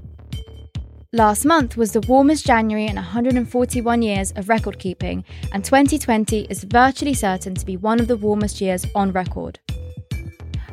Last 1.16 1.46
month 1.46 1.78
was 1.78 1.92
the 1.92 2.02
warmest 2.02 2.44
January 2.44 2.88
in 2.88 2.96
141 2.96 4.02
years 4.02 4.32
of 4.32 4.50
record 4.50 4.80
keeping, 4.80 5.24
and 5.52 5.64
2020 5.64 6.48
is 6.50 6.64
virtually 6.64 7.14
certain 7.14 7.54
to 7.54 7.64
be 7.68 7.78
one 7.78 8.00
of 8.00 8.08
the 8.08 8.18
warmest 8.18 8.60
years 8.60 8.88
on 8.96 9.12
record. 9.12 9.60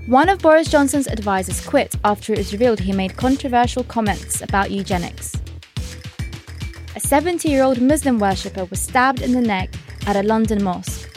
One 0.06 0.28
of 0.28 0.40
Boris 0.40 0.68
Johnson's 0.68 1.06
advisors 1.06 1.64
quit 1.64 1.94
after 2.04 2.32
it 2.32 2.38
was 2.38 2.52
revealed 2.52 2.80
he 2.80 2.92
made 2.92 3.16
controversial 3.16 3.84
comments 3.84 4.40
about 4.40 4.70
eugenics. 4.70 5.36
A 6.96 7.00
70 7.00 7.48
year 7.48 7.62
old 7.62 7.80
Muslim 7.80 8.18
worshipper 8.18 8.64
was 8.64 8.80
stabbed 8.80 9.20
in 9.20 9.32
the 9.32 9.40
neck 9.40 9.72
at 10.06 10.16
a 10.16 10.22
London 10.22 10.64
mosque. 10.64 11.08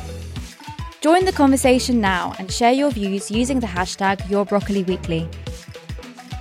Join 1.01 1.25
the 1.25 1.31
conversation 1.31 2.01
now 2.01 2.33
and 2.39 2.51
share 2.51 2.73
your 2.73 2.89
views 2.89 3.29
using 3.29 3.59
the 3.59 3.67
hashtag 3.67 4.17
YourBroccoliWeekly. 4.21 5.31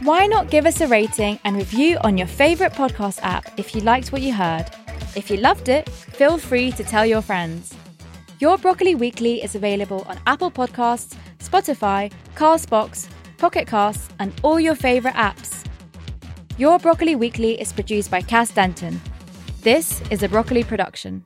Why 0.03 0.27
not 0.27 0.51
give 0.51 0.67
us 0.67 0.81
a 0.81 0.89
rating 0.89 1.39
and 1.45 1.57
review 1.57 1.99
on 2.03 2.19
your 2.19 2.27
favourite 2.27 2.73
podcast 2.73 3.21
app 3.23 3.57
if 3.59 3.75
you 3.75 3.83
liked 3.83 4.11
what 4.11 4.23
you 4.23 4.33
heard? 4.33 4.67
If 5.15 5.31
you 5.31 5.37
loved 5.37 5.69
it, 5.69 5.89
feel 5.89 6.39
free 6.39 6.73
to 6.73 6.83
tell 6.83 7.07
your 7.07 7.23
friends. 7.23 7.73
Your 8.41 8.59
Broccoli 8.59 8.97
Weekly 8.97 9.43
is 9.45 9.55
available 9.55 10.05
on 10.09 10.19
Apple 10.27 10.51
Podcasts, 10.51 11.17
Spotify, 11.39 12.11
Castbox, 12.35 13.09
Pocket 13.39 13.69
Casts, 13.69 14.09
and 14.19 14.33
all 14.43 14.59
your 14.59 14.75
favourite 14.75 15.15
apps. 15.15 15.65
Your 16.59 16.81
Broccoli 16.81 17.15
Weekly 17.15 17.61
is 17.61 17.73
produced 17.73 18.11
by 18.11 18.23
Cass 18.23 18.51
Denton. 18.51 19.01
This 19.63 20.03
is 20.11 20.25
a 20.25 20.29
Broccoli 20.29 20.65
production. 20.65 21.25